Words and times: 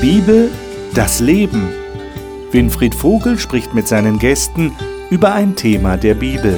Bibel, 0.00 0.48
das 0.94 1.18
Leben. 1.18 1.70
Winfried 2.52 2.94
Vogel 2.94 3.36
spricht 3.36 3.74
mit 3.74 3.88
seinen 3.88 4.20
Gästen 4.20 4.72
über 5.10 5.32
ein 5.34 5.56
Thema 5.56 5.96
der 5.96 6.14
Bibel. 6.14 6.56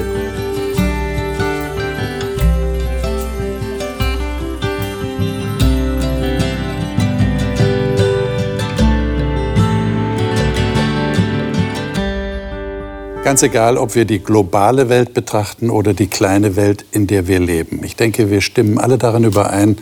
Ganz 13.23 13.41
egal, 13.41 13.77
ob 13.77 13.95
wir 13.95 14.05
die 14.05 14.19
globale 14.19 14.87
Welt 14.87 15.15
betrachten 15.15 15.71
oder 15.71 15.95
die 15.95 16.07
kleine 16.07 16.55
Welt, 16.55 16.85
in 16.91 17.07
der 17.07 17.27
wir 17.27 17.39
leben. 17.39 17.83
Ich 17.83 17.95
denke, 17.95 18.29
wir 18.29 18.41
stimmen 18.41 18.77
alle 18.77 18.99
darin 18.99 19.23
überein, 19.23 19.77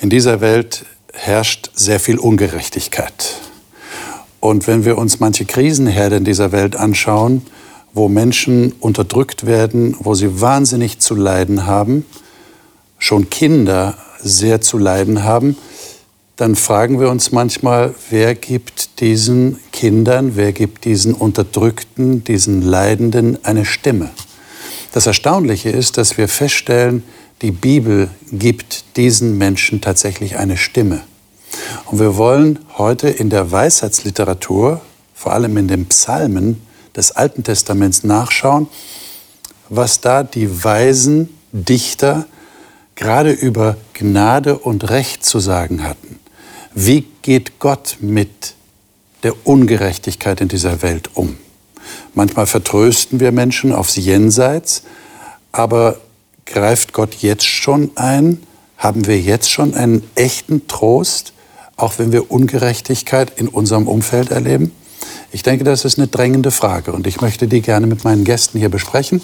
in 0.00 0.10
dieser 0.10 0.40
Welt 0.40 0.84
herrscht 1.20 1.70
sehr 1.74 2.00
viel 2.00 2.18
Ungerechtigkeit. 2.18 3.36
Und 4.40 4.66
wenn 4.66 4.86
wir 4.86 4.96
uns 4.96 5.20
manche 5.20 5.44
Krisenherde 5.44 6.16
in 6.16 6.24
dieser 6.24 6.50
Welt 6.50 6.76
anschauen, 6.76 7.42
wo 7.92 8.08
Menschen 8.08 8.72
unterdrückt 8.80 9.44
werden, 9.44 9.96
wo 9.98 10.14
sie 10.14 10.40
wahnsinnig 10.40 10.98
zu 10.98 11.14
leiden 11.14 11.66
haben, 11.66 12.06
schon 12.98 13.28
Kinder 13.28 13.98
sehr 14.22 14.62
zu 14.62 14.78
leiden 14.78 15.22
haben, 15.22 15.56
dann 16.36 16.56
fragen 16.56 16.98
wir 17.00 17.10
uns 17.10 17.32
manchmal, 17.32 17.94
wer 18.08 18.34
gibt 18.34 19.00
diesen 19.00 19.58
Kindern, 19.72 20.36
wer 20.36 20.52
gibt 20.52 20.86
diesen 20.86 21.12
Unterdrückten, 21.12 22.24
diesen 22.24 22.62
Leidenden 22.62 23.44
eine 23.44 23.66
Stimme? 23.66 24.08
Das 24.92 25.06
Erstaunliche 25.06 25.68
ist, 25.68 25.98
dass 25.98 26.16
wir 26.16 26.28
feststellen, 26.28 27.02
die 27.42 27.50
Bibel 27.50 28.08
gibt 28.32 28.96
diesen 28.96 29.36
Menschen 29.36 29.82
tatsächlich 29.82 30.38
eine 30.38 30.56
Stimme. 30.56 31.02
Und 31.86 31.98
wir 31.98 32.16
wollen 32.16 32.58
heute 32.78 33.08
in 33.08 33.30
der 33.30 33.50
Weisheitsliteratur, 33.50 34.80
vor 35.14 35.32
allem 35.32 35.56
in 35.56 35.68
den 35.68 35.86
Psalmen 35.86 36.62
des 36.96 37.12
Alten 37.12 37.44
Testaments 37.44 38.04
nachschauen, 38.04 38.68
was 39.68 40.00
da 40.00 40.22
die 40.22 40.64
weisen 40.64 41.28
Dichter 41.52 42.26
gerade 42.94 43.32
über 43.32 43.76
Gnade 43.94 44.58
und 44.58 44.90
Recht 44.90 45.24
zu 45.24 45.38
sagen 45.40 45.82
hatten. 45.84 46.18
Wie 46.74 47.06
geht 47.22 47.58
Gott 47.58 47.96
mit 48.00 48.54
der 49.22 49.34
Ungerechtigkeit 49.46 50.40
in 50.40 50.48
dieser 50.48 50.82
Welt 50.82 51.10
um? 51.14 51.36
Manchmal 52.14 52.46
vertrösten 52.46 53.20
wir 53.20 53.32
Menschen 53.32 53.72
aufs 53.72 53.96
Jenseits, 53.96 54.82
aber 55.52 56.00
greift 56.46 56.92
Gott 56.92 57.14
jetzt 57.16 57.46
schon 57.46 57.90
ein? 57.96 58.42
Haben 58.76 59.06
wir 59.06 59.20
jetzt 59.20 59.50
schon 59.50 59.74
einen 59.74 60.08
echten 60.14 60.66
Trost, 60.66 61.32
auch 61.82 61.98
wenn 61.98 62.12
wir 62.12 62.30
Ungerechtigkeit 62.30 63.32
in 63.36 63.48
unserem 63.48 63.88
Umfeld 63.88 64.30
erleben? 64.30 64.72
Ich 65.32 65.42
denke, 65.42 65.64
das 65.64 65.84
ist 65.84 65.98
eine 65.98 66.08
drängende 66.08 66.50
Frage 66.50 66.92
und 66.92 67.06
ich 67.06 67.20
möchte 67.20 67.46
die 67.46 67.60
gerne 67.60 67.86
mit 67.86 68.02
meinen 68.04 68.24
Gästen 68.24 68.58
hier 68.58 68.68
besprechen. 68.68 69.22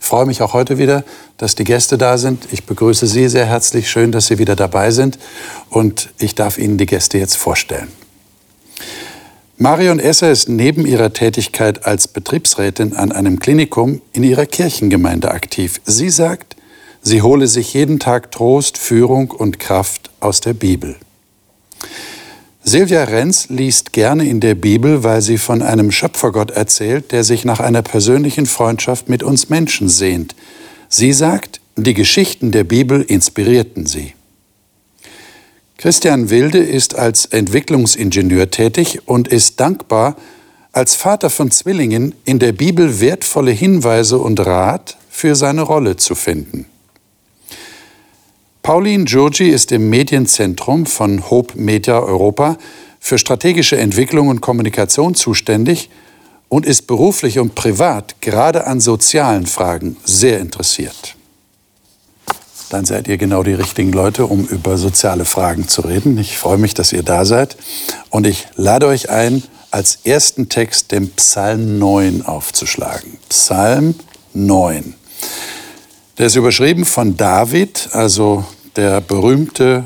Ich 0.00 0.06
freue 0.06 0.24
mich 0.24 0.40
auch 0.40 0.54
heute 0.54 0.78
wieder, 0.78 1.04
dass 1.36 1.54
die 1.54 1.64
Gäste 1.64 1.98
da 1.98 2.16
sind. 2.16 2.48
Ich 2.52 2.64
begrüße 2.64 3.06
Sie 3.06 3.28
sehr 3.28 3.46
herzlich. 3.46 3.90
Schön, 3.90 4.12
dass 4.12 4.26
Sie 4.26 4.38
wieder 4.38 4.56
dabei 4.56 4.90
sind 4.90 5.18
und 5.68 6.08
ich 6.18 6.34
darf 6.34 6.58
Ihnen 6.58 6.78
die 6.78 6.86
Gäste 6.86 7.18
jetzt 7.18 7.36
vorstellen. 7.36 7.88
Marion 9.58 10.00
Esser 10.00 10.32
ist 10.32 10.48
neben 10.48 10.86
ihrer 10.86 11.12
Tätigkeit 11.12 11.86
als 11.86 12.08
Betriebsrätin 12.08 12.96
an 12.96 13.12
einem 13.12 13.38
Klinikum 13.38 14.00
in 14.12 14.24
ihrer 14.24 14.46
Kirchengemeinde 14.46 15.30
aktiv. 15.30 15.80
Sie 15.84 16.10
sagt, 16.10 16.56
sie 17.02 17.22
hole 17.22 17.46
sich 17.46 17.72
jeden 17.72 18.00
Tag 18.00 18.32
Trost, 18.32 18.76
Führung 18.76 19.30
und 19.30 19.60
Kraft 19.60 20.10
aus 20.18 20.40
der 20.40 20.54
Bibel. 20.54 20.96
Silvia 22.64 23.04
Renz 23.04 23.48
liest 23.48 23.92
gerne 23.92 24.28
in 24.28 24.38
der 24.38 24.54
Bibel, 24.54 25.02
weil 25.02 25.20
sie 25.20 25.38
von 25.38 25.62
einem 25.62 25.90
Schöpfergott 25.90 26.52
erzählt, 26.52 27.10
der 27.10 27.24
sich 27.24 27.44
nach 27.44 27.58
einer 27.58 27.82
persönlichen 27.82 28.46
Freundschaft 28.46 29.08
mit 29.08 29.22
uns 29.22 29.48
Menschen 29.48 29.88
sehnt. 29.88 30.36
Sie 30.88 31.12
sagt, 31.12 31.60
die 31.76 31.94
Geschichten 31.94 32.52
der 32.52 32.64
Bibel 32.64 33.02
inspirierten 33.02 33.86
sie. 33.86 34.14
Christian 35.76 36.30
Wilde 36.30 36.58
ist 36.58 36.94
als 36.94 37.24
Entwicklungsingenieur 37.26 38.50
tätig 38.50 39.00
und 39.06 39.26
ist 39.26 39.58
dankbar, 39.58 40.16
als 40.70 40.94
Vater 40.94 41.30
von 41.30 41.50
Zwillingen 41.50 42.14
in 42.24 42.38
der 42.38 42.52
Bibel 42.52 43.00
wertvolle 43.00 43.50
Hinweise 43.50 44.18
und 44.18 44.38
Rat 44.38 44.96
für 45.10 45.34
seine 45.34 45.62
Rolle 45.62 45.96
zu 45.96 46.14
finden. 46.14 46.66
Pauline 48.62 49.04
Giorgi 49.06 49.48
ist 49.48 49.72
im 49.72 49.90
Medienzentrum 49.90 50.86
von 50.86 51.28
Hope 51.30 51.58
Media 51.58 51.98
Europa 51.98 52.58
für 53.00 53.18
strategische 53.18 53.76
Entwicklung 53.76 54.28
und 54.28 54.40
Kommunikation 54.40 55.16
zuständig 55.16 55.90
und 56.48 56.64
ist 56.64 56.86
beruflich 56.86 57.40
und 57.40 57.56
privat 57.56 58.20
gerade 58.20 58.68
an 58.68 58.78
sozialen 58.78 59.46
Fragen 59.46 59.96
sehr 60.04 60.38
interessiert. 60.38 61.16
Dann 62.70 62.84
seid 62.84 63.08
ihr 63.08 63.18
genau 63.18 63.42
die 63.42 63.54
richtigen 63.54 63.90
Leute, 63.90 64.26
um 64.26 64.46
über 64.46 64.78
soziale 64.78 65.24
Fragen 65.24 65.66
zu 65.66 65.80
reden. 65.80 66.16
Ich 66.16 66.38
freue 66.38 66.58
mich, 66.58 66.72
dass 66.72 66.92
ihr 66.92 67.02
da 67.02 67.24
seid 67.24 67.56
und 68.10 68.28
ich 68.28 68.46
lade 68.54 68.86
euch 68.86 69.10
ein, 69.10 69.42
als 69.72 69.98
ersten 70.04 70.48
Text 70.48 70.92
den 70.92 71.10
Psalm 71.10 71.80
9 71.80 72.22
aufzuschlagen. 72.22 73.18
Psalm 73.28 73.96
9. 74.34 74.94
Der 76.22 76.28
ist 76.28 76.36
überschrieben 76.36 76.84
von 76.84 77.16
David, 77.16 77.88
also 77.90 78.44
der 78.76 79.00
berühmte 79.00 79.82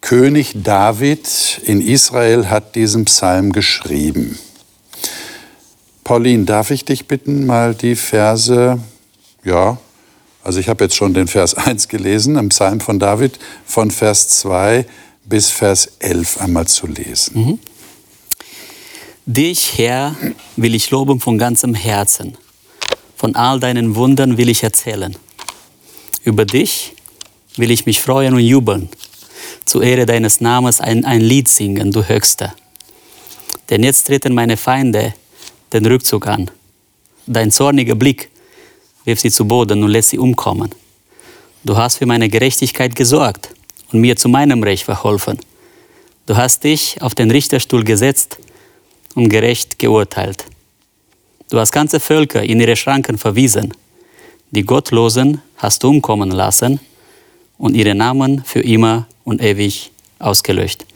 König 0.00 0.52
David 0.62 1.60
in 1.64 1.80
Israel 1.80 2.48
hat 2.48 2.76
diesen 2.76 3.06
Psalm 3.06 3.50
geschrieben. 3.50 4.38
Pauline, 6.04 6.44
darf 6.44 6.70
ich 6.70 6.84
dich 6.84 7.08
bitten, 7.08 7.46
mal 7.46 7.74
die 7.74 7.96
Verse, 7.96 8.78
ja, 9.42 9.76
also 10.44 10.60
ich 10.60 10.68
habe 10.68 10.84
jetzt 10.84 10.94
schon 10.94 11.14
den 11.14 11.26
Vers 11.26 11.54
1 11.56 11.88
gelesen, 11.88 12.36
im 12.36 12.50
Psalm 12.50 12.78
von 12.78 13.00
David, 13.00 13.40
von 13.66 13.90
Vers 13.90 14.28
2 14.28 14.86
bis 15.24 15.50
Vers 15.50 15.94
11 15.98 16.40
einmal 16.40 16.68
zu 16.68 16.86
lesen. 16.86 17.40
Mhm. 17.40 17.58
Dich, 19.26 19.78
Herr, 19.78 20.14
will 20.54 20.76
ich 20.76 20.92
loben 20.92 21.18
von 21.18 21.38
ganzem 21.38 21.74
Herzen. 21.74 22.38
Von 23.22 23.36
all 23.36 23.60
deinen 23.60 23.94
Wundern 23.94 24.36
will 24.36 24.48
ich 24.48 24.64
erzählen. 24.64 25.16
Über 26.24 26.44
dich 26.44 26.92
will 27.54 27.70
ich 27.70 27.86
mich 27.86 28.00
freuen 28.00 28.34
und 28.34 28.40
jubeln. 28.40 28.88
Zur 29.64 29.84
Ehre 29.84 30.06
deines 30.06 30.40
Namens 30.40 30.80
ein, 30.80 31.04
ein 31.04 31.20
Lied 31.20 31.46
singen, 31.46 31.92
du 31.92 32.02
Höchster. 32.02 32.52
Denn 33.70 33.84
jetzt 33.84 34.08
treten 34.08 34.34
meine 34.34 34.56
Feinde 34.56 35.14
den 35.72 35.86
Rückzug 35.86 36.26
an. 36.26 36.50
Dein 37.28 37.52
zorniger 37.52 37.94
Blick 37.94 38.28
wirft 39.04 39.22
sie 39.22 39.30
zu 39.30 39.46
Boden 39.46 39.84
und 39.84 39.90
lässt 39.90 40.08
sie 40.08 40.18
umkommen. 40.18 40.74
Du 41.62 41.76
hast 41.76 41.98
für 41.98 42.06
meine 42.06 42.28
Gerechtigkeit 42.28 42.96
gesorgt 42.96 43.50
und 43.92 44.00
mir 44.00 44.16
zu 44.16 44.28
meinem 44.28 44.64
Recht 44.64 44.82
verholfen. 44.82 45.38
Du 46.26 46.36
hast 46.36 46.64
dich 46.64 47.00
auf 47.00 47.14
den 47.14 47.30
Richterstuhl 47.30 47.84
gesetzt 47.84 48.38
und 49.14 49.28
gerecht 49.28 49.78
geurteilt. 49.78 50.44
Du 51.52 51.60
hast 51.60 51.70
ganze 51.70 52.00
Völker 52.00 52.42
in 52.42 52.60
ihre 52.60 52.76
Schranken 52.76 53.18
verwiesen. 53.18 53.74
Die 54.52 54.62
Gottlosen 54.62 55.42
hast 55.58 55.82
du 55.82 55.90
umkommen 55.90 56.30
lassen 56.30 56.80
und 57.58 57.74
ihre 57.74 57.94
Namen 57.94 58.42
für 58.42 58.60
immer 58.60 59.06
und 59.24 59.42
ewig 59.42 59.90
ausgelöscht. 60.18 60.86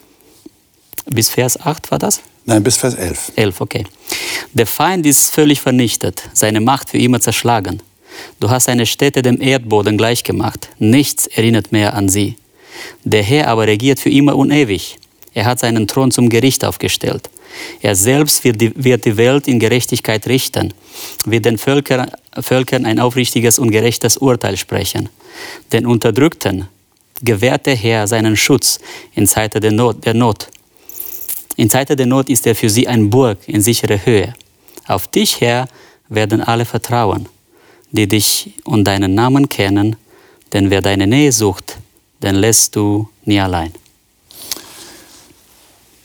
Bis 1.04 1.28
Vers 1.28 1.60
8 1.60 1.90
war 1.90 1.98
das? 1.98 2.22
Nein, 2.46 2.62
bis 2.62 2.78
Vers 2.78 2.94
11. 2.94 3.32
11, 3.36 3.60
okay. 3.60 3.84
Der 4.54 4.66
Feind 4.66 5.04
ist 5.04 5.34
völlig 5.34 5.60
vernichtet, 5.60 6.22
seine 6.32 6.62
Macht 6.62 6.88
für 6.88 6.98
immer 6.98 7.20
zerschlagen. 7.20 7.82
Du 8.40 8.48
hast 8.48 8.64
seine 8.64 8.86
Städte 8.86 9.20
dem 9.20 9.42
Erdboden 9.42 9.98
gleichgemacht. 9.98 10.70
Nichts 10.78 11.26
erinnert 11.26 11.70
mehr 11.70 11.92
an 11.92 12.08
sie. 12.08 12.36
Der 13.04 13.22
Herr 13.22 13.48
aber 13.48 13.66
regiert 13.66 14.00
für 14.00 14.08
immer 14.08 14.34
und 14.34 14.50
ewig. 14.50 14.96
Er 15.34 15.44
hat 15.44 15.58
seinen 15.58 15.86
Thron 15.86 16.12
zum 16.12 16.30
Gericht 16.30 16.64
aufgestellt. 16.64 17.28
Er 17.80 17.94
selbst 17.94 18.44
wird 18.44 18.60
die, 18.60 18.72
wird 18.74 19.04
die 19.04 19.16
Welt 19.16 19.48
in 19.48 19.58
Gerechtigkeit 19.58 20.26
richten, 20.26 20.74
wird 21.24 21.44
den 21.44 21.58
Völker, 21.58 22.08
Völkern 22.40 22.86
ein 22.86 22.98
aufrichtiges 22.98 23.58
und 23.58 23.70
gerechtes 23.70 24.16
Urteil 24.16 24.56
sprechen. 24.56 25.08
Den 25.72 25.86
Unterdrückten 25.86 26.68
gewährt 27.22 27.66
der 27.66 27.76
Herr 27.76 28.06
seinen 28.06 28.36
Schutz 28.36 28.78
in 29.14 29.26
Zeiten 29.26 29.60
der 29.60 29.72
Not, 29.72 30.04
der 30.04 30.14
Not. 30.14 30.48
In 31.56 31.70
Zeiten 31.70 31.96
der 31.96 32.06
Not 32.06 32.28
ist 32.28 32.46
er 32.46 32.54
für 32.54 32.68
sie 32.68 32.86
ein 32.86 33.08
Burg 33.08 33.38
in 33.46 33.62
sicherer 33.62 34.04
Höhe. 34.04 34.34
Auf 34.86 35.08
dich, 35.08 35.40
Herr, 35.40 35.68
werden 36.08 36.40
alle 36.40 36.64
vertrauen, 36.64 37.28
die 37.90 38.06
dich 38.06 38.52
und 38.64 38.84
deinen 38.84 39.14
Namen 39.14 39.48
kennen, 39.48 39.96
denn 40.52 40.70
wer 40.70 40.80
deine 40.80 41.06
Nähe 41.06 41.32
sucht, 41.32 41.78
den 42.22 42.36
lässt 42.36 42.76
du 42.76 43.08
nie 43.24 43.40
allein. 43.40 43.72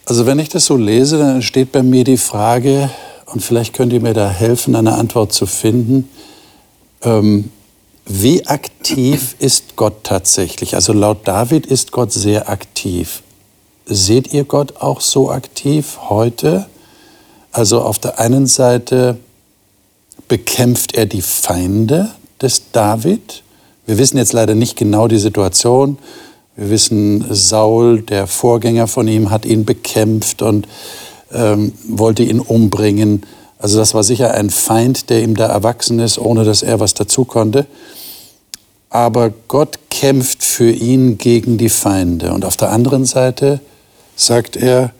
Also 0.04 0.26
wenn 0.26 0.38
ich 0.38 0.48
das 0.48 0.66
so 0.66 0.76
lese, 0.76 1.18
dann 1.18 1.42
steht 1.42 1.72
bei 1.72 1.82
mir 1.82 2.04
die 2.04 2.16
Frage, 2.16 2.90
und 3.26 3.40
vielleicht 3.40 3.72
könnt 3.72 3.92
ihr 3.92 4.00
mir 4.00 4.14
da 4.14 4.28
helfen, 4.28 4.74
eine 4.74 4.94
Antwort 4.94 5.32
zu 5.32 5.46
finden, 5.46 6.08
ähm, 7.02 7.50
wie 8.04 8.46
aktiv 8.46 9.36
ist 9.38 9.76
Gott 9.76 10.02
tatsächlich? 10.02 10.74
Also 10.74 10.92
laut 10.92 11.26
David 11.26 11.66
ist 11.66 11.92
Gott 11.92 12.12
sehr 12.12 12.48
aktiv. 12.48 13.22
seht 13.84 14.32
ihr 14.32 14.44
Gott 14.44 14.76
auch 14.76 15.00
so 15.00 15.30
aktiv 15.30 15.98
heute? 16.08 16.66
Also 17.50 17.82
auf 17.82 17.98
der 17.98 18.18
einen 18.18 18.46
Seite 18.46 19.18
bekämpft 20.28 20.94
er 20.94 21.06
die 21.06 21.20
Feinde 21.20 22.10
des 22.40 22.70
David. 22.72 23.42
Wir 23.84 23.98
wissen 23.98 24.18
jetzt 24.18 24.32
leider 24.32 24.54
nicht 24.54 24.76
genau 24.76 25.08
die 25.08 25.18
Situation. 25.18 25.98
Wir 26.54 26.68
wissen, 26.68 27.24
Saul, 27.30 28.02
der 28.02 28.26
Vorgänger 28.26 28.86
von 28.86 29.08
ihm, 29.08 29.30
hat 29.30 29.46
ihn 29.46 29.64
bekämpft 29.64 30.42
und 30.42 30.68
ähm, 31.32 31.72
wollte 31.88 32.22
ihn 32.22 32.40
umbringen. 32.40 33.22
Also 33.58 33.78
das 33.78 33.94
war 33.94 34.02
sicher 34.02 34.34
ein 34.34 34.50
Feind, 34.50 35.08
der 35.08 35.22
ihm 35.22 35.34
da 35.34 35.46
erwachsen 35.46 35.98
ist, 35.98 36.18
ohne 36.18 36.44
dass 36.44 36.62
er 36.62 36.78
was 36.78 36.92
dazu 36.92 37.24
konnte. 37.24 37.66
Aber 38.90 39.32
Gott 39.48 39.78
kämpft 39.88 40.44
für 40.44 40.70
ihn 40.70 41.16
gegen 41.16 41.56
die 41.56 41.70
Feinde. 41.70 42.34
Und 42.34 42.44
auf 42.44 42.58
der 42.58 42.70
anderen 42.70 43.06
Seite 43.06 43.60
sagt 44.14 44.56
er, 44.56 44.92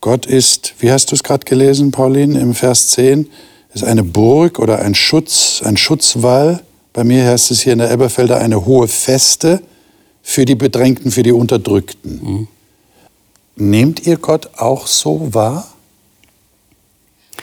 Gott 0.00 0.26
ist, 0.26 0.74
wie 0.80 0.90
hast 0.90 1.12
du 1.12 1.14
es 1.14 1.22
gerade 1.22 1.44
gelesen, 1.44 1.92
Pauline, 1.92 2.40
im 2.40 2.52
Vers 2.52 2.88
10, 2.88 3.28
ist 3.72 3.84
eine 3.84 4.02
Burg 4.02 4.58
oder 4.58 4.80
ein 4.80 4.96
Schutz, 4.96 5.62
ein 5.64 5.76
Schutzwall. 5.76 6.62
Bei 6.92 7.04
mir 7.04 7.26
heißt 7.26 7.52
es 7.52 7.60
hier 7.60 7.74
in 7.74 7.78
der 7.78 7.90
Elberfelder 7.90 8.38
eine 8.38 8.66
hohe 8.66 8.88
Feste 8.88 9.62
für 10.28 10.44
die 10.44 10.56
Bedrängten, 10.56 11.12
für 11.12 11.22
die 11.22 11.30
Unterdrückten. 11.30 12.20
Mhm. 12.20 12.48
Nehmt 13.54 14.06
ihr 14.08 14.16
Gott 14.16 14.58
auch 14.58 14.88
so 14.88 15.32
wahr? 15.32 15.68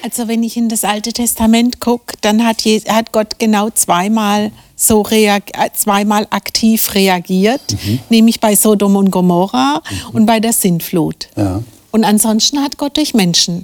Also 0.02 0.28
wenn 0.28 0.44
ich 0.44 0.58
in 0.58 0.68
das 0.68 0.84
Alte 0.84 1.14
Testament 1.14 1.80
gucke, 1.80 2.18
dann 2.20 2.46
hat, 2.46 2.66
hat, 2.66 3.14
Gott 3.14 3.40
genau 3.40 3.70
zweimal 3.70 4.52
so 4.76 5.06
äh, 5.10 5.40
zweimal 5.74 6.28
aktiv 6.30 6.94
reagiert, 6.94 7.62
mhm. 7.72 8.00
nämlich 8.10 8.42
bei 8.42 8.54
Sodom 8.54 8.98
und 8.98 9.12
Gomorra 9.12 9.82
mhm. 9.90 10.16
und 10.16 10.26
bei 10.26 10.42
der 10.42 10.52
Sintflut. 10.52 11.30
Ja. 11.38 11.64
Und 11.92 12.04
ansonsten 12.04 12.62
hat 12.62 12.78
Gott 12.78 12.98
durch 12.98 13.14
Menschen 13.14 13.64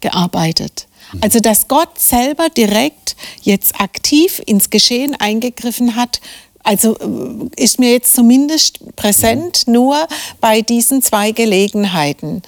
gearbeitet. 0.00 0.86
Mhm. 1.12 1.18
Also 1.20 1.40
dass 1.40 1.68
Gott 1.68 2.00
selber 2.00 2.48
direkt 2.48 3.16
jetzt 3.42 3.78
aktiv 3.82 4.40
ins 4.46 4.70
Geschehen 4.70 5.14
eingegriffen 5.14 5.94
hat, 5.94 6.22
also 6.64 6.96
äh, 6.98 7.62
ist 7.62 7.78
mir 7.78 7.92
jetzt 7.92 8.14
zumindest 8.14 8.96
präsent 8.96 9.68
nur 9.68 10.08
bei 10.40 10.62
diesen 10.62 11.02
zwei 11.02 11.30
Gelegenheiten. 11.30 12.42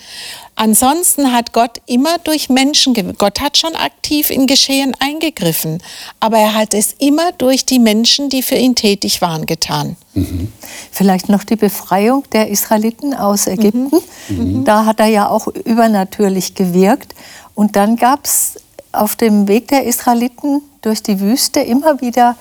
Ansonsten 0.58 1.32
hat 1.32 1.52
Gott 1.52 1.82
immer 1.84 2.16
durch 2.24 2.48
Menschen, 2.48 2.94
Gott 3.18 3.42
hat 3.42 3.58
schon 3.58 3.76
aktiv 3.76 4.30
in 4.30 4.46
Geschehen 4.46 4.96
eingegriffen, 5.00 5.82
aber 6.18 6.38
er 6.38 6.54
hat 6.54 6.72
es 6.72 6.94
immer 6.98 7.32
durch 7.32 7.66
die 7.66 7.78
Menschen, 7.78 8.30
die 8.30 8.42
für 8.42 8.54
ihn 8.54 8.74
tätig 8.74 9.20
waren, 9.20 9.44
getan. 9.44 9.96
Mhm. 10.14 10.50
Vielleicht 10.90 11.28
noch 11.28 11.44
die 11.44 11.56
Befreiung 11.56 12.24
der 12.32 12.48
Israeliten 12.48 13.12
aus 13.12 13.46
Ägypten. 13.46 13.90
Mhm. 14.28 14.64
Da 14.64 14.86
hat 14.86 14.98
er 14.98 15.08
ja 15.08 15.28
auch 15.28 15.46
übernatürlich 15.46 16.54
gewirkt. 16.54 17.14
Und 17.54 17.76
dann 17.76 17.96
gab 17.96 18.24
es 18.24 18.54
auf 18.92 19.14
dem 19.14 19.48
Weg 19.48 19.68
der 19.68 19.84
Israeliten 19.84 20.62
durch 20.80 21.02
die 21.02 21.20
Wüste 21.20 21.60
immer 21.60 22.00
wieder 22.00 22.34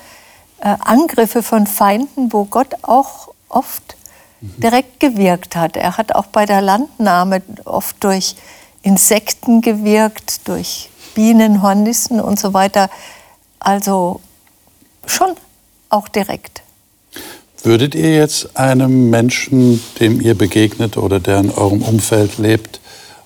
äh, 0.59 0.75
Angriffe 0.79 1.43
von 1.43 1.67
Feinden, 1.67 2.31
wo 2.31 2.45
Gott 2.45 2.73
auch 2.83 3.29
oft 3.49 3.95
direkt 4.57 4.99
gewirkt 4.99 5.55
hat. 5.55 5.75
Er 5.75 5.97
hat 5.97 6.13
auch 6.13 6.27
bei 6.27 6.45
der 6.45 6.61
Landnahme 6.61 7.41
oft 7.65 8.03
durch 8.03 8.35
Insekten 8.83 9.61
gewirkt, 9.61 10.47
durch 10.47 10.89
Bienen, 11.15 11.61
Hornissen 11.61 12.19
und 12.19 12.39
so 12.39 12.53
weiter. 12.53 12.89
Also 13.59 14.21
schon 15.05 15.31
auch 15.89 16.07
direkt. 16.07 16.61
Würdet 17.63 17.95
ihr 17.95 18.15
jetzt 18.15 18.57
einem 18.57 19.09
Menschen, 19.09 19.81
dem 19.99 20.21
ihr 20.21 20.35
begegnet 20.35 20.97
oder 20.97 21.19
der 21.19 21.39
in 21.39 21.49
eurem 21.49 21.81
Umfeld 21.81 22.37
lebt 22.37 22.79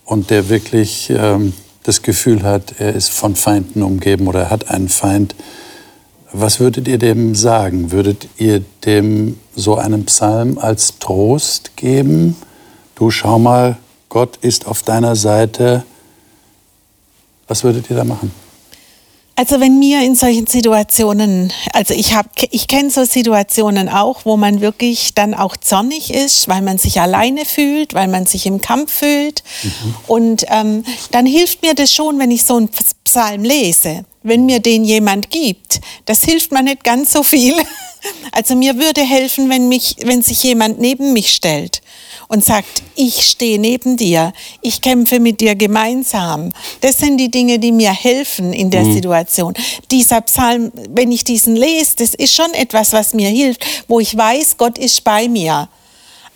und 0.05 0.29
der 0.29 0.47
wirklich 0.47 1.09
ähm, 1.09 1.53
das 1.83 2.01
Gefühl 2.01 2.43
hat, 2.43 2.75
er 2.79 2.93
ist 2.93 3.09
von 3.09 3.35
Feinden 3.35 3.83
umgeben 3.83 4.27
oder 4.27 4.43
er 4.43 4.49
hat 4.49 4.69
einen 4.69 4.87
Feind, 4.87 5.35
was 6.31 6.59
würdet 6.59 6.87
ihr 6.87 6.97
dem 6.97 7.35
sagen? 7.35 7.91
Würdet 7.91 8.27
ihr 8.37 8.63
dem 8.85 9.39
so 9.55 9.75
einen 9.75 10.05
Psalm 10.05 10.57
als 10.57 10.99
Trost 10.99 11.75
geben? 11.75 12.35
Du 12.95 13.11
schau 13.11 13.39
mal, 13.39 13.77
Gott 14.09 14.37
ist 14.37 14.67
auf 14.67 14.83
deiner 14.83 15.15
Seite. 15.15 15.83
Was 17.47 17.63
würdet 17.63 17.89
ihr 17.89 17.95
da 17.95 18.03
machen? 18.03 18.31
Also 19.35 19.61
wenn 19.61 19.79
mir 19.79 20.03
in 20.03 20.15
solchen 20.15 20.47
Situationen, 20.47 21.53
also 21.71 21.93
ich 21.93 22.13
habe, 22.13 22.27
ich 22.51 22.67
kenne 22.67 22.89
so 22.89 23.05
Situationen 23.05 23.87
auch, 23.87 24.25
wo 24.25 24.35
man 24.35 24.59
wirklich 24.59 25.13
dann 25.13 25.33
auch 25.33 25.55
zornig 25.55 26.13
ist, 26.13 26.49
weil 26.49 26.61
man 26.61 26.77
sich 26.77 26.99
alleine 26.99 27.45
fühlt, 27.45 27.93
weil 27.93 28.09
man 28.09 28.25
sich 28.25 28.45
im 28.45 28.59
Kampf 28.59 28.91
fühlt. 28.91 29.43
Mhm. 29.63 29.95
Und 30.07 30.45
ähm, 30.49 30.83
dann 31.11 31.25
hilft 31.25 31.61
mir 31.61 31.73
das 31.73 31.93
schon, 31.93 32.19
wenn 32.19 32.31
ich 32.31 32.43
so 32.43 32.57
einen 32.57 32.69
Psalm 33.05 33.43
lese 33.43 34.03
wenn 34.23 34.45
mir 34.45 34.59
den 34.59 34.83
jemand 34.83 35.29
gibt, 35.29 35.81
das 36.05 36.23
hilft 36.23 36.51
mir 36.51 36.63
nicht 36.63 36.83
ganz 36.83 37.11
so 37.11 37.23
viel. 37.23 37.55
Also 38.31 38.55
mir 38.55 38.77
würde 38.77 39.01
helfen, 39.01 39.49
wenn, 39.49 39.67
mich, 39.67 39.97
wenn 40.03 40.21
sich 40.21 40.41
jemand 40.43 40.79
neben 40.79 41.11
mich 41.11 41.33
stellt 41.33 41.81
und 42.29 42.45
sagt, 42.45 42.83
ich 42.95 43.23
stehe 43.23 43.59
neben 43.59 43.97
dir, 43.97 44.31
ich 44.61 44.81
kämpfe 44.81 45.19
mit 45.19 45.41
dir 45.41 45.55
gemeinsam. 45.55 46.51
Das 46.79 46.99
sind 46.99 47.17
die 47.17 47.29
Dinge, 47.29 47.59
die 47.59 47.73
mir 47.73 47.91
helfen 47.91 48.53
in 48.53 48.69
der 48.69 48.85
mhm. 48.85 48.93
Situation. 48.93 49.53
Dieser 49.91 50.21
Psalm, 50.21 50.71
wenn 50.89 51.11
ich 51.11 51.25
diesen 51.25 51.55
lese, 51.55 51.97
das 51.97 52.13
ist 52.13 52.33
schon 52.33 52.53
etwas, 52.53 52.93
was 52.93 53.13
mir 53.13 53.29
hilft, 53.29 53.65
wo 53.87 53.99
ich 53.99 54.15
weiß, 54.15 54.57
Gott 54.57 54.77
ist 54.77 55.03
bei 55.03 55.27
mir. 55.27 55.67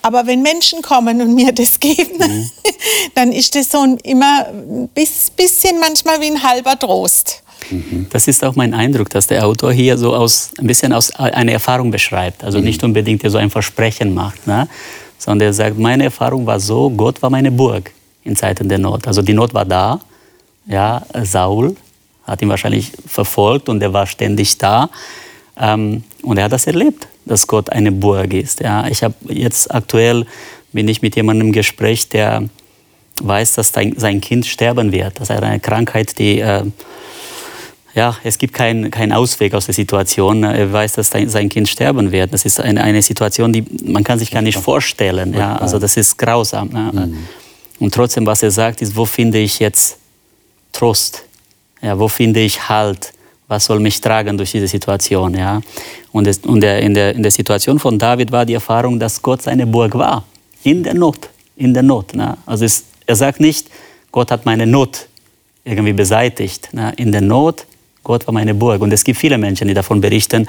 Aber 0.02 0.28
wenn 0.28 0.42
Menschen 0.42 0.82
kommen 0.82 1.22
und 1.22 1.34
mir 1.34 1.54
das 1.54 1.80
geben, 1.80 2.18
mhm. 2.18 2.52
dann 3.16 3.32
ist 3.32 3.56
das 3.56 3.72
so 3.72 3.82
ein, 3.82 3.98
immer 4.00 4.48
ein 4.48 4.90
bisschen 4.90 5.80
manchmal 5.80 6.20
wie 6.22 6.32
ein 6.32 6.44
halber 6.44 6.78
Trost. 6.78 7.43
Das 8.10 8.28
ist 8.28 8.44
auch 8.44 8.56
mein 8.56 8.74
Eindruck, 8.74 9.10
dass 9.10 9.28
der 9.28 9.46
Autor 9.46 9.72
hier 9.74 9.98
so 9.98 10.16
aus, 10.16 10.52
ein 10.58 10.68
bisschen 10.68 10.94
aus 10.94 11.12
einer 11.12 11.52
Erfahrung 11.52 11.92
beschreibt. 11.92 12.44
Also 12.44 12.60
nicht 12.60 12.84
unbedingt 12.84 13.30
so 13.30 13.38
ein 13.38 13.50
Versprechen 13.50 14.14
macht, 14.14 14.46
ne? 14.48 14.68
sondern 15.18 15.48
er 15.48 15.54
sagt, 15.54 15.78
meine 15.78 16.06
Erfahrung 16.06 16.46
war 16.46 16.60
so, 16.60 16.90
Gott 16.90 17.22
war 17.22 17.30
meine 17.30 17.52
Burg 17.52 17.92
in 18.24 18.36
Zeiten 18.36 18.68
der 18.68 18.80
Not. 18.80 19.08
Also 19.08 19.22
die 19.22 19.34
Not 19.34 19.54
war 19.54 19.66
da. 19.66 20.00
Ja, 20.66 21.06
Saul 21.24 21.76
hat 22.26 22.42
ihn 22.42 22.50
wahrscheinlich 22.50 22.92
verfolgt 23.06 23.70
und 23.70 23.82
er 23.82 23.92
war 23.92 24.06
ständig 24.06 24.58
da. 24.58 24.90
Ähm, 25.58 26.04
und 26.24 26.38
er 26.38 26.46
hat 26.46 26.52
das 26.52 26.68
erlebt, 26.68 27.08
dass 27.26 27.48
Gott 27.48 27.70
eine 27.70 27.92
Burg 27.92 28.34
ist. 28.34 28.62
Ja, 28.62 28.88
ich 28.88 29.04
habe 29.04 29.16
jetzt 29.30 29.74
aktuell 29.74 30.26
bin 30.72 30.88
ich 30.88 31.02
mit 31.02 31.16
jemandem 31.16 31.48
im 31.48 31.54
Gespräch, 31.54 32.10
der 32.10 32.50
weiß, 33.22 33.54
dass 33.54 33.72
sein 33.72 34.22
Kind 34.22 34.46
sterben 34.46 34.92
wird. 34.92 35.20
Das 35.20 35.30
ist 35.30 35.42
eine 35.42 35.60
Krankheit, 35.60 36.18
die 36.18 36.40
äh, 36.40 36.64
ja, 37.96 38.18
es 38.24 38.40
gibt 38.40 38.54
keinen 38.54 38.90
kein 38.90 39.12
Ausweg 39.12 39.54
aus 39.54 39.66
der 39.66 39.76
Situation. 39.76 40.44
Er 40.44 40.72
weiß, 40.72 40.94
dass 40.94 41.10
sein 41.10 41.50
Kind 41.50 41.70
sterben 41.70 42.12
wird. 42.12 42.34
Das 42.34 42.44
ist 42.44 42.60
eine, 42.60 42.84
eine 42.84 43.02
Situation, 43.02 43.54
die 43.54 43.64
man 43.86 44.04
kann 44.04 44.18
sich 44.18 44.32
gar 44.32 44.42
nicht 44.42 44.58
vorstellen. 44.58 45.34
Ja, 45.34 45.58
also 45.58 45.78
das 45.78 45.96
ist 45.96 46.18
grausam. 46.18 46.70
Ne? 46.70 47.14
Und 47.80 47.94
trotzdem, 47.94 48.26
was 48.26 48.42
er 48.42 48.50
sagt, 48.50 48.82
ist, 48.82 48.96
wo 48.96 49.06
finde 49.06 49.38
ich 49.38 49.60
jetzt 49.60 49.98
Trost? 50.72 51.24
Ja, 51.82 52.00
wo 52.00 52.08
finde 52.08 52.40
ich 52.40 52.68
Halt? 52.68 53.14
Was 53.48 53.66
soll 53.66 53.80
mich 53.80 54.02
tragen 54.02 54.38
durch 54.38 54.52
diese 54.52 54.68
Situation? 54.68 55.36
Ja? 55.36 55.62
Und, 56.12 56.26
es, 56.28 56.40
und 56.40 56.62
der, 56.62 56.80
in, 56.80 56.94
der, 56.96 57.14
in 57.14 57.22
der 57.22 57.32
Situation 57.32 57.78
von 57.78 58.00
David 58.00 58.32
war 58.32 58.46
die 58.46 58.54
Erfahrung, 58.54 59.00
dass 59.00 59.22
Gott 59.22 59.44
seine 59.44 59.68
Burg 59.68 59.94
war. 59.96 60.26
In 60.64 60.82
der 60.82 60.94
Not. 60.96 61.30
In 61.58 61.74
der 61.74 61.84
Not. 61.84 62.16
Ne? 62.16 62.38
Also 62.46 62.66
es, 62.66 62.86
er 63.06 63.16
sagt 63.16 63.40
nicht, 63.40 63.68
Gott 64.12 64.32
hat 64.32 64.46
meine 64.46 64.66
Not 64.66 65.08
irgendwie 65.66 65.94
beseitigt. 65.94 66.74
Ne? 66.74 66.94
In 66.96 67.12
der 67.12 67.22
Not 67.22 67.66
Gott 68.04 68.28
war 68.28 68.34
meine 68.34 68.54
Burg. 68.54 68.82
Und 68.82 68.92
es 68.92 69.04
gibt 69.04 69.18
viele 69.18 69.38
Menschen, 69.38 69.68
die 69.68 69.74
davon 69.74 70.02
berichten, 70.02 70.48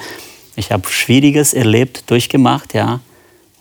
ich 0.57 0.71
habe 0.71 0.89
Schwieriges 0.89 1.55
erlebt, 1.55 2.05
durchgemacht, 2.11 2.75
ja. 2.75 3.01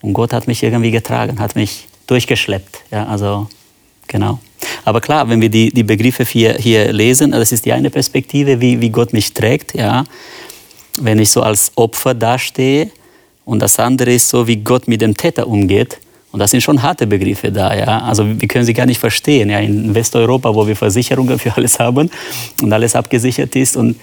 Und 0.02 0.14
Gott 0.14 0.34
hat 0.34 0.48
mich 0.48 0.62
irgendwie 0.62 0.92
getragen, 0.92 1.40
hat 1.40 1.56
mich 1.56 1.88
durchgeschleppt, 2.08 2.84
ja. 2.92 3.06
Also, 3.06 3.48
genau. 4.08 4.40
Aber 4.86 5.02
klar, 5.02 5.28
wenn 5.30 5.42
wir 5.42 5.50
die, 5.50 5.72
die 5.72 5.84
Begriffe 5.84 6.24
hier, 6.24 6.54
hier 6.54 6.92
lesen, 6.92 7.32
das 7.32 7.52
ist 7.52 7.66
die 7.66 7.74
eine 7.74 7.90
Perspektive, 7.90 8.62
wie, 8.62 8.80
wie 8.82 8.90
Gott 8.90 9.14
mich 9.14 9.34
trägt, 9.34 9.74
ja. 9.74 10.04
Wenn 11.00 11.18
ich 11.18 11.32
so 11.32 11.42
als 11.42 11.72
Opfer 11.76 12.14
dastehe. 12.14 12.92
Und 13.46 13.60
das 13.60 13.80
andere 13.80 14.14
ist 14.14 14.30
so, 14.30 14.48
wie 14.48 14.58
Gott 14.58 14.88
mit 14.88 15.02
dem 15.02 15.18
Täter 15.18 15.48
umgeht. 15.48 16.00
Und 16.34 16.40
das 16.40 16.50
sind 16.50 16.62
schon 16.62 16.82
harte 16.82 17.06
Begriffe 17.06 17.52
da, 17.52 17.76
ja. 17.76 18.00
Also 18.00 18.26
wir 18.28 18.48
können 18.48 18.66
sie 18.66 18.74
gar 18.74 18.88
nicht 18.88 19.00
verstehen, 19.00 19.52
ja. 19.52 19.60
In 19.60 19.94
Westeuropa, 19.94 20.54
wo 20.56 20.68
wir 20.68 20.76
Versicherungen 20.76 21.38
für 21.38 21.56
alles 21.56 21.78
haben 21.78 22.10
und 22.60 22.74
alles 22.74 22.96
abgesichert 22.96 23.56
ist 23.56 23.78
und 23.78 23.98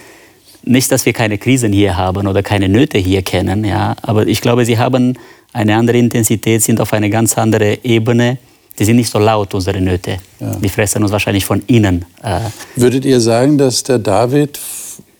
nicht, 0.62 0.92
dass 0.92 1.04
wir 1.04 1.12
keine 1.12 1.38
Krisen 1.38 1.72
hier 1.72 1.96
haben 1.96 2.28
oder 2.28 2.44
keine 2.44 2.68
Nöte 2.68 2.99
hier 2.99 3.22
kennen, 3.22 3.64
ja. 3.64 3.96
Aber 4.02 4.28
ich 4.28 4.40
glaube, 4.40 4.64
sie 4.64 4.78
haben 4.78 5.18
eine 5.52 5.75
andere 5.75 5.99
Intensität, 5.99 6.62
sind 6.62 6.80
auf 6.80 6.92
eine 6.92 7.10
ganz 7.10 7.37
andere 7.37 7.80
Ebene. 7.82 8.38
Die 8.78 8.84
sind 8.84 8.94
nicht 8.94 9.10
so 9.10 9.18
laut, 9.18 9.52
unsere 9.52 9.80
Nöte. 9.80 10.18
Ja. 10.38 10.54
Die 10.54 10.68
fressen 10.68 11.02
uns 11.02 11.10
wahrscheinlich 11.10 11.44
von 11.44 11.64
innen. 11.66 12.04
Äh. 12.22 12.38
Würdet 12.76 13.04
ihr 13.04 13.20
sagen, 13.20 13.58
dass 13.58 13.82
der 13.82 13.99
David 13.99 14.56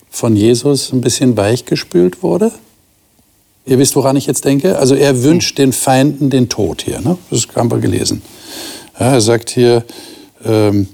von 0.09 0.37
Jesus 0.37 0.93
ein 0.93 1.01
bisschen 1.01 1.35
weichgespült 1.35 2.23
wurde? 2.23 2.53
Ihr 3.65 3.77
wisst, 3.77 3.95
woran 3.95 4.15
ich 4.15 4.25
jetzt 4.25 4.45
denke? 4.45 4.77
Also 4.77 4.95
er 4.95 5.23
wünscht 5.23 5.57
den 5.57 5.71
Feinden 5.71 6.29
den 6.29 6.49
Tod 6.49 6.81
hier. 6.81 6.99
Ne? 6.99 7.17
Das 7.29 7.47
haben 7.55 7.69
wir 7.69 7.77
gelesen. 7.77 8.21
Ja, 8.99 9.13
er 9.13 9.21
sagt 9.21 9.49
hier, 9.51 9.83
ähm, 10.43 10.87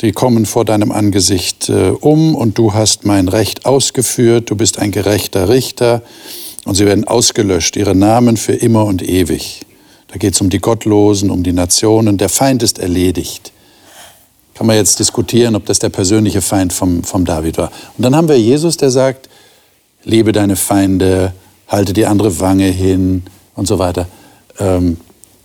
die 0.00 0.12
kommen 0.12 0.46
vor 0.46 0.64
deinem 0.64 0.92
Angesicht 0.92 1.68
äh, 1.68 1.90
um 2.00 2.34
und 2.34 2.58
du 2.58 2.74
hast 2.74 3.04
mein 3.04 3.28
Recht 3.28 3.66
ausgeführt, 3.66 4.50
du 4.50 4.56
bist 4.56 4.78
ein 4.78 4.92
gerechter 4.92 5.48
Richter 5.48 6.02
und 6.64 6.76
sie 6.76 6.86
werden 6.86 7.04
ausgelöscht, 7.04 7.76
ihre 7.76 7.94
Namen 7.94 8.36
für 8.36 8.52
immer 8.52 8.84
und 8.84 9.02
ewig. 9.02 9.62
Da 10.08 10.16
geht 10.16 10.34
es 10.34 10.40
um 10.40 10.50
die 10.50 10.60
Gottlosen, 10.60 11.30
um 11.30 11.42
die 11.42 11.52
Nationen. 11.52 12.18
Der 12.18 12.28
Feind 12.28 12.62
ist 12.62 12.78
erledigt. 12.78 13.52
Kann 14.54 14.66
man 14.66 14.76
jetzt 14.76 14.98
diskutieren, 14.98 15.56
ob 15.56 15.66
das 15.66 15.78
der 15.78 15.88
persönliche 15.88 16.42
Feind 16.42 16.72
vom, 16.72 17.02
vom 17.02 17.24
David 17.24 17.58
war. 17.58 17.72
Und 17.96 18.04
dann 18.04 18.14
haben 18.14 18.28
wir 18.28 18.38
Jesus, 18.38 18.76
der 18.76 18.90
sagt, 18.90 19.28
liebe 20.04 20.32
deine 20.32 20.56
Feinde, 20.56 21.32
halte 21.72 21.94
die 21.94 22.06
andere 22.06 22.38
Wange 22.38 22.66
hin 22.66 23.22
und 23.54 23.66
so 23.66 23.78
weiter. 23.78 24.06
Ähm, 24.58 24.98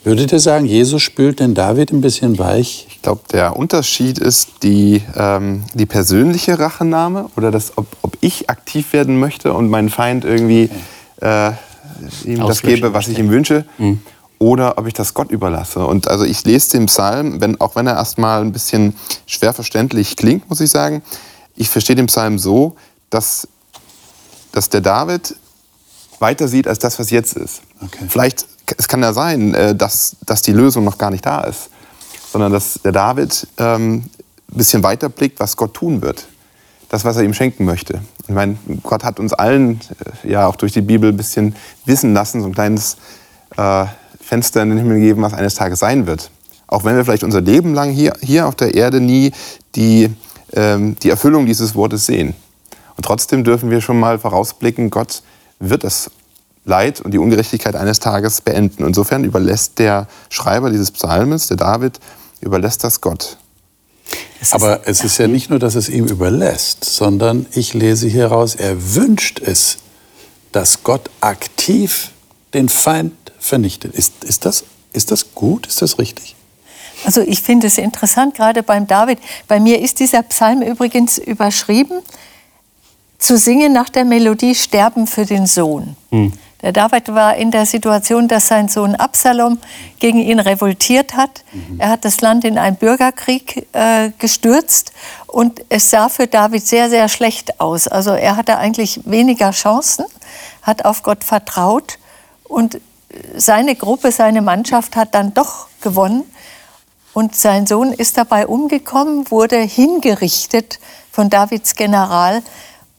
würdet 0.03 0.31
ihr 0.31 0.39
sagen, 0.39 0.65
Jesus 0.65 1.01
spült 1.01 1.39
den 1.39 1.55
David 1.55 1.91
ein 1.91 2.01
bisschen 2.01 2.38
weich? 2.38 2.86
Ich 2.89 3.01
glaube, 3.01 3.22
der 3.31 3.55
Unterschied 3.55 4.19
ist 4.19 4.63
die, 4.63 5.01
ähm, 5.15 5.63
die 5.74 5.86
persönliche 5.86 6.60
Rachenahme 6.60 7.29
oder 7.36 7.50
das, 7.50 7.77
ob, 7.77 7.88
ob, 8.01 8.17
ich 8.22 8.50
aktiv 8.50 8.93
werden 8.93 9.19
möchte 9.19 9.53
und 9.53 9.69
meinen 9.69 9.89
Feind 9.89 10.25
irgendwie 10.25 10.69
äh, 11.22 11.51
ihm 12.25 12.39
das 12.46 12.62
gebe, 12.62 12.93
was 12.93 13.07
ich 13.07 13.17
ihm 13.17 13.29
wünsche. 13.29 13.65
Mhm. 13.77 14.01
Oder 14.39 14.77
ob 14.77 14.86
ich 14.86 14.93
das 14.93 15.13
Gott 15.13 15.31
überlasse. 15.31 15.86
Und 15.86 16.07
also 16.07 16.24
ich 16.24 16.43
lese 16.46 16.72
den 16.72 16.86
Psalm, 16.86 17.41
wenn, 17.41 17.60
auch 17.60 17.75
wenn 17.75 17.88
er 17.88 17.96
erstmal 17.96 18.41
ein 18.41 18.51
bisschen 18.51 18.96
schwer 19.25 19.53
verständlich 19.53 20.15
klingt, 20.15 20.48
muss 20.48 20.62
ich 20.62 20.69
sagen. 20.69 21.01
Ich 21.55 21.69
verstehe 21.69 21.96
den 21.96 22.05
Psalm 22.05 22.38
so, 22.38 22.75
dass, 23.10 23.48
dass 24.51 24.69
der 24.69 24.81
David 24.81 25.36
weiter 26.20 26.48
sieht 26.48 26.68
als 26.68 26.80
das, 26.80 27.00
was 27.00 27.10
jetzt 27.10 27.34
ist. 27.34 27.62
Okay. 27.84 28.06
Vielleicht, 28.08 28.46
es 28.78 28.88
kann 28.88 29.02
ja 29.02 29.14
sein, 29.14 29.54
äh, 29.54 29.76
dass, 29.76 30.16
dass 30.26 30.42
die 30.42 30.54
Lösung 30.54 30.84
noch 30.84 30.98
gar 30.98 31.12
nicht 31.12 31.26
da 31.26 31.42
ist, 31.42 31.70
sondern 32.32 32.52
dass 32.52 32.80
der 32.84 32.92
David 32.92 33.48
ähm, 33.58 34.06
ein 34.52 34.58
bisschen 34.58 34.84
weiter 34.84 35.10
blickt, 35.10 35.40
was 35.40 35.58
Gott 35.58 35.74
tun 35.74 36.02
wird. 36.02 36.28
Das, 36.90 37.04
was 37.04 37.18
er 37.18 37.24
ihm 37.24 37.34
schenken 37.34 37.66
möchte. 37.66 38.00
Ich 38.24 38.34
meine, 38.34 38.58
Gott 38.84 39.04
hat 39.04 39.20
uns 39.20 39.34
allen 39.34 39.82
äh, 40.24 40.32
ja 40.32 40.48
auch 40.48 40.56
durch 40.56 40.72
die 40.72 40.82
Bibel 40.82 41.12
ein 41.12 41.18
bisschen 41.18 41.56
wissen 41.86 42.14
lassen, 42.14 42.42
so 42.42 42.48
ein 42.48 42.54
kleines 42.54 42.96
äh, 43.58 43.86
Fenster 44.22 44.62
in 44.62 44.70
den 44.70 44.78
Himmel 44.78 45.00
gegeben, 45.00 45.22
was 45.22 45.34
eines 45.34 45.56
Tages 45.56 45.80
sein 45.80 46.08
wird. 46.08 46.32
Auch 46.68 46.84
wenn 46.84 46.96
wir 46.96 47.06
vielleicht 47.06 47.24
unser 47.24 47.42
Leben 47.42 47.74
lang 47.74 47.92
hier, 47.92 48.14
hier 48.22 48.48
auf 48.48 48.56
der 48.56 48.74
Erde 48.76 49.00
nie 49.00 49.32
die, 49.76 50.14
ähm, 50.54 50.96
die 51.02 51.10
Erfüllung 51.10 51.46
dieses 51.46 51.76
Wortes 51.76 52.06
sehen. 52.06 52.34
Und 52.96 53.06
trotzdem 53.06 53.44
dürfen 53.44 53.70
wir 53.70 53.80
schon 53.80 54.00
mal 54.00 54.20
vorausblicken, 54.20 54.90
Gott 54.90 55.22
wird 55.60 55.84
das 55.84 56.12
Leid 56.66 57.02
und 57.02 57.12
die 57.12 57.18
Ungerechtigkeit 57.18 57.76
eines 57.76 58.00
Tages 58.00 58.42
beenden. 58.42 58.86
Insofern 58.86 59.24
überlässt 59.24 59.80
der 59.80 60.08
Schreiber 60.30 60.70
dieses 60.70 60.92
Psalmes, 60.92 61.48
der 61.48 61.58
David, 61.58 62.00
überlässt 62.42 62.84
das 62.84 63.02
Gott. 63.02 63.38
Es 64.42 64.54
Aber 64.54 64.88
es 64.88 65.04
ist 65.04 65.18
ja 65.18 65.28
nicht 65.28 65.50
nur, 65.50 65.60
dass 65.60 65.76
es 65.76 65.90
ihm 65.90 66.06
überlässt, 66.06 66.86
sondern 66.86 67.46
ich 67.54 67.74
lese 67.74 68.08
hier 68.08 68.28
raus, 68.28 68.56
er 68.56 68.96
wünscht 68.96 69.40
es, 69.40 69.80
dass 70.52 70.84
Gott 70.84 71.10
aktiv 71.22 72.12
den 72.54 72.70
Feind 72.70 73.14
vernichtet. 73.40 73.96
Ist, 73.96 74.24
ist, 74.24 74.46
das, 74.46 74.64
ist 74.94 75.12
das 75.12 75.34
gut? 75.34 75.68
Ist 75.68 75.82
das 75.82 76.00
richtig? 76.00 76.36
Also 77.06 77.22
ich 77.22 77.42
finde 77.42 77.68
es 77.68 77.78
interessant, 77.78 78.36
gerade 78.36 78.64
beim 78.64 78.88
David. 78.88 79.20
Bei 79.48 79.60
mir 79.60 79.82
ist 79.82 80.00
dieser 80.00 80.24
Psalm 80.24 80.62
übrigens 80.62 81.18
überschrieben 81.18 82.02
zu 83.18 83.38
singen 83.38 83.74
nach 83.74 83.90
der 83.90 84.06
Melodie 84.06 84.56
Sterben 84.56 85.08
für 85.08 85.26
den 85.26 85.48
Sohn. 85.48 85.96
Hm. 86.12 86.34
Der 86.62 86.72
David 86.72 87.14
war 87.14 87.36
in 87.36 87.52
der 87.52 87.68
Situation, 87.68 88.28
dass 88.28 88.48
sein 88.48 88.68
Sohn 88.68 88.96
Absalom 88.96 89.60
gegen 90.00 90.20
ihn 90.20 90.40
revoltiert 90.40 91.16
hat. 91.16 91.44
Mhm. 91.54 91.80
Er 91.80 91.90
hat 91.90 92.04
das 92.04 92.20
Land 92.22 92.46
in 92.46 92.58
einen 92.58 92.78
Bürgerkrieg 92.78 93.68
äh, 93.74 94.10
gestürzt 94.18 94.92
und 95.28 95.64
es 95.70 95.92
sah 95.92 96.10
für 96.10 96.26
David 96.26 96.66
sehr, 96.66 96.90
sehr 96.90 97.10
schlecht 97.10 97.60
aus. 97.60 97.88
Also 97.88 98.12
er 98.12 98.36
hatte 98.38 98.58
eigentlich 98.58 99.02
weniger 99.06 99.52
Chancen, 99.52 100.06
hat 100.64 100.84
auf 100.84 101.04
Gott 101.04 101.24
vertraut 101.24 102.00
und 102.44 102.80
seine 103.36 103.76
Gruppe, 103.76 104.12
seine 104.12 104.42
Mannschaft 104.42 104.96
hat 104.96 105.16
dann 105.16 105.34
doch 105.34 105.68
gewonnen. 105.82 106.24
Und 107.14 107.36
sein 107.36 107.66
Sohn 107.66 107.94
ist 107.94 108.18
dabei 108.18 108.46
umgekommen, 108.46 109.32
wurde 109.32 109.58
hingerichtet 109.58 110.80
von 111.12 111.30
Davids 111.30 111.76
General 111.76 112.44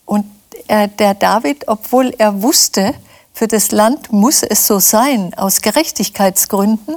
und 0.09 0.25
er, 0.69 0.89
der 0.89 1.13
David, 1.13 1.69
obwohl 1.69 2.15
er 2.17 2.43
wusste, 2.43 2.95
für 3.35 3.47
das 3.47 3.71
Land 3.73 4.11
muss 4.11 4.43
es 4.43 4.67
so 4.67 4.79
sein, 4.79 5.35
aus 5.37 5.61
Gerechtigkeitsgründen, 5.61 6.97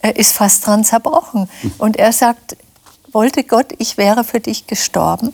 er 0.00 0.16
ist 0.16 0.32
fast 0.32 0.66
dran 0.66 0.84
zerbrochen. 0.84 1.48
Und 1.78 1.96
er 1.96 2.12
sagt, 2.12 2.56
wollte 3.12 3.44
Gott, 3.44 3.68
ich 3.78 3.96
wäre 3.96 4.24
für 4.24 4.40
dich 4.40 4.66
gestorben? 4.66 5.32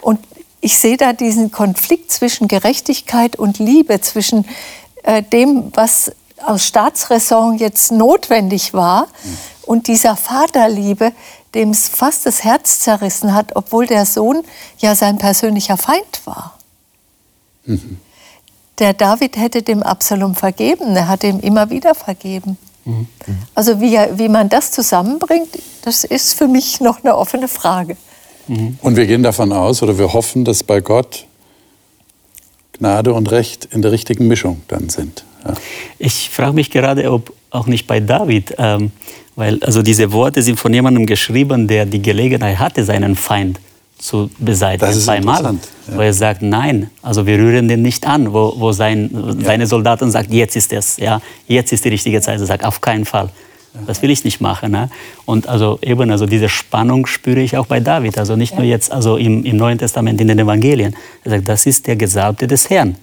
Und 0.00 0.20
ich 0.60 0.78
sehe 0.78 0.96
da 0.96 1.12
diesen 1.12 1.50
Konflikt 1.50 2.12
zwischen 2.12 2.46
Gerechtigkeit 2.46 3.36
und 3.36 3.58
Liebe, 3.58 4.00
zwischen 4.00 4.46
äh, 5.02 5.24
dem, 5.24 5.72
was 5.74 6.12
aus 6.46 6.64
Staatsräson 6.64 7.58
jetzt 7.58 7.90
notwendig 7.90 8.74
war, 8.74 9.08
und 9.66 9.88
dieser 9.88 10.14
Vaterliebe, 10.14 11.12
dem 11.54 11.70
es 11.70 11.88
fast 11.88 12.26
das 12.26 12.44
Herz 12.44 12.80
zerrissen 12.80 13.34
hat, 13.34 13.54
obwohl 13.54 13.86
der 13.86 14.06
Sohn 14.06 14.42
ja 14.78 14.94
sein 14.94 15.18
persönlicher 15.18 15.76
Feind 15.76 16.20
war. 16.24 16.58
Mhm. 17.64 17.98
Der 18.78 18.92
David 18.92 19.36
hätte 19.36 19.62
dem 19.62 19.82
Absalom 19.82 20.34
vergeben, 20.34 20.96
er 20.96 21.08
hat 21.08 21.22
ihm 21.22 21.40
immer 21.40 21.70
wieder 21.70 21.94
vergeben. 21.94 22.58
Mhm. 22.84 23.06
Also 23.54 23.80
wie, 23.80 23.96
wie 24.16 24.28
man 24.28 24.48
das 24.48 24.72
zusammenbringt, 24.72 25.48
das 25.82 26.04
ist 26.04 26.36
für 26.36 26.48
mich 26.48 26.80
noch 26.80 27.02
eine 27.02 27.16
offene 27.16 27.48
Frage. 27.48 27.96
Mhm. 28.48 28.78
Und 28.82 28.96
wir 28.96 29.06
gehen 29.06 29.22
davon 29.22 29.52
aus 29.52 29.82
oder 29.82 29.98
wir 29.98 30.12
hoffen, 30.12 30.44
dass 30.44 30.62
bei 30.62 30.80
Gott 30.80 31.26
Gnade 32.72 33.14
und 33.14 33.30
Recht 33.30 33.68
in 33.70 33.82
der 33.82 33.92
richtigen 33.92 34.26
Mischung 34.26 34.62
dann 34.68 34.88
sind. 34.88 35.24
Ja. 35.46 35.54
Ich 35.98 36.30
frage 36.30 36.52
mich 36.52 36.70
gerade, 36.70 37.10
ob 37.12 37.32
auch 37.50 37.66
nicht 37.66 37.86
bei 37.86 38.00
David 38.00 38.56
ähm, 38.58 38.90
weil 39.36 39.62
also 39.62 39.82
diese 39.82 40.12
Worte 40.12 40.42
sind 40.42 40.58
von 40.58 40.72
jemandem 40.72 41.06
geschrieben, 41.06 41.66
der 41.66 41.86
die 41.86 42.00
Gelegenheit 42.00 42.58
hatte, 42.58 42.84
seinen 42.84 43.16
Feind 43.16 43.58
zu 43.98 44.30
beseitigen. 44.38 44.86
Das 44.86 44.96
ist 44.96 45.04
zweimal. 45.04 45.42
Ja. 45.42 45.54
Wo 45.96 46.00
er 46.00 46.12
sagt, 46.12 46.42
nein, 46.42 46.90
also 47.02 47.26
wir 47.26 47.38
rühren 47.38 47.68
den 47.68 47.82
nicht 47.82 48.06
an. 48.06 48.32
Wo, 48.32 48.54
wo 48.56 48.72
sein, 48.72 49.10
ja. 49.12 49.44
seine 49.44 49.66
Soldaten 49.66 50.10
sagen, 50.10 50.32
jetzt 50.32 50.56
ist 50.56 50.72
es, 50.72 50.96
ja, 50.98 51.20
jetzt 51.46 51.72
ist 51.72 51.84
die 51.84 51.88
richtige 51.88 52.20
Zeit. 52.20 52.40
Er 52.40 52.46
sagt, 52.46 52.64
auf 52.64 52.80
keinen 52.80 53.04
Fall. 53.04 53.30
Das 53.86 54.02
will 54.02 54.10
ich 54.10 54.24
nicht 54.24 54.40
machen. 54.40 54.70
Ne? 54.70 54.88
Und 55.24 55.48
also 55.48 55.78
eben, 55.82 56.10
also 56.10 56.26
diese 56.26 56.48
Spannung 56.48 57.06
spüre 57.06 57.40
ich 57.40 57.56
auch 57.56 57.66
bei 57.66 57.80
David. 57.80 58.18
Also 58.18 58.36
nicht 58.36 58.54
nur 58.54 58.64
jetzt 58.64 58.92
also 58.92 59.16
im, 59.16 59.44
im 59.44 59.56
Neuen 59.56 59.78
Testament, 59.78 60.20
in 60.20 60.28
den 60.28 60.38
Evangelien. 60.38 60.94
Er 61.24 61.32
sagt, 61.32 61.48
das 61.48 61.66
ist 61.66 61.86
der 61.86 61.96
Gesalbte 61.96 62.46
des 62.46 62.70
Herrn. 62.70 62.96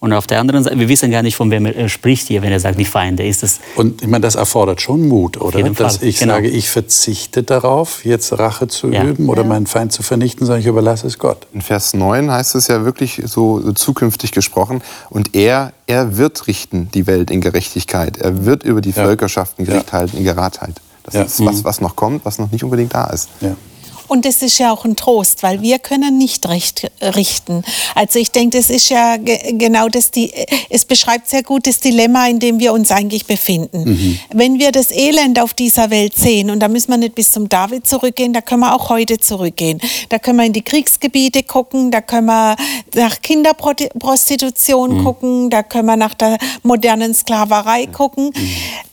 Und 0.00 0.12
auf 0.12 0.28
der 0.28 0.38
anderen 0.38 0.62
Seite, 0.62 0.78
wir 0.78 0.88
wissen 0.88 1.10
gar 1.10 1.22
nicht, 1.22 1.34
von 1.34 1.50
wem 1.50 1.66
er 1.66 1.88
spricht 1.88 2.28
hier, 2.28 2.40
wenn 2.42 2.52
er 2.52 2.60
sagt, 2.60 2.78
die 2.78 2.84
Feinde. 2.84 3.26
Ist 3.26 3.42
das 3.42 3.58
und 3.74 4.00
ich 4.00 4.06
meine, 4.06 4.22
das 4.22 4.36
erfordert 4.36 4.80
schon 4.80 5.08
Mut, 5.08 5.40
oder? 5.40 5.60
Dass 5.70 6.02
ich 6.02 6.20
genau. 6.20 6.34
sage, 6.34 6.48
ich 6.48 6.70
verzichte 6.70 7.42
darauf, 7.42 8.04
jetzt 8.04 8.38
Rache 8.38 8.68
zu 8.68 8.90
ja. 8.90 9.02
üben 9.02 9.28
oder 9.28 9.42
ja. 9.42 9.48
meinen 9.48 9.66
Feind 9.66 9.92
zu 9.92 10.04
vernichten, 10.04 10.46
sondern 10.46 10.60
ich 10.60 10.66
überlasse 10.66 11.06
es 11.08 11.18
Gott. 11.18 11.48
In 11.52 11.62
Vers 11.62 11.94
9 11.94 12.30
heißt 12.30 12.54
es 12.54 12.68
ja 12.68 12.84
wirklich 12.84 13.22
so 13.26 13.72
zukünftig 13.72 14.30
gesprochen. 14.30 14.82
Und 15.10 15.34
er, 15.34 15.72
er 15.88 16.16
wird 16.16 16.46
richten 16.46 16.90
die 16.94 17.08
Welt 17.08 17.32
in 17.32 17.40
Gerechtigkeit. 17.40 18.18
Er 18.18 18.44
wird 18.44 18.62
über 18.62 18.80
die 18.80 18.90
ja. 18.90 19.02
Völkerschaften 19.02 19.64
Gericht 19.64 19.92
halten 19.92 20.16
in 20.16 20.24
Geradheit. 20.24 20.80
Das 21.02 21.14
ist 21.14 21.44
was, 21.44 21.56
mhm. 21.56 21.64
was 21.64 21.80
noch 21.80 21.96
kommt, 21.96 22.24
was 22.24 22.38
noch 22.38 22.52
nicht 22.52 22.62
unbedingt 22.62 22.94
da 22.94 23.06
ist. 23.06 23.30
Und 24.08 24.24
das 24.24 24.42
ist 24.42 24.58
ja 24.58 24.72
auch 24.72 24.84
ein 24.84 24.96
Trost, 24.96 25.42
weil 25.42 25.62
wir 25.62 25.78
können 25.78 26.18
nicht 26.18 26.48
recht 26.48 26.90
richten. 27.02 27.62
Also 27.94 28.18
ich 28.18 28.32
denke, 28.32 28.56
das 28.56 28.70
ist 28.70 28.88
ja 28.88 29.16
genau 29.16 29.88
das, 29.88 30.10
die, 30.10 30.32
es 30.70 30.84
beschreibt 30.84 31.28
sehr 31.28 31.42
gut 31.42 31.66
das 31.66 31.78
Dilemma, 31.78 32.26
in 32.26 32.38
dem 32.38 32.58
wir 32.58 32.72
uns 32.72 32.90
eigentlich 32.90 33.26
befinden. 33.26 33.84
Mhm. 33.84 34.18
Wenn 34.32 34.58
wir 34.58 34.72
das 34.72 34.90
Elend 34.90 35.38
auf 35.40 35.54
dieser 35.54 35.90
Welt 35.90 36.16
sehen, 36.16 36.50
und 36.50 36.60
da 36.60 36.68
müssen 36.68 36.90
wir 36.90 36.96
nicht 36.96 37.14
bis 37.14 37.30
zum 37.30 37.48
David 37.48 37.86
zurückgehen, 37.86 38.32
da 38.32 38.40
können 38.40 38.60
wir 38.60 38.74
auch 38.74 38.88
heute 38.88 39.18
zurückgehen. 39.18 39.80
Da 40.08 40.18
können 40.18 40.38
wir 40.38 40.46
in 40.46 40.52
die 40.52 40.62
Kriegsgebiete 40.62 41.42
gucken, 41.42 41.90
da 41.90 42.00
können 42.00 42.26
wir 42.26 42.56
nach 42.94 43.20
Kinderprostitution 43.20 44.98
mhm. 44.98 45.04
gucken, 45.04 45.50
da 45.50 45.62
können 45.62 45.86
wir 45.86 45.96
nach 45.96 46.14
der 46.14 46.38
modernen 46.62 47.14
Sklaverei 47.14 47.86
gucken. 47.86 48.32
Mhm 48.34 48.87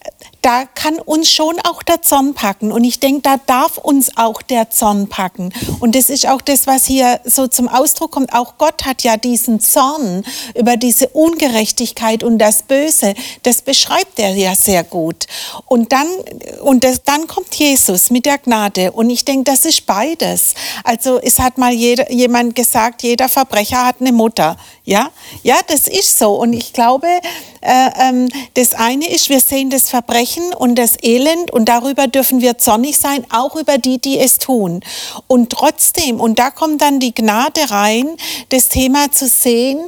da 0.45 0.65
kann 0.65 0.99
uns 0.99 1.31
schon 1.31 1.59
auch 1.61 1.81
der 1.81 2.03
Zorn 2.03 2.35
packen. 2.35 2.71
Und 2.71 2.83
ich 2.83 2.99
denke, 2.99 3.21
da 3.21 3.37
darf 3.47 3.79
uns 3.79 4.15
auch 4.15 4.43
der 4.43 4.69
Zorn 4.69 5.09
packen. 5.09 5.51
Und 5.79 5.95
das 5.95 6.11
ist 6.11 6.27
auch 6.27 6.39
das, 6.39 6.67
was 6.67 6.85
hier 6.85 7.19
so 7.23 7.47
zum 7.47 7.67
Ausdruck 7.67 8.11
kommt. 8.11 8.31
Auch 8.31 8.59
Gott 8.59 8.85
hat 8.85 9.01
ja 9.01 9.17
diesen 9.17 9.59
Zorn 9.59 10.23
über 10.53 10.77
diese 10.77 11.07
Ungerechtigkeit 11.07 12.23
und 12.23 12.37
das 12.37 12.61
Böse. 12.61 13.15
Das 13.41 13.63
beschreibt 13.63 14.19
er 14.19 14.35
ja 14.35 14.53
sehr 14.53 14.83
gut. 14.83 15.25
Und 15.65 15.91
dann, 15.91 16.05
und 16.61 16.83
das, 16.83 17.01
dann 17.03 17.25
kommt 17.25 17.55
Jesus 17.55 18.11
mit 18.11 18.27
der 18.27 18.37
Gnade. 18.37 18.91
Und 18.91 19.09
ich 19.09 19.25
denke, 19.25 19.45
das 19.45 19.65
ist 19.65 19.87
beides. 19.87 20.53
Also 20.83 21.19
es 21.19 21.39
hat 21.39 21.57
mal 21.57 21.73
jeder, 21.73 22.11
jemand 22.11 22.53
gesagt, 22.55 23.01
jeder 23.01 23.29
Verbrecher 23.29 23.83
hat 23.83 23.95
eine 23.99 24.11
Mutter. 24.11 24.57
Ja, 24.83 25.09
ja, 25.41 25.55
das 25.65 25.87
ist 25.87 26.19
so. 26.19 26.35
Und 26.35 26.53
ich 26.53 26.71
glaube, 26.71 27.07
äh, 27.61 27.89
ähm, 27.99 28.29
das 28.53 28.75
eine 28.75 29.09
ist, 29.09 29.29
wir 29.29 29.39
sehen 29.39 29.71
das 29.71 29.89
Verbrechen 29.89 30.34
und 30.57 30.75
das 30.75 30.97
Elend 31.01 31.51
und 31.51 31.65
darüber 31.69 32.07
dürfen 32.07 32.41
wir 32.41 32.57
zornig 32.57 32.97
sein, 32.97 33.25
auch 33.29 33.55
über 33.55 33.77
die, 33.77 33.99
die 33.99 34.19
es 34.19 34.37
tun. 34.37 34.81
Und 35.27 35.51
trotzdem, 35.51 36.19
und 36.19 36.39
da 36.39 36.51
kommt 36.51 36.81
dann 36.81 36.99
die 36.99 37.13
Gnade 37.13 37.69
rein, 37.69 38.07
das 38.49 38.69
Thema 38.69 39.11
zu 39.11 39.27
sehen, 39.27 39.79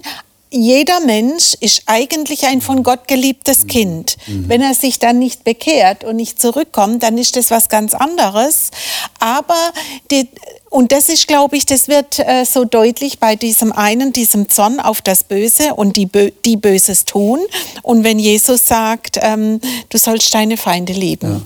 jeder 0.49 1.01
Mensch 1.01 1.55
ist 1.59 1.83
eigentlich 1.87 2.45
ein 2.45 2.61
von 2.61 2.83
Gott 2.83 3.07
geliebtes. 3.07 3.67
Kind. 3.67 4.17
Mhm. 4.27 4.47
Wenn 4.47 4.61
er 4.61 4.73
sich 4.73 4.99
dann 4.99 5.19
nicht 5.19 5.43
bekehrt 5.43 6.03
und 6.03 6.15
nicht 6.15 6.41
zurückkommt, 6.41 7.03
dann 7.03 7.17
ist 7.17 7.35
das 7.35 7.51
was 7.51 7.69
ganz 7.69 7.93
anderes. 7.93 8.71
Aber 9.19 9.73
die, 10.09 10.29
und 10.69 10.91
das 10.91 11.09
ist, 11.09 11.27
glaube 11.27 11.55
ich, 11.55 11.65
das 11.65 11.87
wird 11.87 12.19
äh, 12.19 12.45
so 12.45 12.65
deutlich 12.65 13.19
bei 13.19 13.35
diesem 13.35 13.71
einen, 13.71 14.13
diesem 14.13 14.49
Zorn 14.49 14.79
auf 14.79 15.01
das 15.01 15.23
Böse 15.23 15.73
und 15.75 15.95
die, 15.95 16.05
Bö 16.05 16.31
die 16.45 16.57
Böses 16.57 17.05
tun. 17.05 17.39
Und 17.83 18.03
wenn 18.03 18.19
Jesus 18.19 18.67
sagt, 18.67 19.17
ähm, 19.21 19.61
du 19.89 19.97
sollst 19.97 20.33
deine 20.33 20.57
Feinde 20.57 20.93
lieben. 20.93 21.29
Ja. 21.29 21.41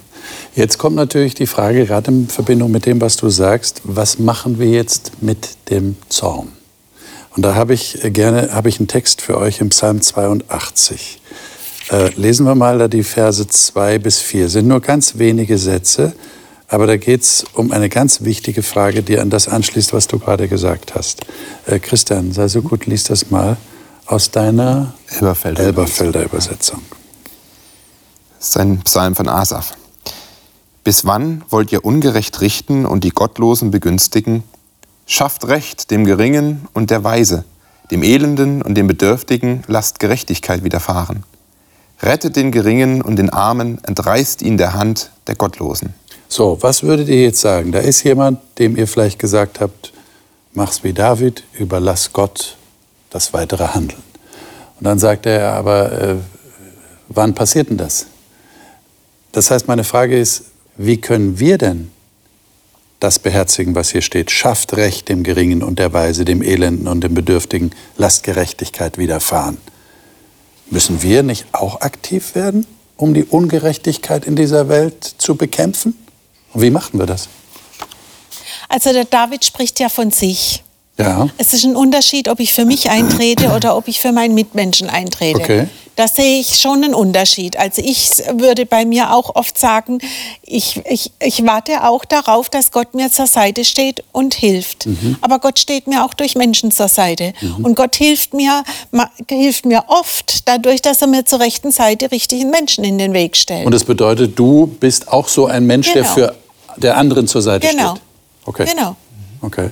Jetzt 0.56 0.78
kommt 0.78 0.96
natürlich 0.96 1.34
die 1.34 1.48
Frage, 1.48 1.86
gerade 1.86 2.12
in 2.12 2.28
Verbindung 2.28 2.72
mit 2.72 2.86
dem, 2.86 3.02
was 3.02 3.18
du 3.18 3.30
sagst, 3.30 3.82
was 3.84 4.20
machen 4.20 4.60
wir 4.60 4.68
jetzt 4.68 5.12
mit 5.22 5.50
dem 5.70 5.98
Zorn? 6.10 6.50
Und 7.36 7.44
da 7.44 7.56
habe 7.56 7.74
ich 7.74 8.04
äh, 8.04 8.12
gerne 8.12 8.50
habe 8.52 8.70
ich 8.70 8.80
einen 8.80 8.88
Text 8.88 9.22
für 9.22 9.38
euch 9.38 9.62
im 9.62 9.70
Psalm 9.70 10.02
82. 10.02 11.22
Äh, 11.90 12.10
lesen 12.16 12.46
wir 12.46 12.56
mal 12.56 12.78
da 12.78 12.88
die 12.88 13.04
Verse 13.04 13.48
2 13.48 14.00
bis 14.00 14.20
4. 14.20 14.50
Sind 14.50 14.68
nur 14.68 14.82
ganz 14.82 15.18
wenige 15.18 15.58
Sätze. 15.58 16.14
Aber 16.72 16.88
da 16.88 16.96
geht 16.96 17.22
es 17.22 17.44
um 17.54 17.74
eine 17.74 17.90
ganz 17.90 18.22
wichtige 18.22 18.64
Frage, 18.64 19.04
die 19.04 19.20
an 19.20 19.30
das 19.30 19.50
anschließt, 19.50 19.92
was 19.92 20.08
du 20.08 20.20
gerade 20.20 20.48
gesagt 20.48 20.96
hast. 20.96 21.26
Äh, 21.66 21.80
Christian, 21.80 22.32
sei 22.32 22.48
so 22.48 22.62
gut, 22.62 22.86
lies 22.86 23.04
das 23.04 23.30
mal 23.30 23.58
aus 24.06 24.32
deiner 24.32 24.94
Elberfelder, 25.10 25.64
Elberfelder 25.64 26.24
Übersetzung. 26.24 26.82
Das 28.40 28.48
ist 28.48 28.58
ein 28.58 28.80
Psalm 28.84 29.16
von 29.16 29.28
Asaf. 29.28 29.76
Bis 30.86 31.04
wann 31.04 31.44
wollt 31.50 31.74
ihr 31.74 31.84
ungerecht 31.84 32.40
richten 32.40 32.86
und 32.86 33.04
die 33.04 33.12
Gottlosen 33.12 33.70
begünstigen? 33.70 34.44
Schafft 35.06 35.50
Recht 35.50 35.92
dem 35.92 36.06
Geringen 36.06 36.70
und 36.72 36.90
der 36.90 37.04
Weise, 37.04 37.44
dem 37.92 38.02
Elenden 38.02 38.62
und 38.62 38.76
dem 38.76 38.88
Bedürftigen 38.88 39.64
lasst 39.68 40.00
Gerechtigkeit 40.00 40.64
widerfahren. 40.64 41.26
Rettet 42.02 42.38
den 42.38 42.54
Geringen 42.54 43.02
und 43.02 43.18
den 43.18 43.30
Armen, 43.30 43.84
entreißt 43.84 44.42
ihn 44.42 44.58
der 44.58 44.74
Hand 44.74 45.12
der 45.28 45.36
Gottlosen. 45.36 45.94
So, 46.34 46.58
was 46.62 46.82
würdet 46.84 47.10
ihr 47.10 47.24
jetzt 47.24 47.42
sagen? 47.42 47.74
Da 47.74 47.80
ist 47.80 48.04
jemand, 48.04 48.40
dem 48.58 48.78
ihr 48.78 48.88
vielleicht 48.88 49.20
gesagt 49.20 49.60
habt, 49.60 49.92
mach's 50.54 50.82
wie 50.82 50.94
David, 50.94 51.44
überlass 51.60 52.14
Gott 52.14 52.56
das 53.10 53.34
weitere 53.34 53.68
Handeln. 53.68 54.02
Und 54.80 54.86
dann 54.86 54.98
sagt 54.98 55.26
er, 55.26 55.52
aber 55.52 55.92
äh, 55.92 56.16
wann 57.10 57.36
passiert 57.36 57.70
denn 57.70 57.76
das? 57.76 58.06
Das 59.34 59.52
heißt, 59.52 59.68
meine 59.68 59.84
Frage 59.84 60.18
ist, 60.18 60.46
wie 60.78 61.02
können 61.02 61.38
wir 61.38 61.58
denn 61.58 61.92
das 63.02 63.20
beherzigen, 63.20 63.76
was 63.76 63.90
hier 63.90 64.02
steht? 64.02 64.32
Schafft 64.32 64.78
Recht 64.78 65.10
dem 65.10 65.24
Geringen 65.24 65.62
und 65.62 65.80
der 65.80 65.92
Weise, 65.92 66.24
dem 66.24 66.42
Elenden 66.42 66.88
und 66.88 67.04
dem 67.04 67.14
Bedürftigen, 67.14 67.72
lasst 67.98 68.24
Gerechtigkeit 68.24 68.98
widerfahren. 68.98 69.58
Müssen 70.70 71.02
wir 71.02 71.24
nicht 71.24 71.48
auch 71.52 71.82
aktiv 71.82 72.36
werden, 72.36 72.66
um 72.96 73.14
die 73.14 73.26
Ungerechtigkeit 73.26 74.24
in 74.24 74.38
dieser 74.38 74.70
Welt 74.70 75.04
zu 75.04 75.36
bekämpfen? 75.36 76.01
Und 76.54 76.62
wie 76.62 76.70
machen 76.70 77.00
wir 77.00 77.06
das? 77.06 77.28
Also 78.70 78.94
der 78.94 79.06
David 79.06 79.44
spricht 79.44 79.80
ja 79.80 79.90
von 79.90 80.12
sich. 80.12 80.64
Ja. 80.98 81.28
Es 81.38 81.54
ist 81.54 81.66
ein 81.66 81.76
Unterschied, 81.76 82.28
ob 82.28 82.40
ich 82.40 82.54
für 82.54 82.66
mich 82.66 82.90
eintrete 82.90 83.50
oder 83.50 83.76
ob 83.76 83.88
ich 83.88 84.00
für 84.00 84.12
meinen 84.12 84.36
Mitmenschen 84.36 84.90
eintrete. 84.90 85.40
Okay. 85.40 85.68
Da 85.96 86.08
sehe 86.08 86.40
ich 86.40 86.60
schon 86.60 86.84
einen 86.84 86.94
Unterschied. 86.94 87.58
Also 87.58 87.82
ich 87.84 88.10
würde 88.34 88.66
bei 88.66 88.86
mir 88.86 89.14
auch 89.14 89.36
oft 89.36 89.58
sagen, 89.58 90.00
ich, 90.42 90.82
ich, 90.90 91.12
ich 91.20 91.46
warte 91.46 91.84
auch 91.84 92.06
darauf, 92.06 92.50
dass 92.50 92.72
Gott 92.72 92.94
mir 92.94 93.12
zur 93.12 93.28
Seite 93.28 93.66
steht 93.66 94.04
und 94.12 94.34
hilft. 94.34 94.86
Mhm. 94.86 95.18
Aber 95.22 95.40
Gott 95.40 95.60
steht 95.60 95.88
mir 95.88 96.06
auch 96.06 96.14
durch 96.14 96.36
Menschen 96.36 96.72
zur 96.72 96.88
Seite. 96.88 97.34
Mhm. 97.42 97.66
Und 97.66 97.76
Gott 97.76 97.96
hilft 97.96 98.34
mir, 98.34 98.64
hilft 99.30 99.66
mir 99.66 99.84
oft 99.88 100.48
dadurch, 100.48 100.82
dass 100.82 101.02
er 101.02 101.08
mir 101.08 101.26
zur 101.26 101.40
rechten 101.40 101.72
Seite 101.72 102.12
richtigen 102.12 102.50
Menschen 102.50 102.84
in 102.84 102.98
den 102.98 103.14
Weg 103.14 103.36
stellt. 103.36 103.66
Und 103.66 103.74
das 103.74 103.84
bedeutet, 103.84 104.40
du 104.40 104.68
bist 104.68 105.10
auch 105.10 105.28
so 105.28 105.48
ein 105.48 105.66
Mensch, 105.66 105.92
genau. 105.92 106.04
der 106.04 106.14
für 106.14 106.41
der 106.78 106.98
anderen 106.98 107.28
zur 107.28 107.42
Seite 107.42 107.68
genau. 107.68 107.92
steht. 107.92 108.04
Okay. 108.46 108.66
Genau. 108.66 108.96
Okay. 109.42 109.70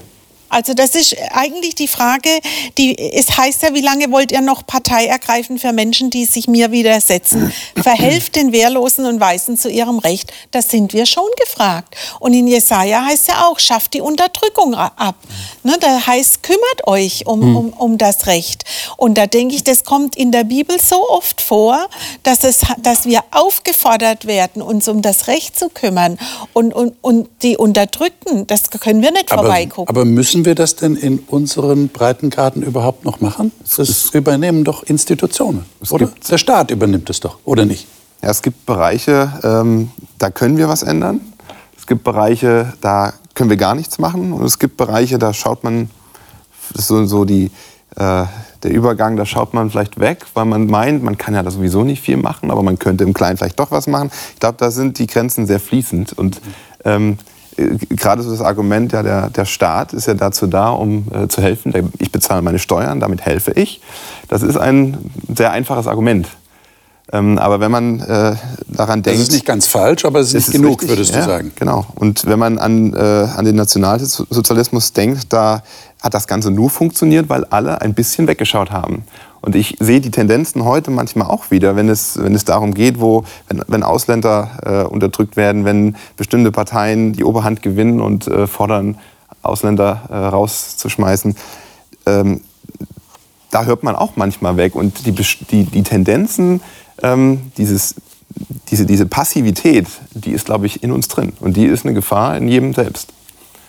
Also 0.49 0.73
das 0.73 0.95
ist 0.95 1.15
eigentlich 1.31 1.75
die 1.75 1.87
Frage, 1.87 2.29
die, 2.77 2.97
es 2.97 3.37
heißt 3.37 3.63
ja, 3.63 3.73
wie 3.73 3.81
lange 3.81 4.11
wollt 4.11 4.31
ihr 4.31 4.41
noch 4.41 4.65
Partei 4.65 5.05
ergreifen 5.05 5.59
für 5.59 5.73
Menschen, 5.73 6.09
die 6.09 6.25
sich 6.25 6.47
mir 6.47 6.71
widersetzen? 6.71 7.53
Verhelft 7.81 8.35
den 8.35 8.51
Wehrlosen 8.51 9.05
und 9.05 9.19
Weisen 9.19 9.57
zu 9.57 9.69
ihrem 9.69 9.99
Recht. 9.99 10.33
Da 10.51 10.61
sind 10.61 10.93
wir 10.93 11.05
schon 11.05 11.29
gefragt. 11.43 11.95
Und 12.19 12.33
in 12.33 12.47
Jesaja 12.47 13.05
heißt 13.05 13.27
ja 13.27 13.45
auch, 13.45 13.59
schafft 13.59 13.93
die 13.93 14.01
Unterdrückung 14.01 14.73
ab. 14.75 15.15
Ne, 15.63 15.77
da 15.79 16.05
heißt, 16.07 16.43
kümmert 16.43 16.87
euch 16.87 17.27
um, 17.27 17.41
hm. 17.41 17.55
um, 17.55 17.69
um 17.73 17.97
das 17.97 18.27
Recht. 18.27 18.63
Und 18.97 19.17
da 19.17 19.27
denke 19.27 19.55
ich, 19.55 19.63
das 19.63 19.83
kommt 19.83 20.15
in 20.15 20.31
der 20.31 20.43
Bibel 20.43 20.79
so 20.79 21.09
oft 21.09 21.41
vor, 21.41 21.87
dass, 22.23 22.43
es, 22.43 22.61
dass 22.81 23.05
wir 23.05 23.23
aufgefordert 23.31 24.25
werden, 24.25 24.61
uns 24.61 24.87
um 24.87 25.01
das 25.01 25.27
Recht 25.27 25.57
zu 25.59 25.69
kümmern. 25.69 26.17
Und, 26.53 26.73
und, 26.73 26.95
und 27.01 27.29
die 27.43 27.57
Unterdrückten, 27.57 28.47
das 28.47 28.69
können 28.69 29.01
wir 29.01 29.11
nicht 29.11 29.31
aber, 29.31 29.43
vorbeigucken. 29.43 29.89
Aber 29.89 30.05
müssen 30.05 30.38
Müssen 30.39 30.45
wir 30.45 30.55
das 30.55 30.77
denn 30.77 30.95
in 30.95 31.19
unseren 31.19 31.89
Breitengraden 31.89 32.63
überhaupt 32.63 33.03
noch 33.03 33.19
machen? 33.19 33.51
Das 33.75 34.11
übernehmen 34.11 34.63
doch 34.63 34.83
Institutionen, 34.83 35.65
oder? 35.89 36.13
Der 36.31 36.37
Staat 36.37 36.71
übernimmt 36.71 37.09
es 37.09 37.19
doch, 37.19 37.39
oder 37.43 37.65
nicht? 37.65 37.87
Ja, 38.23 38.29
es 38.29 38.41
gibt 38.41 38.65
Bereiche, 38.65 39.33
ähm, 39.43 39.91
da 40.17 40.29
können 40.29 40.55
wir 40.55 40.69
was 40.69 40.81
ändern. 40.81 41.19
Es 41.77 41.87
gibt 41.87 42.05
Bereiche, 42.05 42.71
da 42.79 43.11
können 43.33 43.49
wir 43.49 43.57
gar 43.57 43.75
nichts 43.75 43.99
machen. 43.99 44.31
Und 44.31 44.45
es 44.45 44.59
gibt 44.59 44.77
Bereiche, 44.77 45.19
da 45.19 45.33
schaut 45.33 45.65
man, 45.65 45.89
das 46.71 46.83
ist 46.83 46.87
so, 46.87 47.03
so 47.03 47.25
die, 47.25 47.51
äh, 47.97 48.23
der 48.63 48.71
Übergang, 48.71 49.17
da 49.17 49.25
schaut 49.25 49.53
man 49.53 49.69
vielleicht 49.69 49.99
weg, 49.99 50.25
weil 50.35 50.45
man 50.45 50.67
meint, 50.67 51.03
man 51.03 51.17
kann 51.17 51.33
ja 51.33 51.43
da 51.43 51.51
sowieso 51.51 51.83
nicht 51.83 52.01
viel 52.01 52.15
machen, 52.15 52.49
aber 52.49 52.63
man 52.63 52.79
könnte 52.79 53.03
im 53.03 53.13
Kleinen 53.13 53.35
vielleicht 53.35 53.59
doch 53.59 53.71
was 53.71 53.87
machen. 53.87 54.09
Ich 54.35 54.39
glaube, 54.39 54.55
da 54.57 54.71
sind 54.71 54.99
die 54.99 55.07
Grenzen 55.07 55.47
sehr 55.47 55.59
fließend. 55.59 56.13
Und 56.13 56.39
ähm, 56.85 57.17
gerade 57.55 58.21
so 58.21 58.31
das 58.31 58.41
Argument, 58.41 58.91
ja, 58.91 59.03
der, 59.03 59.29
der 59.29 59.45
Staat 59.45 59.93
ist 59.93 60.07
ja 60.07 60.13
dazu 60.13 60.47
da, 60.47 60.69
um 60.69 61.07
äh, 61.13 61.27
zu 61.27 61.41
helfen. 61.41 61.73
Ich 61.99 62.11
bezahle 62.11 62.41
meine 62.41 62.59
Steuern, 62.59 62.99
damit 62.99 63.21
helfe 63.21 63.51
ich. 63.51 63.81
Das 64.27 64.43
ist 64.43 64.57
ein 64.57 64.97
sehr 65.33 65.51
einfaches 65.51 65.87
Argument. 65.87 66.27
Ähm, 67.11 67.39
aber 67.39 67.59
wenn 67.59 67.71
man 67.71 67.99
äh, 68.01 68.35
daran 68.67 69.01
denkt. 69.01 69.19
Das 69.19 69.27
ist 69.27 69.31
nicht 69.31 69.45
ganz 69.45 69.65
falsch, 69.67 70.05
aber 70.05 70.19
es 70.19 70.33
ist 70.33 70.49
nicht 70.49 70.61
genug, 70.61 70.81
richtig, 70.81 70.89
würdest 70.89 71.15
du 71.15 71.19
ja, 71.19 71.25
sagen. 71.25 71.51
Genau. 71.55 71.85
Und 71.95 72.25
wenn 72.25 72.37
man 72.37 72.59
an, 72.59 72.93
äh, 72.93 72.97
an 72.97 73.45
den 73.45 73.55
Nationalsozialismus 73.55 74.93
denkt, 74.93 75.33
da 75.33 75.63
hat 76.01 76.13
das 76.13 76.27
Ganze 76.27 76.51
nur 76.51 76.69
funktioniert, 76.69 77.27
weil 77.29 77.45
alle 77.45 77.81
ein 77.81 77.93
bisschen 77.93 78.27
weggeschaut 78.27 78.71
haben. 78.71 79.03
Und 79.41 79.55
ich 79.55 79.77
sehe 79.79 80.01
die 80.01 80.11
Tendenzen 80.11 80.65
heute 80.65 80.91
manchmal 80.91 81.27
auch 81.27 81.51
wieder, 81.51 81.75
wenn 81.75 81.89
es, 81.89 82.21
wenn 82.21 82.35
es 82.35 82.45
darum 82.45 82.73
geht, 82.73 82.99
wo, 82.99 83.23
wenn, 83.47 83.61
wenn 83.67 83.83
Ausländer 83.83 84.51
äh, 84.65 84.87
unterdrückt 84.87 85.37
werden, 85.37 85.65
wenn 85.65 85.95
bestimmte 86.17 86.51
Parteien 86.51 87.13
die 87.13 87.23
Oberhand 87.23 87.61
gewinnen 87.61 88.01
und 88.01 88.27
äh, 88.27 88.47
fordern, 88.47 88.97
Ausländer 89.41 90.01
äh, 90.09 90.15
rauszuschmeißen. 90.15 91.35
Ähm, 92.05 92.41
da 93.51 93.63
hört 93.63 93.83
man 93.83 93.95
auch 93.95 94.15
manchmal 94.15 94.57
weg. 94.57 94.75
Und 94.75 95.05
die, 95.05 95.11
die, 95.11 95.63
die 95.63 95.83
Tendenzen, 95.83 96.61
ähm, 97.01 97.51
dieses, 97.57 97.95
diese, 98.69 98.85
diese 98.85 99.05
Passivität, 99.05 99.87
die 100.13 100.31
ist, 100.31 100.45
glaube 100.45 100.65
ich, 100.65 100.83
in 100.83 100.91
uns 100.91 101.07
drin. 101.07 101.33
Und 101.39 101.55
die 101.55 101.65
ist 101.65 101.85
eine 101.85 101.93
Gefahr 101.93 102.35
in 102.37 102.47
jedem 102.47 102.73
selbst. 102.73 103.13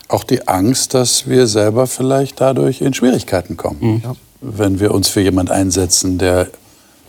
Auch 0.08 0.24
die 0.24 0.48
Angst, 0.48 0.94
dass 0.94 1.28
wir 1.28 1.46
selber 1.46 1.86
vielleicht 1.86 2.40
dadurch 2.40 2.80
in 2.80 2.92
Schwierigkeiten 2.92 3.56
kommen. 3.56 3.78
Mhm. 3.80 4.00
Ja 4.02 4.16
wenn 4.40 4.80
wir 4.80 4.92
uns 4.92 5.08
für 5.08 5.20
jemanden 5.20 5.52
einsetzen, 5.52 6.18
der 6.18 6.48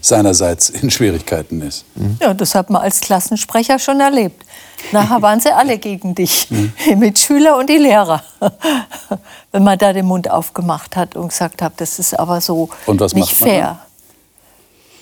seinerseits 0.01 0.69
in 0.69 0.89
Schwierigkeiten 0.89 1.61
ist. 1.61 1.85
Ja, 2.19 2.33
das 2.33 2.55
hat 2.55 2.69
man 2.69 2.81
als 2.81 3.01
Klassensprecher 3.01 3.77
schon 3.77 3.99
erlebt. 3.99 4.43
Nachher 4.91 5.21
waren 5.21 5.39
sie 5.39 5.51
alle 5.51 5.77
gegen 5.77 6.15
dich, 6.15 6.49
mhm. 6.49 6.73
die 6.89 6.95
Mitschüler 6.95 7.57
und 7.57 7.69
die 7.69 7.77
Lehrer. 7.77 8.23
Wenn 9.51 9.63
man 9.63 9.77
da 9.77 9.93
den 9.93 10.07
Mund 10.07 10.29
aufgemacht 10.29 10.95
hat 10.95 11.15
und 11.15 11.29
gesagt 11.29 11.61
hat, 11.61 11.73
das 11.77 11.99
ist 11.99 12.19
aber 12.19 12.41
so 12.41 12.69
nicht 13.13 13.35
fair. 13.35 13.79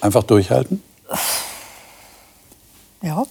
Einfach 0.01 0.23
durchhalten? 0.23 0.83
Ja. 3.01 3.23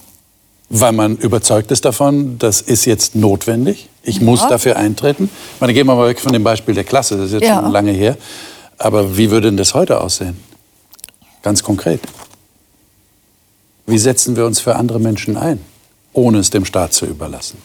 Weil 0.69 0.93
man 0.93 1.15
überzeugt 1.17 1.69
ist 1.69 1.85
davon, 1.85 2.39
das 2.39 2.61
ist 2.61 2.85
jetzt 2.85 3.13
notwendig. 3.13 3.87
Ich 4.01 4.17
ja. 4.17 4.23
muss 4.23 4.41
dafür 4.47 4.77
eintreten. 4.77 5.29
Ich 5.53 5.61
meine, 5.61 5.75
gehen 5.75 5.85
wir 5.85 5.93
mal 5.93 6.07
weg 6.07 6.19
von 6.19 6.33
dem 6.33 6.43
Beispiel 6.43 6.73
der 6.73 6.85
Klasse, 6.85 7.17
das 7.17 7.27
ist 7.27 7.33
jetzt 7.33 7.43
ja. 7.43 7.61
schon 7.61 7.71
lange 7.71 7.91
her. 7.91 8.17
Aber 8.79 9.17
wie 9.17 9.29
würde 9.29 9.49
denn 9.49 9.57
das 9.57 9.73
heute 9.73 10.01
aussehen? 10.01 10.41
Ganz 11.41 11.61
konkret. 11.63 12.01
Wie 13.85 13.97
setzen 13.97 14.35
wir 14.35 14.45
uns 14.45 14.59
für 14.59 14.75
andere 14.75 14.99
Menschen 14.99 15.37
ein, 15.37 15.59
ohne 16.13 16.39
es 16.39 16.49
dem 16.49 16.65
Staat 16.65 16.93
zu 16.93 17.05
überlassen? 17.05 17.61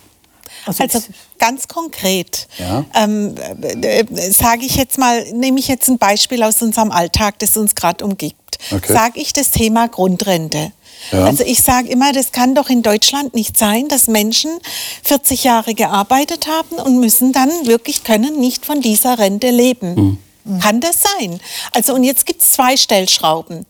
Also, 0.66 0.83
also 0.83 1.00
ganz 1.38 1.68
konkret 1.68 2.48
ja. 2.59 2.85
ähm, 2.94 3.35
äh, 3.72 4.00
äh, 4.00 4.31
sage 4.31 4.64
ich 4.64 4.77
jetzt 4.77 4.98
mal, 4.98 5.24
nehme 5.33 5.59
ich 5.59 5.68
jetzt 5.68 5.88
ein 5.88 5.98
Beispiel 5.98 6.42
aus 6.42 6.62
unserem 6.62 6.90
Alltag, 6.90 7.38
das 7.40 7.57
uns 7.57 7.74
gerade 7.74 8.05
umgibt. 8.05 8.59
Okay. 8.70 8.92
Sage 8.92 9.20
ich 9.20 9.35
das 9.35 9.50
Thema 9.50 9.88
Grundrente. 9.88 10.72
Ja. 11.12 11.24
Also 11.27 11.44
ich 11.44 11.62
sage 11.62 11.88
immer, 11.88 12.12
das 12.12 12.33
kann 12.33 12.55
doch 12.55 12.70
in 12.70 12.83
Deutschland 12.83 13.35
nicht 13.35 13.59
sein, 13.59 13.88
dass 13.88 14.07
Menschen 14.07 14.50
40 15.03 15.44
Jahre 15.44 15.74
gearbeitet 15.74 16.46
haben 16.46 16.77
und 16.77 16.98
müssen 16.98 17.33
dann 17.33 17.50
wirklich 17.66 18.05
können 18.05 18.40
nicht 18.40 18.64
von 18.64 18.81
dieser 18.81 19.18
Rente 19.18 19.50
leben. 19.50 19.94
Mhm. 19.94 20.18
Kann 20.61 20.80
das 20.80 21.00
sein? 21.02 21.40
Also 21.72 21.94
und 21.94 22.04
jetzt 22.04 22.26
gibt 22.26 22.42
es 22.42 22.52
zwei 22.52 22.76
Stellschrauben. 22.76 23.64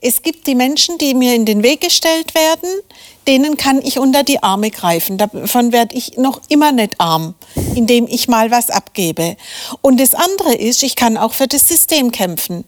Es 0.00 0.22
gibt 0.22 0.46
die 0.46 0.54
Menschen, 0.54 0.96
die 0.98 1.14
mir 1.14 1.34
in 1.34 1.44
den 1.44 1.64
Weg 1.64 1.80
gestellt 1.80 2.34
werden, 2.36 2.68
denen 3.26 3.56
kann 3.56 3.82
ich 3.82 3.98
unter 3.98 4.22
die 4.22 4.42
Arme 4.42 4.70
greifen. 4.70 5.18
Davon 5.18 5.72
werde 5.72 5.96
ich 5.96 6.16
noch 6.18 6.40
immer 6.48 6.70
nicht 6.70 7.00
arm, 7.00 7.34
indem 7.74 8.06
ich 8.06 8.28
mal 8.28 8.50
was 8.52 8.70
abgebe. 8.70 9.36
Und 9.82 9.98
das 9.98 10.14
andere 10.14 10.54
ist, 10.54 10.84
ich 10.84 10.94
kann 10.94 11.16
auch 11.16 11.32
für 11.32 11.48
das 11.48 11.66
System 11.66 12.12
kämpfen. 12.12 12.64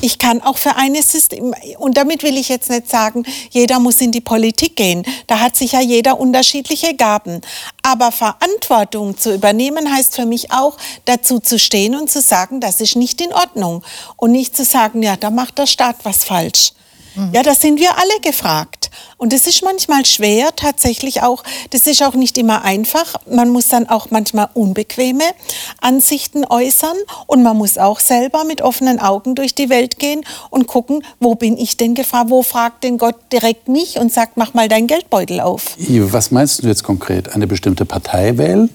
Ich 0.00 0.18
kann 0.18 0.42
auch 0.42 0.58
für 0.58 0.76
eine 0.76 1.02
System, 1.02 1.54
und 1.78 1.96
damit 1.96 2.22
will 2.22 2.36
ich 2.36 2.48
jetzt 2.48 2.70
nicht 2.70 2.88
sagen, 2.88 3.24
jeder 3.50 3.78
muss 3.80 4.00
in 4.00 4.12
die 4.12 4.20
Politik 4.20 4.76
gehen. 4.76 5.04
Da 5.26 5.40
hat 5.40 5.56
sich 5.56 5.72
ja 5.72 5.80
jeder 5.80 6.20
unterschiedliche 6.20 6.94
Gaben. 6.94 7.40
Aber 7.82 8.12
Verantwortung 8.12 9.16
zu 9.16 9.34
übernehmen 9.34 9.92
heißt 9.92 10.14
für 10.14 10.26
mich 10.26 10.52
auch, 10.52 10.76
dazu 11.04 11.40
zu 11.40 11.58
stehen 11.58 11.96
und 11.96 12.10
zu 12.10 12.20
sagen, 12.20 12.60
das 12.60 12.80
ist 12.80 12.96
nicht 12.96 13.20
in 13.20 13.32
Ordnung. 13.32 13.82
Und 14.16 14.32
nicht 14.32 14.56
zu 14.56 14.64
sagen, 14.64 15.02
ja, 15.02 15.16
da 15.16 15.30
macht 15.30 15.58
der 15.58 15.66
Staat 15.66 15.96
was 16.04 16.24
falsch. 16.24 16.72
Ja, 17.32 17.42
da 17.42 17.54
sind 17.54 17.78
wir 17.78 17.98
alle 17.98 18.20
gefragt. 18.22 18.90
Und 19.16 19.32
es 19.32 19.46
ist 19.46 19.62
manchmal 19.62 20.04
schwer, 20.06 20.50
tatsächlich 20.56 21.22
auch, 21.22 21.42
das 21.70 21.86
ist 21.86 22.02
auch 22.02 22.14
nicht 22.14 22.38
immer 22.38 22.62
einfach. 22.62 23.14
Man 23.30 23.50
muss 23.50 23.68
dann 23.68 23.88
auch 23.88 24.10
manchmal 24.10 24.48
unbequeme 24.54 25.24
Ansichten 25.80 26.44
äußern 26.44 26.96
und 27.26 27.42
man 27.42 27.56
muss 27.56 27.78
auch 27.78 28.00
selber 28.00 28.44
mit 28.44 28.62
offenen 28.62 28.98
Augen 28.98 29.34
durch 29.34 29.54
die 29.54 29.68
Welt 29.68 29.98
gehen 29.98 30.24
und 30.50 30.66
gucken, 30.66 31.04
wo 31.20 31.34
bin 31.34 31.56
ich 31.56 31.76
denn 31.76 31.94
gefahren, 31.94 32.30
wo 32.30 32.42
fragt 32.42 32.84
denn 32.84 32.98
Gott 32.98 33.16
direkt 33.32 33.68
mich 33.68 33.98
und 33.98 34.12
sagt, 34.12 34.36
mach 34.36 34.54
mal 34.54 34.68
deinen 34.68 34.86
Geldbeutel 34.86 35.40
auf. 35.40 35.76
Was 35.78 36.30
meinst 36.30 36.62
du 36.62 36.68
jetzt 36.68 36.82
konkret? 36.82 37.34
Eine 37.34 37.46
bestimmte 37.46 37.84
Partei 37.84 38.36
wählen? 38.38 38.70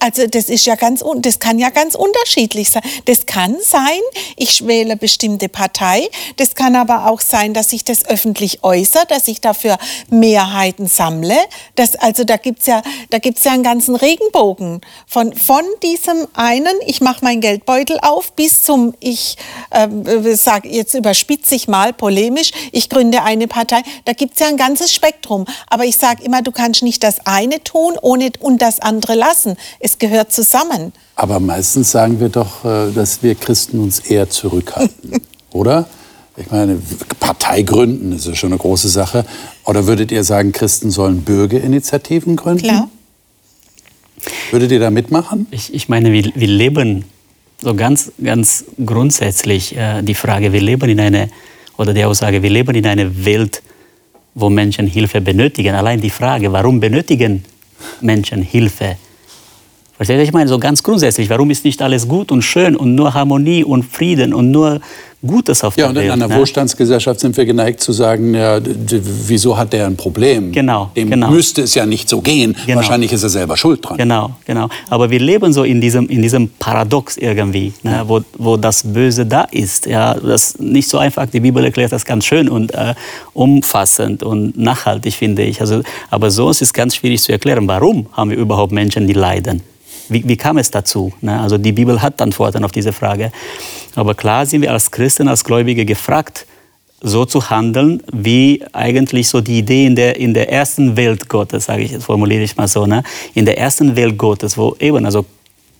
Also 0.00 0.26
das 0.26 0.48
ist 0.48 0.66
ja 0.66 0.74
ganz, 0.74 1.04
das 1.16 1.38
kann 1.38 1.58
ja 1.58 1.70
ganz 1.70 1.94
unterschiedlich 1.94 2.70
sein. 2.70 2.82
Das 3.04 3.26
kann 3.26 3.56
sein, 3.60 4.00
ich 4.36 4.66
wähle 4.66 4.96
bestimmte 4.96 5.48
Partei. 5.48 6.08
Das 6.36 6.54
kann 6.54 6.76
aber 6.76 7.08
auch 7.08 7.20
sein, 7.20 7.54
dass 7.54 7.72
ich 7.72 7.84
das 7.84 8.04
öffentlich 8.04 8.64
äußere, 8.64 9.06
dass 9.06 9.28
ich 9.28 9.40
dafür 9.40 9.78
Mehrheiten 10.10 10.86
sammle. 10.86 11.36
Das, 11.76 11.96
also 11.96 12.24
da 12.24 12.36
gibt's 12.36 12.66
ja, 12.66 12.82
da 13.10 13.18
gibt's 13.18 13.44
ja 13.44 13.52
einen 13.52 13.62
ganzen 13.62 13.96
Regenbogen 13.96 14.80
von, 15.06 15.34
von 15.34 15.64
diesem 15.82 16.26
einen, 16.34 16.74
ich 16.86 17.00
mache 17.00 17.24
meinen 17.24 17.40
Geldbeutel 17.40 17.98
auf, 18.02 18.32
bis 18.32 18.62
zum, 18.62 18.94
ich 19.00 19.36
äh, 19.70 19.88
sage 20.34 20.68
jetzt 20.68 20.94
überspitze 20.94 21.54
ich 21.54 21.68
mal 21.68 21.92
polemisch, 21.92 22.50
ich 22.72 22.88
gründe 22.88 23.22
eine 23.22 23.46
Partei. 23.46 23.82
Da 24.04 24.12
gibt's 24.12 24.40
ja 24.40 24.48
ein 24.48 24.56
ganzes 24.56 24.92
Spektrum. 24.92 25.46
Aber 25.68 25.84
ich 25.84 25.96
sage 25.96 26.22
immer, 26.24 26.42
du 26.42 26.52
kannst 26.52 26.82
nicht 26.82 27.02
das 27.02 27.26
eine 27.26 27.62
tun 27.62 27.94
ohne 28.00 28.30
und 28.40 28.62
das 28.62 28.80
andere 28.80 29.14
lassen 29.14 29.51
lassen. 29.52 29.76
Es 29.80 29.98
gehört 29.98 30.32
zusammen. 30.32 30.92
Aber 31.16 31.40
meistens 31.40 31.90
sagen 31.90 32.20
wir 32.20 32.28
doch, 32.28 32.64
äh, 32.64 32.92
dass 32.92 33.22
wir 33.22 33.34
Christen 33.34 33.80
uns 33.80 34.00
eher 34.00 34.28
zurückhalten, 34.28 35.20
oder? 35.52 35.86
Ich 36.36 36.50
meine, 36.50 36.80
Partei 37.20 37.60
gründen 37.60 38.12
ist 38.12 38.26
ja 38.26 38.34
schon 38.34 38.52
eine 38.52 38.58
große 38.58 38.88
Sache. 38.88 39.26
Oder 39.66 39.86
würdet 39.86 40.10
ihr 40.10 40.24
sagen, 40.24 40.52
Christen 40.52 40.90
sollen 40.90 41.22
Bürgerinitiativen 41.22 42.36
gründen? 42.36 42.62
Klar. 42.62 42.88
Würdet 44.50 44.72
ihr 44.72 44.80
da 44.80 44.90
mitmachen? 44.90 45.46
Ich, 45.50 45.74
ich 45.74 45.90
meine, 45.90 46.10
wir, 46.10 46.32
wir, 46.34 46.48
leben 46.48 47.04
so 47.60 47.74
ganz, 47.74 48.12
ganz 48.22 48.64
grundsätzlich 48.84 49.76
äh, 49.76 50.00
die 50.00 50.14
Frage, 50.14 50.54
wir 50.54 50.60
leben 50.62 50.88
in 50.88 51.00
einer, 51.00 51.28
oder 51.76 51.92
die 51.92 52.04
Aussage, 52.04 52.42
wir 52.42 52.50
leben 52.50 52.74
in 52.74 52.86
einer 52.86 53.24
Welt, 53.26 53.62
wo 54.34 54.48
Menschen 54.48 54.86
Hilfe 54.86 55.20
benötigen. 55.20 55.74
Allein 55.74 56.00
die 56.00 56.10
Frage, 56.10 56.50
warum 56.50 56.80
benötigen 56.80 57.44
Menschen 58.00 58.40
Hilfe? 58.40 58.96
Versteht 59.96 60.16
ihr? 60.16 60.22
Ich 60.22 60.32
meine, 60.32 60.48
so 60.48 60.58
ganz 60.58 60.82
grundsätzlich, 60.82 61.28
warum 61.30 61.50
ist 61.50 61.64
nicht 61.64 61.82
alles 61.82 62.08
gut 62.08 62.32
und 62.32 62.42
schön 62.42 62.76
und 62.76 62.94
nur 62.94 63.14
Harmonie 63.14 63.62
und 63.62 63.84
Frieden 63.84 64.32
und 64.32 64.50
nur 64.50 64.80
Gutes 65.24 65.62
auf 65.62 65.76
ja, 65.76 65.86
der 65.86 65.94
Welt? 65.94 66.06
Ja, 66.06 66.12
und 66.12 66.18
in 66.18 66.22
einer 66.24 66.34
ne? 66.34 66.40
Wohlstandsgesellschaft 66.40 67.20
sind 67.20 67.36
wir 67.36 67.46
geneigt 67.46 67.80
zu 67.80 67.92
sagen, 67.92 68.34
ja, 68.34 68.58
wieso 68.62 69.56
hat 69.56 69.72
der 69.72 69.86
ein 69.86 69.96
Problem? 69.96 70.50
Genau. 70.50 70.90
Dem 70.96 71.10
genau. 71.10 71.30
müsste 71.30 71.62
es 71.62 71.74
ja 71.74 71.86
nicht 71.86 72.08
so 72.08 72.20
gehen. 72.20 72.56
Genau. 72.66 72.78
Wahrscheinlich 72.78 73.12
ist 73.12 73.22
er 73.22 73.28
selber 73.28 73.56
schuld 73.56 73.80
dran. 73.84 73.98
Genau, 73.98 74.32
genau. 74.44 74.68
Aber 74.90 75.10
wir 75.10 75.20
leben 75.20 75.52
so 75.52 75.62
in 75.62 75.80
diesem, 75.80 76.08
in 76.08 76.22
diesem 76.22 76.48
Paradox 76.58 77.16
irgendwie, 77.16 77.72
ne, 77.82 77.92
ja. 77.92 78.08
wo, 78.08 78.20
wo 78.36 78.56
das 78.56 78.82
Böse 78.82 79.24
da 79.24 79.42
ist. 79.42 79.86
Ja, 79.86 80.14
das 80.14 80.58
nicht 80.58 80.88
so 80.88 80.98
einfach. 80.98 81.26
Die 81.26 81.40
Bibel 81.40 81.64
erklärt 81.64 81.92
das 81.92 82.04
ganz 82.04 82.24
schön 82.24 82.48
und 82.48 82.74
äh, 82.74 82.94
umfassend 83.32 84.24
und 84.24 84.58
nachhaltig, 84.58 85.14
finde 85.14 85.42
ich. 85.42 85.60
Also, 85.60 85.82
aber 86.10 86.32
so 86.32 86.50
ist 86.50 86.62
es 86.62 86.72
ganz 86.72 86.96
schwierig 86.96 87.22
zu 87.22 87.30
erklären, 87.30 87.68
warum 87.68 88.06
haben 88.12 88.30
wir 88.30 88.36
überhaupt 88.36 88.72
Menschen, 88.72 89.06
die 89.06 89.12
leiden. 89.12 89.62
Wie, 90.12 90.26
wie 90.26 90.36
kam 90.36 90.58
es 90.58 90.70
dazu? 90.70 91.12
Ne? 91.20 91.40
Also 91.40 91.58
die 91.58 91.72
Bibel 91.72 92.00
hat 92.00 92.20
Antworten 92.20 92.64
auf 92.64 92.72
diese 92.72 92.92
Frage. 92.92 93.32
Aber 93.94 94.14
klar 94.14 94.46
sind 94.46 94.62
wir 94.62 94.72
als 94.72 94.90
Christen, 94.90 95.28
als 95.28 95.44
Gläubige 95.44 95.84
gefragt, 95.84 96.46
so 97.02 97.24
zu 97.24 97.50
handeln, 97.50 98.02
wie 98.12 98.62
eigentlich 98.72 99.28
so 99.28 99.40
die 99.40 99.58
Idee 99.58 99.86
in 99.86 99.96
der, 99.96 100.16
in 100.16 100.34
der 100.34 100.52
ersten 100.52 100.96
Welt 100.96 101.28
Gottes, 101.28 101.64
sage 101.64 101.82
ich, 101.82 101.98
formuliere 101.98 102.42
ich 102.42 102.56
mal 102.56 102.68
so, 102.68 102.86
ne? 102.86 103.02
in 103.34 103.44
der 103.44 103.58
ersten 103.58 103.96
Welt 103.96 104.16
Gottes, 104.16 104.56
wo 104.56 104.76
eben 104.78 105.04
also 105.04 105.24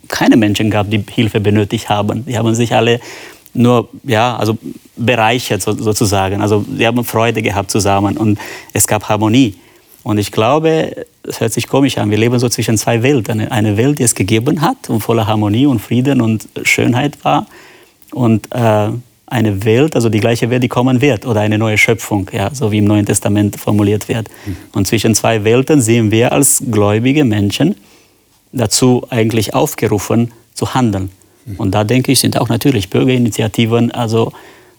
keine 0.08 0.36
Menschen 0.36 0.68
gab, 0.68 0.90
die 0.90 1.02
Hilfe 1.10 1.40
benötigt 1.40 1.88
haben. 1.88 2.24
Die 2.26 2.36
haben 2.36 2.52
sich 2.54 2.74
alle 2.74 3.00
nur 3.54 3.88
ja, 4.04 4.36
also 4.36 4.58
bereichert 4.96 5.62
sozusagen. 5.62 6.40
Also 6.40 6.64
sie 6.76 6.86
haben 6.86 7.04
Freude 7.04 7.42
gehabt 7.42 7.70
zusammen 7.70 8.16
und 8.16 8.38
es 8.72 8.86
gab 8.86 9.08
Harmonie. 9.08 9.54
Und 10.02 10.18
ich 10.18 10.32
glaube, 10.32 11.06
es 11.22 11.40
hört 11.40 11.52
sich 11.52 11.68
komisch 11.68 11.98
an, 11.98 12.10
wir 12.10 12.18
leben 12.18 12.38
so 12.38 12.48
zwischen 12.48 12.76
zwei 12.76 13.02
Welten. 13.02 13.40
Eine 13.48 13.76
Welt, 13.76 13.98
die 13.98 14.02
es 14.02 14.14
gegeben 14.14 14.60
hat 14.60 14.90
und 14.90 15.00
voller 15.00 15.26
Harmonie 15.26 15.66
und 15.66 15.80
Frieden 15.80 16.20
und 16.20 16.48
Schönheit 16.64 17.24
war. 17.24 17.46
Und 18.10 18.52
äh, 18.52 18.88
eine 19.32 19.64
Welt, 19.64 19.94
also 19.96 20.08
die 20.08 20.20
gleiche 20.20 20.50
Welt, 20.50 20.62
die 20.62 20.68
kommen 20.68 21.00
wird. 21.00 21.24
Oder 21.24 21.40
eine 21.40 21.56
neue 21.56 21.78
Schöpfung, 21.78 22.28
ja, 22.32 22.54
so 22.54 22.70
wie 22.70 22.78
im 22.78 22.84
Neuen 22.84 23.06
Testament 23.06 23.56
formuliert 23.58 24.08
wird. 24.08 24.28
Mhm. 24.44 24.56
Und 24.72 24.86
zwischen 24.86 25.14
zwei 25.14 25.44
Welten 25.44 25.80
sehen 25.80 26.10
wir 26.10 26.32
als 26.32 26.62
gläubige 26.70 27.24
Menschen 27.24 27.76
dazu 28.52 29.06
eigentlich 29.08 29.54
aufgerufen 29.54 30.32
zu 30.52 30.74
handeln. 30.74 31.10
Mhm. 31.46 31.56
Und 31.56 31.74
da 31.74 31.84
denke 31.84 32.12
ich, 32.12 32.20
sind 32.20 32.38
auch 32.38 32.48
natürlich 32.48 32.90
Bürgerinitiativen, 32.90 33.90
also 33.90 34.32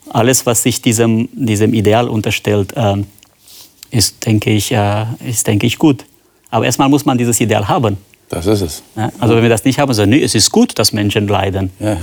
alles, 0.09 0.45
was 0.45 0.63
sich 0.63 0.81
diesem, 0.81 1.29
diesem 1.33 1.73
Ideal 1.73 2.07
unterstellt, 2.07 2.73
äh, 2.75 2.97
ist, 3.93 4.25
denke 4.25 4.49
ich, 4.49 4.71
äh, 4.71 5.05
ist, 5.25 5.47
denke 5.47 5.67
ich, 5.67 5.77
gut. 5.77 6.05
Aber 6.49 6.65
erstmal 6.65 6.89
muss 6.89 7.05
man 7.05 7.17
dieses 7.17 7.39
Ideal 7.39 7.67
haben. 7.67 7.97
Das 8.29 8.47
ist 8.47 8.61
es. 8.61 8.83
Ja, 8.95 9.11
also 9.19 9.35
wenn 9.35 9.43
wir 9.43 9.49
das 9.49 9.63
nicht 9.63 9.79
haben, 9.79 9.93
sagen, 9.93 10.09
nee, 10.09 10.23
es 10.23 10.35
ist 10.35 10.51
gut, 10.51 10.77
dass 10.79 10.91
Menschen 10.91 11.27
leiden. 11.27 11.71
Ja. 11.79 11.97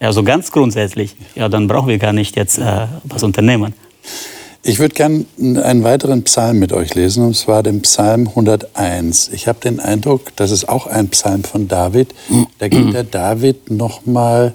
Ja, 0.00 0.12
so 0.12 0.22
ganz 0.22 0.50
grundsätzlich. 0.50 1.16
Ja, 1.34 1.48
dann 1.48 1.68
brauchen 1.68 1.88
wir 1.88 1.98
gar 1.98 2.12
nicht 2.12 2.36
jetzt 2.36 2.58
äh, 2.58 2.86
was 3.04 3.22
unternehmen. 3.22 3.72
Ich 4.62 4.78
würde 4.78 4.94
gerne 4.94 5.24
einen 5.38 5.84
weiteren 5.84 6.24
Psalm 6.24 6.58
mit 6.58 6.72
euch 6.72 6.94
lesen, 6.94 7.24
und 7.24 7.34
zwar 7.34 7.62
den 7.62 7.82
Psalm 7.82 8.26
101. 8.26 9.30
Ich 9.32 9.46
habe 9.46 9.60
den 9.60 9.78
Eindruck, 9.78 10.34
das 10.34 10.50
ist 10.50 10.68
auch 10.68 10.88
ein 10.88 11.08
Psalm 11.10 11.44
von 11.44 11.68
David. 11.68 12.12
Da 12.58 12.66
geht 12.66 12.92
der 12.92 13.04
David 13.04 13.70
noch 13.70 14.04
mal 14.06 14.54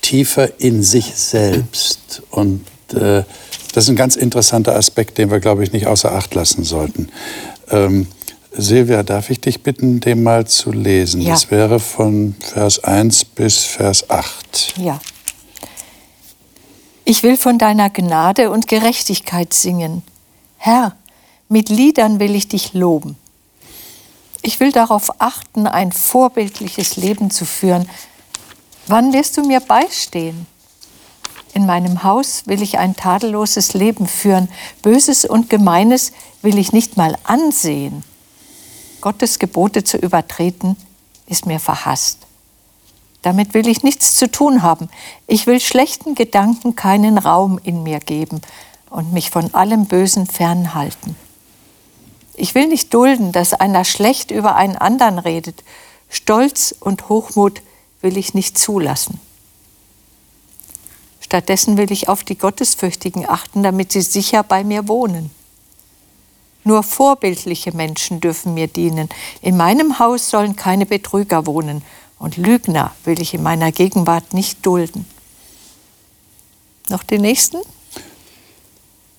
tiefer 0.00 0.58
in 0.58 0.82
sich 0.82 1.14
selbst 1.14 2.22
und 2.30 2.64
äh, 2.94 3.22
das 3.72 3.84
ist 3.84 3.90
ein 3.90 3.96
ganz 3.96 4.16
interessanter 4.16 4.74
Aspekt, 4.74 5.18
den 5.18 5.30
wir, 5.30 5.40
glaube 5.40 5.62
ich, 5.64 5.72
nicht 5.72 5.86
außer 5.86 6.12
Acht 6.12 6.34
lassen 6.34 6.64
sollten. 6.64 7.08
Ähm, 7.70 8.06
Silvia, 8.52 9.02
darf 9.02 9.30
ich 9.30 9.40
dich 9.40 9.62
bitten, 9.62 10.00
den 10.00 10.22
mal 10.22 10.46
zu 10.46 10.72
lesen? 10.72 11.20
Ja. 11.20 11.30
Das 11.30 11.50
wäre 11.50 11.78
von 11.78 12.34
Vers 12.40 12.82
1 12.82 13.24
bis 13.26 13.58
Vers 13.58 14.10
8. 14.10 14.74
Ja. 14.76 15.00
Ich 17.04 17.22
will 17.22 17.36
von 17.36 17.58
deiner 17.58 17.90
Gnade 17.90 18.50
und 18.50 18.68
Gerechtigkeit 18.68 19.54
singen. 19.54 20.02
Herr, 20.56 20.96
mit 21.48 21.68
Liedern 21.68 22.20
will 22.20 22.34
ich 22.34 22.48
dich 22.48 22.74
loben. 22.74 23.16
Ich 24.42 24.60
will 24.60 24.72
darauf 24.72 25.20
achten, 25.20 25.66
ein 25.66 25.92
vorbildliches 25.92 26.96
Leben 26.96 27.30
zu 27.30 27.44
führen. 27.44 27.88
Wann 28.86 29.12
wirst 29.12 29.36
du 29.36 29.42
mir 29.42 29.60
beistehen? 29.60 30.46
In 31.52 31.66
meinem 31.66 32.04
Haus 32.04 32.46
will 32.46 32.62
ich 32.62 32.78
ein 32.78 32.94
tadelloses 32.94 33.74
Leben 33.74 34.06
führen. 34.06 34.48
Böses 34.82 35.24
und 35.24 35.50
Gemeines 35.50 36.12
will 36.42 36.58
ich 36.58 36.72
nicht 36.72 36.96
mal 36.96 37.16
ansehen. 37.24 38.04
Gottes 39.00 39.38
Gebote 39.38 39.82
zu 39.82 39.96
übertreten, 39.96 40.76
ist 41.26 41.46
mir 41.46 41.58
verhasst. 41.58 42.26
Damit 43.22 43.54
will 43.54 43.68
ich 43.68 43.82
nichts 43.82 44.16
zu 44.16 44.30
tun 44.30 44.62
haben. 44.62 44.88
Ich 45.26 45.46
will 45.46 45.60
schlechten 45.60 46.14
Gedanken 46.14 46.76
keinen 46.76 47.18
Raum 47.18 47.58
in 47.62 47.82
mir 47.82 48.00
geben 48.00 48.40
und 48.88 49.12
mich 49.12 49.30
von 49.30 49.52
allem 49.54 49.86
Bösen 49.86 50.26
fernhalten. 50.26 51.16
Ich 52.34 52.54
will 52.54 52.68
nicht 52.68 52.94
dulden, 52.94 53.32
dass 53.32 53.54
einer 53.54 53.84
schlecht 53.84 54.30
über 54.30 54.56
einen 54.56 54.76
anderen 54.76 55.18
redet. 55.18 55.62
Stolz 56.08 56.74
und 56.78 57.08
Hochmut 57.08 57.60
will 58.00 58.16
ich 58.16 58.34
nicht 58.34 58.56
zulassen. 58.56 59.20
Stattdessen 61.30 61.76
will 61.76 61.92
ich 61.92 62.08
auf 62.08 62.24
die 62.24 62.36
Gottesfürchtigen 62.36 63.24
achten, 63.24 63.62
damit 63.62 63.92
sie 63.92 64.00
sicher 64.00 64.42
bei 64.42 64.64
mir 64.64 64.88
wohnen. 64.88 65.30
Nur 66.64 66.82
vorbildliche 66.82 67.70
Menschen 67.70 68.18
dürfen 68.18 68.52
mir 68.52 68.66
dienen. 68.66 69.08
In 69.40 69.56
meinem 69.56 70.00
Haus 70.00 70.28
sollen 70.28 70.56
keine 70.56 70.86
Betrüger 70.86 71.46
wohnen 71.46 71.82
und 72.18 72.36
Lügner 72.36 72.90
will 73.04 73.22
ich 73.22 73.32
in 73.32 73.44
meiner 73.44 73.70
Gegenwart 73.70 74.34
nicht 74.34 74.66
dulden. 74.66 75.06
Noch 76.88 77.04
den 77.04 77.20
nächsten? 77.20 77.58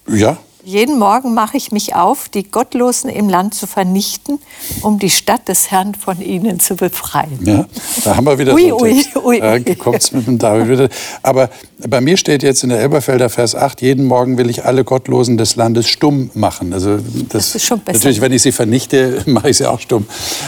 Ja, 0.06 0.38
jeden 0.64 1.00
Morgen 1.00 1.34
mache 1.34 1.58
ich 1.58 1.72
mich 1.72 1.96
auf, 1.96 2.30
die 2.30 2.44
Gottlosen 2.44 3.10
im 3.10 3.30
Land 3.30 3.54
zu 3.54 3.68
vernichten, 3.68 4.40
um 4.82 5.00
die 5.00 5.10
Stadt 5.10 5.48
des 5.48 5.72
Herrn 5.72 5.96
von 5.96 6.22
ihnen 6.22 6.60
zu 6.60 6.76
befreien. 6.76 7.40
Ja, 7.44 7.66
da 8.04 8.16
haben 8.16 8.26
wir 8.26 8.38
wieder 8.38 8.54
Ui, 8.54 8.70
so 8.70 8.78
ui, 8.82 9.06
ui, 9.24 9.40
Da 9.40 9.54
ui. 9.54 9.76
kommt's 9.76 10.12
mit 10.12 10.28
dem 10.28 10.38
David 10.38 10.70
wieder. 10.70 10.90
Aber 11.24 11.50
bei 11.88 12.00
mir 12.02 12.18
steht 12.18 12.44
jetzt 12.44 12.64
in 12.64 12.70
der 12.70 12.80
Elberfelder 12.80 13.30
Vers 13.30 13.56
8, 13.56 13.82
jeden 13.82 14.06
Morgen 14.06 14.38
will 14.38 14.50
ich 14.50 14.64
alle 14.66 14.84
Gottlosen 14.84 15.38
des 15.38 15.56
Landes 15.56 15.88
stumm 15.88 16.30
machen. 16.34 16.74
Also 16.74 16.98
das, 16.98 17.28
Das 17.30 17.56
ist 17.56 17.66
schon 17.66 17.80
besser. 17.80 17.98
Natürlich, 17.98 18.22
wenn 18.22 18.32
ich 18.32 18.42
sie 18.42 18.52
vernichte, 18.52 19.24
mache 19.26 19.50
ich 19.50 19.58
sie 19.58 19.66
auch 19.70 19.80
stumm. 19.80 20.06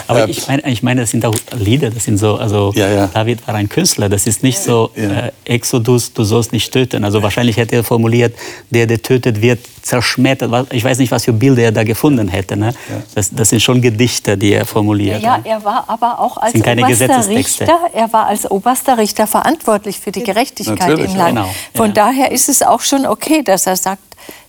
Aber 0.08 0.28
Äh, 0.28 0.32
ich 0.32 0.48
meine, 0.48 0.70
ich 0.72 0.84
meine, 0.84 1.02
das 1.02 1.12
sind 1.12 1.26
auch 1.26 1.36
Lieder, 1.58 1.90
das 1.90 2.04
sind 2.04 2.18
so, 2.18 2.36
also 2.36 2.72
Ja, 2.76 2.90
ja. 2.90 3.08
David 3.08 3.46
war 3.48 3.56
ein 3.56 3.70
Künstler, 3.70 4.10
das 4.10 4.28
ist 4.28 4.44
nicht 4.44 4.60
so 4.60 4.92
Ja. 4.96 5.28
äh, 5.28 5.32
Exodus, 5.46 6.14
du 6.14 6.24
sollst 6.24 6.52
nicht 6.54 6.72
töten. 6.72 7.04
Also 7.04 7.22
wahrscheinlich 7.24 7.58
hätte 7.58 7.76
er 7.76 7.84
formuliert, 7.84 8.36
der, 8.70 8.86
der 8.88 9.02
tötet, 9.02 9.42
wird 9.42 9.60
zerschmettert. 10.04 10.74
Ich 10.74 10.84
weiß 10.84 10.98
nicht, 11.00 11.12
was 11.12 11.26
für 11.26 11.34
Bilder 11.34 11.64
er 11.64 11.72
da 11.72 11.84
gefunden 11.84 12.28
hätte. 12.28 12.58
Ne? 12.58 12.74
Das, 13.16 13.32
das 13.32 13.50
sind 13.50 13.62
schon 13.62 13.82
Gedichte, 13.82 14.38
die 14.38 14.54
er 14.54 14.66
formuliert. 14.66 15.22
Ja, 15.22 15.38
ne? 15.38 15.44
er 15.46 15.64
war 15.64 15.86
aber 15.88 16.20
auch 16.20 16.38
als 16.38 16.54
oberster. 16.56 17.30
Richter, 17.30 17.80
er 17.94 18.12
war 18.12 18.28
als 18.28 18.50
oberster 18.50 18.98
Richter 18.98 19.28
verantwortlich 19.28 20.00
für 20.00 20.12
die 20.12 20.24
Gerechtigkeit 20.24 20.80
Natürlich, 20.80 21.12
im 21.12 21.18
Land. 21.18 21.36
genau, 21.36 21.50
Von 21.74 21.88
ja. 21.88 21.94
daher 21.94 22.32
ist 22.32 22.50
es 22.50 22.62
auch 22.62 22.82
schon 22.82 23.06
okay, 23.06 23.44
dass 23.44 23.66
er 23.68 23.76
sagt, 23.76 24.02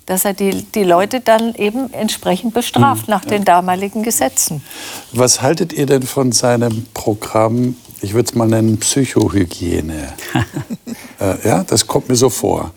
dass 0.06 0.24
er 0.26 0.34
die, 0.34 0.64
die 0.74 0.84
Leute 0.84 1.20
dann 1.20 1.54
eben 1.54 1.92
entsprechend 1.92 2.52
Mhm. 2.52 2.58
bestraft 2.58 3.08
nach 3.08 3.24
den 3.24 3.44
damaligen 3.44 4.02
Gesetzen. 4.02 4.62
Was 5.12 5.40
haltet 5.40 5.72
ihr 5.72 5.86
denn 5.86 6.02
von 6.02 6.32
seinem 6.32 6.86
Programm, 6.92 7.76
ich 8.02 8.12
würde 8.12 8.28
es 8.28 8.34
mal 8.34 8.46
nennen, 8.48 8.78
Psychohygiene? 8.78 10.12
äh, 11.20 11.48
ja, 11.48 11.64
das 11.64 11.86
kommt 11.86 12.08
mir 12.08 12.16
so 12.16 12.28
vor. 12.28 12.72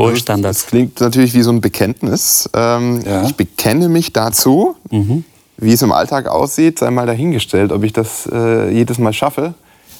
Hohe 0.00 0.12
Das 0.12 0.20
Standards. 0.20 0.66
klingt 0.66 1.00
natürlich 1.00 1.34
wie 1.34 1.42
so 1.42 1.50
ein 1.50 1.60
Bekenntnis. 1.60 2.48
Ähm, 2.54 3.00
Ja. 3.04 3.24
Ich 3.24 3.34
bekenne 3.36 3.88
mich 3.88 4.12
dazu. 4.12 4.76
Mhm. 4.90 5.24
Wie 5.56 5.72
es 5.74 5.82
im 5.82 5.92
Alltag 5.92 6.26
aussieht, 6.26 6.78
sei 6.78 6.90
mal 6.90 7.06
dahingestellt. 7.06 7.70
Ob 7.70 7.82
ich 7.84 7.92
das 7.92 8.26
äh, 8.32 8.70
jedes 8.70 8.98
Mal 8.98 9.12
schaffe, 9.12 9.52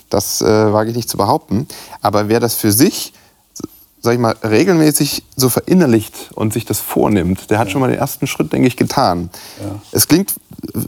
das 0.09 0.41
äh, 0.41 0.47
wage 0.73 0.91
ich 0.91 0.97
nicht 0.97 1.11
zu 1.11 1.19
behaupten. 1.19 1.67
Aber 2.01 2.29
wer 2.29 2.41
das 2.41 2.55
für 2.55 2.73
sich, 2.73 3.13
sag 4.01 4.15
ich 4.15 4.19
mal, 4.19 4.35
regelmäßig 4.43 5.23
so 5.37 5.51
verinnerlicht 5.51 6.31
und 6.35 6.55
sich 6.55 6.65
das 6.65 6.79
vornimmt, 6.81 7.51
der 7.51 7.59
hat 7.59 7.71
schon 7.71 7.83
mal 7.83 7.91
den 7.91 7.99
ersten 7.99 8.27
Schritt, 8.27 8.55
denke 8.55 8.69
ich, 8.69 8.79
getan. 8.79 9.29
Es 9.93 10.09
klingt 10.09 10.33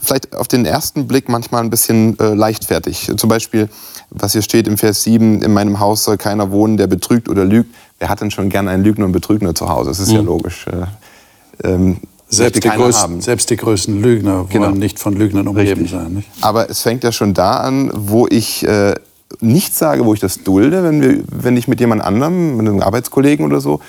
vielleicht 0.01 0.35
auf 0.37 0.49
den 0.49 0.65
ersten 0.65 1.07
Blick 1.07 1.29
manchmal 1.29 1.63
ein 1.63 1.71
bisschen 1.71 2.19
äh, 2.19 2.35
leichtfertig. 2.35 3.11
Zum 3.17 3.29
Beispiel, 3.29 3.69
was 4.11 4.33
hier 4.33 4.43
steht 4.43 4.67
im 4.69 4.77
Vers 4.79 5.03
7, 5.05 5.43
in 5.43 5.53
meinem 5.53 5.81
Haus 5.81 6.05
soll 6.05 6.17
keiner 6.17 6.51
wohnen, 6.51 6.77
der 6.77 6.87
betrügt 6.87 7.29
oder 7.29 7.45
lügt. 7.45 7.75
Wer 7.99 8.09
hat 8.09 8.21
denn 8.21 8.31
schon 8.31 8.49
gern 8.49 8.69
einen 8.69 8.85
Lügner 8.85 9.05
und 9.07 9.13
Betrügner 9.13 9.55
zu 9.55 9.69
Hause? 9.69 9.91
Das 9.91 10.01
ist 10.01 10.11
ja 10.11 10.21
logisch. 10.21 10.67
Äh, 10.67 11.69
ähm, 11.69 11.99
Selbst 12.29 12.65
die, 12.65 12.69
größten, 12.69 13.21
selbst 13.21 13.51
die 13.51 13.57
größten 13.57 14.03
Lügner 14.03 14.39
wollen 14.39 14.49
Genau. 14.49 14.71
nicht 14.71 14.99
von 14.99 15.15
Lügnern 15.15 15.47
umgeben 15.49 15.87
sein. 15.87 16.15
Nicht? 16.15 16.29
Aber 16.41 16.69
es 16.71 16.81
fängt 16.81 17.05
ja 17.05 17.13
schon 17.13 17.35
da 17.35 17.59
an, 17.59 17.91
wo 17.95 18.27
ich 18.29 18.67
äh, 18.67 18.95
nicht 19.41 19.75
sage, 19.75 20.05
wo 20.05 20.15
ich 20.15 20.21
das 20.21 20.43
dulde, 20.43 20.83
wenn, 20.83 21.01
wir, 21.03 21.23
wenn 21.31 21.57
ich 21.57 21.69
mit 21.69 21.81
jemand 21.81 22.03
anderem, 22.03 22.57
mit 22.57 22.69
einem 22.69 22.81
Arbeitskollegen 22.81 23.45
oder 23.47 23.61
so, 23.61 23.81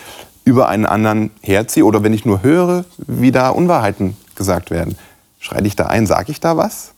über 0.46 0.68
einen 0.68 0.86
anderen 0.86 1.32
herziehe 1.42 1.86
oder 1.86 2.04
wenn 2.04 2.14
ich 2.14 2.26
nur 2.26 2.44
höre, 2.44 2.86
wie 3.08 3.32
da 3.32 3.50
Unwahrheiten 3.50 4.16
gesagt 4.36 4.72
werden. 4.72 4.96
Schreite 5.44 5.68
ich 5.68 5.76
da 5.76 5.88
ein, 5.88 6.08
sage 6.08 6.32
ich 6.32 6.40
da 6.40 6.56
was? 6.56 6.94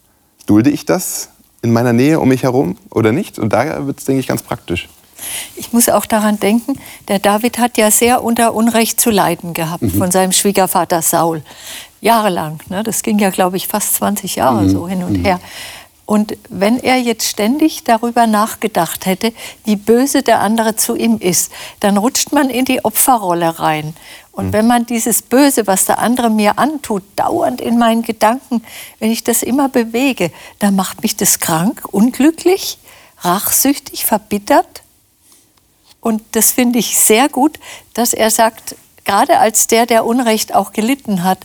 Dulde 0.45 0.69
ich 0.69 0.85
das 0.85 1.29
in 1.63 1.73
meiner 1.73 1.93
Nähe 1.93 2.19
um 2.19 2.29
mich 2.29 2.43
herum 2.43 2.77
oder 2.91 3.11
nicht? 3.11 3.39
Und 3.39 3.51
da 3.53 3.87
wird 3.87 3.97
es, 3.97 4.05
denke 4.05 4.19
ich, 4.19 4.27
ganz 4.27 4.43
praktisch. 4.43 4.87
Ich 5.55 5.73
muss 5.73 5.89
auch 5.89 6.05
daran 6.05 6.39
denken, 6.39 6.77
der 7.07 7.17
David 7.17 7.57
hat 7.57 7.79
ja 7.79 7.89
sehr 7.89 8.23
unter 8.23 8.53
Unrecht 8.53 9.01
zu 9.01 9.09
leiden 9.09 9.55
gehabt 9.55 9.81
Mhm. 9.81 9.89
von 9.97 10.11
seinem 10.11 10.31
Schwiegervater 10.31 11.01
Saul. 11.01 11.41
Jahrelang. 12.01 12.59
Ne? 12.69 12.83
Das 12.83 13.01
ging 13.01 13.17
ja, 13.17 13.31
glaube 13.31 13.57
ich, 13.57 13.67
fast 13.67 13.95
20 13.95 14.35
Jahre 14.35 14.61
Mhm. 14.63 14.69
so 14.69 14.87
hin 14.87 15.03
und 15.03 15.15
her. 15.15 15.39
Und 16.05 16.37
wenn 16.49 16.79
er 16.79 16.97
jetzt 16.97 17.27
ständig 17.27 17.83
darüber 17.83 18.27
nachgedacht 18.27 19.07
hätte, 19.07 19.33
wie 19.63 19.75
böse 19.75 20.21
der 20.21 20.39
andere 20.39 20.75
zu 20.75 20.95
ihm 20.95 21.17
ist, 21.17 21.51
dann 21.79 21.97
rutscht 21.97 22.31
man 22.31 22.49
in 22.51 22.65
die 22.65 22.85
Opferrolle 22.85 23.59
rein. 23.59 23.95
Und 24.31 24.53
wenn 24.53 24.67
man 24.67 24.85
dieses 24.85 25.21
Böse, 25.21 25.65
was 25.65 25.85
der 25.85 25.99
andere 25.99 26.29
mir 26.29 26.59
antut, 26.59 27.03
dauernd 27.15 27.59
in 27.61 27.79
meinen 27.79 28.03
Gedanken, 28.03 28.63
wenn 28.99 29.09
ich 29.09 29.23
das 29.23 29.41
immer 29.41 29.69
bewege, 29.69 30.31
dann 30.59 30.75
macht 30.75 31.01
mich 31.01 31.15
das 31.15 31.39
krank, 31.39 31.83
unglücklich, 31.91 32.77
rachsüchtig, 33.21 34.05
verbittert. 34.05 34.83
Und 36.01 36.21
das 36.33 36.51
finde 36.51 36.79
ich 36.79 36.99
sehr 36.99 37.29
gut, 37.29 37.59
dass 37.93 38.13
er 38.13 38.29
sagt, 38.29 38.75
gerade 39.05 39.39
als 39.39 39.67
der, 39.67 39.85
der 39.85 40.05
Unrecht 40.05 40.53
auch 40.53 40.71
gelitten 40.73 41.23
hat, 41.23 41.39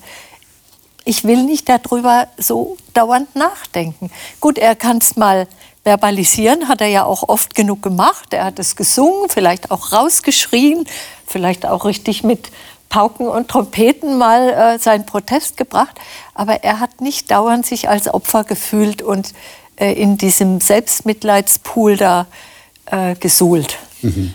ich 1.11 1.25
will 1.25 1.43
nicht 1.43 1.69
darüber 1.69 2.29
so 2.39 2.77
dauernd 2.95 3.35
nachdenken. 3.35 4.13
Gut, 4.39 4.59
er 4.59 4.77
kann 4.77 4.99
es 4.99 5.17
mal 5.17 5.49
verbalisieren, 5.83 6.69
hat 6.69 6.81
er 6.81 6.87
ja 6.87 7.05
auch 7.05 7.29
oft 7.29 7.57
genug 7.57 7.83
gemacht. 7.83 8.33
Er 8.33 8.45
hat 8.45 8.61
es 8.61 8.77
gesungen, 8.77 9.29
vielleicht 9.29 9.73
auch 9.73 9.91
rausgeschrien, 9.91 10.87
vielleicht 11.27 11.67
auch 11.67 11.85
richtig 11.85 12.23
mit 12.23 12.53
Pauken 12.89 13.27
und 13.27 13.49
Trompeten 13.49 14.19
mal 14.19 14.51
äh, 14.51 14.79
seinen 14.79 15.05
Protest 15.05 15.57
gebracht. 15.57 15.99
Aber 16.33 16.63
er 16.63 16.79
hat 16.79 17.01
nicht 17.01 17.29
dauernd 17.33 17.67
sich 17.67 17.89
als 17.89 18.07
Opfer 18.07 18.45
gefühlt 18.45 19.03
und 19.03 19.33
äh, 19.81 19.93
in 19.93 20.17
diesem 20.17 20.61
Selbstmitleidspool 20.61 21.97
da 21.97 22.27
äh, 22.87 23.17
gesuhlt. 23.17 23.79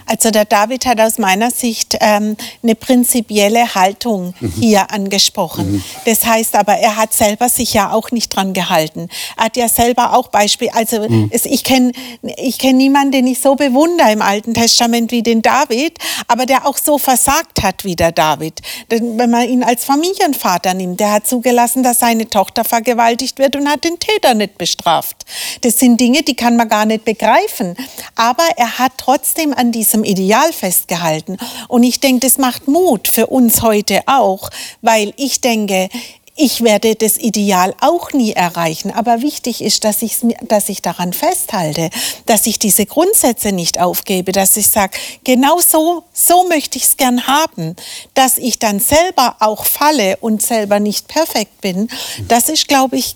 Also 0.06 0.32
der 0.32 0.46
David 0.46 0.86
hat 0.86 1.00
aus 1.00 1.18
meiner 1.18 1.52
Sicht 1.52 1.98
ähm, 2.00 2.38
eine 2.64 2.76
prinzipielle 2.76 3.76
Haltung 3.76 4.34
hier 4.60 4.92
angesprochen. 4.92 5.84
Das 6.06 6.26
heißt 6.26 6.56
aber, 6.56 6.74
er 6.74 6.96
hat 6.96 7.14
selber 7.14 7.50
sich 7.50 7.74
ja 7.74 7.92
auch 7.92 8.12
nicht 8.12 8.30
dran 8.30 8.54
gehalten. 8.54 9.10
Er 9.38 9.46
hat 9.46 9.58
ja 9.58 9.68
selber 9.68 10.14
auch 10.14 10.28
Beispiel, 10.28 10.70
also 10.74 11.08
es, 11.32 11.46
ich 11.46 11.64
kenne 11.64 11.92
ich 12.38 12.58
kenn 12.60 12.78
niemanden, 12.78 13.12
den 13.12 13.28
ich 13.28 13.40
so 13.40 13.56
bewundere 13.56 14.12
im 14.12 14.22
Alten 14.22 14.54
Testament 14.54 15.12
wie 15.12 15.24
den 15.24 15.42
David, 15.42 15.98
aber 16.28 16.46
der 16.46 16.68
auch 16.68 16.78
so 16.78 16.98
versagt 16.98 17.64
hat 17.64 17.84
wie 17.84 17.96
der 17.96 18.12
David. 18.12 18.62
Denn 18.92 19.18
wenn 19.18 19.30
man 19.30 19.48
ihn 19.48 19.64
als 19.64 19.86
Familienvater 19.86 20.74
nimmt, 20.74 21.00
der 21.00 21.12
hat 21.12 21.28
zugelassen, 21.28 21.84
dass 21.84 22.00
seine 22.00 22.28
Tochter 22.28 22.64
vergewaltigt 22.64 23.40
wird 23.40 23.56
und 23.56 23.70
hat 23.70 23.84
den 23.84 24.00
Täter 24.00 24.34
nicht 24.34 24.58
bestraft. 24.58 25.26
Das 25.62 25.80
sind 25.80 26.00
Dinge, 26.00 26.24
die 26.24 26.36
kann 26.36 26.56
man 26.56 26.70
gar 26.70 26.86
nicht 26.86 27.06
begreifen. 27.06 27.76
Aber 28.16 28.44
er 28.58 28.78
hat 28.78 28.94
trotzdem 28.98 29.54
an 29.56 29.72
diesem 29.72 30.04
Ideal 30.04 30.54
festgehalten. 30.54 31.38
Und 31.68 31.84
ich 31.84 32.00
denke, 32.00 32.28
das 32.28 32.38
macht 32.38 32.68
Mut 32.68 33.08
für 33.08 33.28
uns 33.28 33.62
heute 33.62 34.02
auch, 34.08 34.50
weil 34.82 35.14
ich 35.18 35.42
denke, 35.42 35.90
ich 36.38 36.64
werde 36.64 36.96
das 36.96 37.18
Ideal 37.18 37.74
auch 37.80 38.12
nie 38.12 38.34
erreichen. 38.34 38.92
Aber 38.92 39.22
wichtig 39.22 39.62
ist, 39.62 39.86
dass, 39.86 40.02
mir, 40.22 40.36
dass 40.42 40.68
ich 40.68 40.82
daran 40.82 41.14
festhalte, 41.14 41.90
dass 42.26 42.46
ich 42.46 42.60
diese 42.60 42.86
Grundsätze 42.86 43.54
nicht 43.54 43.80
aufgebe, 43.80 44.34
dass 44.34 44.58
ich 44.58 44.68
sage, 44.68 44.98
genau 45.24 45.60
so, 45.60 46.04
so 46.14 46.46
möchte 46.48 46.78
ich 46.78 46.84
es 46.84 46.98
gern 46.98 47.26
haben. 47.28 47.76
Dass 48.16 48.38
ich 48.38 48.60
dann 48.60 48.82
selber 48.82 49.38
auch 49.40 49.66
falle 49.66 50.18
und 50.18 50.42
selber 50.42 50.80
nicht 50.82 51.08
perfekt 51.08 51.62
bin, 51.62 51.88
das 52.28 52.50
ist, 52.50 52.68
glaube 52.68 52.98
ich, 52.98 53.16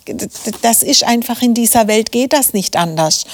das 0.62 0.82
ist 0.82 1.04
einfach 1.04 1.41
in 1.41 1.54
dieser 1.54 1.88
Welt 1.88 2.12
geht 2.13 2.32
das 2.32 2.54
nicht 2.54 2.78
anders. 2.78 3.25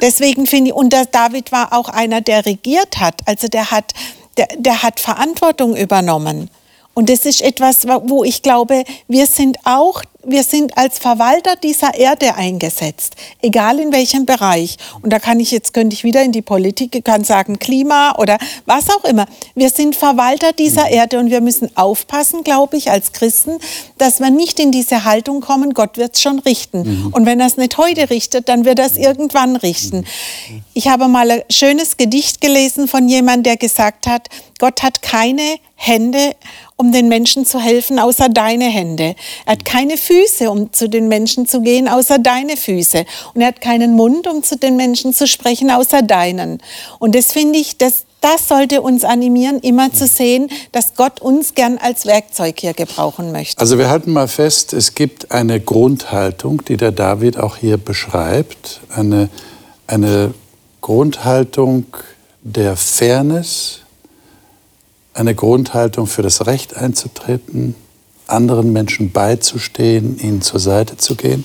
Deswegen 0.00 0.46
finde 0.46 0.70
ich, 0.70 0.76
und 0.76 0.92
David 0.92 1.52
war 1.52 1.72
auch 1.72 1.88
einer, 1.88 2.20
der 2.20 2.46
regiert 2.46 2.98
hat. 2.98 3.20
Also 3.26 3.48
der 3.48 3.70
hat, 3.70 3.92
der, 4.36 4.48
der 4.58 4.82
hat 4.82 5.00
Verantwortung 5.00 5.76
übernommen. 5.76 6.50
Und 6.94 7.10
das 7.10 7.26
ist 7.26 7.42
etwas, 7.42 7.86
wo 7.86 8.24
ich 8.24 8.42
glaube, 8.42 8.84
wir 9.06 9.26
sind 9.26 9.58
auch 9.64 10.02
wir 10.26 10.42
sind 10.42 10.76
als 10.76 10.98
Verwalter 10.98 11.56
dieser 11.56 11.94
Erde 11.94 12.34
eingesetzt, 12.34 13.14
egal 13.42 13.78
in 13.78 13.92
welchem 13.92 14.26
Bereich. 14.26 14.76
Und 15.02 15.12
da 15.12 15.18
kann 15.18 15.40
ich 15.40 15.50
jetzt, 15.50 15.72
könnte 15.72 15.94
ich 15.94 16.04
wieder 16.04 16.22
in 16.22 16.32
die 16.32 16.42
Politik, 16.42 16.94
ich 16.94 17.04
kann 17.04 17.24
sagen 17.24 17.58
Klima 17.58 18.16
oder 18.18 18.38
was 18.66 18.90
auch 18.90 19.04
immer. 19.04 19.26
Wir 19.54 19.70
sind 19.70 19.94
Verwalter 19.94 20.52
dieser 20.52 20.88
Erde 20.88 21.18
und 21.18 21.30
wir 21.30 21.40
müssen 21.40 21.70
aufpassen, 21.76 22.42
glaube 22.44 22.76
ich, 22.76 22.90
als 22.90 23.12
Christen, 23.12 23.58
dass 23.98 24.20
wir 24.20 24.30
nicht 24.30 24.58
in 24.58 24.72
diese 24.72 25.04
Haltung 25.04 25.40
kommen, 25.40 25.74
Gott 25.74 25.96
wird 25.96 26.16
es 26.16 26.22
schon 26.22 26.40
richten. 26.40 26.82
Mhm. 26.82 27.06
Und 27.12 27.26
wenn 27.26 27.40
er 27.40 27.46
es 27.46 27.56
nicht 27.56 27.78
heute 27.78 28.10
richtet, 28.10 28.48
dann 28.48 28.64
wird 28.64 28.78
er 28.78 28.86
es 28.86 28.96
irgendwann 28.96 29.56
richten. 29.56 30.04
Ich 30.74 30.88
habe 30.88 31.08
mal 31.08 31.30
ein 31.30 31.42
schönes 31.50 31.96
Gedicht 31.96 32.40
gelesen 32.40 32.88
von 32.88 33.08
jemandem, 33.08 33.44
der 33.44 33.56
gesagt 33.56 34.06
hat, 34.06 34.28
Gott 34.58 34.82
hat 34.82 35.02
keine 35.02 35.58
Hände, 35.74 36.34
um 36.76 36.90
den 36.92 37.08
Menschen 37.08 37.44
zu 37.44 37.60
helfen, 37.60 37.98
außer 37.98 38.28
deine 38.28 38.64
Hände. 38.64 39.14
Er 39.44 39.52
hat 39.52 39.64
keine 39.64 39.96
Füße, 39.98 40.50
um 40.50 40.72
zu 40.72 40.88
den 40.88 41.08
Menschen 41.08 41.46
zu 41.46 41.60
gehen, 41.60 41.88
außer 41.88 42.18
deine 42.18 42.56
Füße. 42.56 43.04
Und 43.34 43.42
er 43.42 43.48
hat 43.48 43.60
keinen 43.60 43.92
Mund, 43.94 44.26
um 44.26 44.42
zu 44.42 44.56
den 44.56 44.76
Menschen 44.76 45.12
zu 45.12 45.26
sprechen, 45.26 45.70
außer 45.70 46.02
deinen. 46.02 46.62
Und 46.98 47.14
das 47.14 47.32
finde 47.32 47.58
ich, 47.58 47.76
das, 47.76 48.04
das 48.22 48.48
sollte 48.48 48.80
uns 48.80 49.04
animieren, 49.04 49.60
immer 49.60 49.92
zu 49.92 50.06
sehen, 50.06 50.48
dass 50.72 50.94
Gott 50.94 51.20
uns 51.20 51.54
gern 51.54 51.76
als 51.78 52.06
Werkzeug 52.06 52.58
hier 52.58 52.72
gebrauchen 52.72 53.32
möchte. 53.32 53.60
Also 53.60 53.78
wir 53.78 53.90
halten 53.90 54.12
mal 54.12 54.28
fest, 54.28 54.72
es 54.72 54.94
gibt 54.94 55.32
eine 55.32 55.60
Grundhaltung, 55.60 56.64
die 56.64 56.78
der 56.78 56.92
David 56.92 57.38
auch 57.38 57.56
hier 57.56 57.76
beschreibt, 57.76 58.80
eine, 58.88 59.28
eine 59.86 60.32
Grundhaltung 60.80 61.86
der 62.42 62.76
Fairness, 62.76 63.80
eine 65.16 65.34
Grundhaltung 65.34 66.06
für 66.06 66.22
das 66.22 66.46
Recht 66.46 66.76
einzutreten, 66.76 67.74
anderen 68.26 68.72
Menschen 68.72 69.12
beizustehen, 69.12 70.18
ihnen 70.18 70.42
zur 70.42 70.60
Seite 70.60 70.96
zu 70.96 71.14
gehen. 71.14 71.44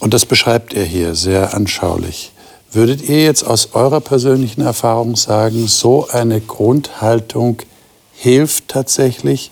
Und 0.00 0.14
das 0.14 0.26
beschreibt 0.26 0.74
er 0.74 0.84
hier 0.84 1.14
sehr 1.14 1.54
anschaulich. 1.54 2.32
Würdet 2.72 3.02
ihr 3.02 3.22
jetzt 3.24 3.42
aus 3.42 3.70
eurer 3.74 4.00
persönlichen 4.00 4.62
Erfahrung 4.62 5.16
sagen, 5.16 5.66
so 5.66 6.08
eine 6.08 6.40
Grundhaltung 6.40 7.58
hilft 8.12 8.68
tatsächlich 8.68 9.50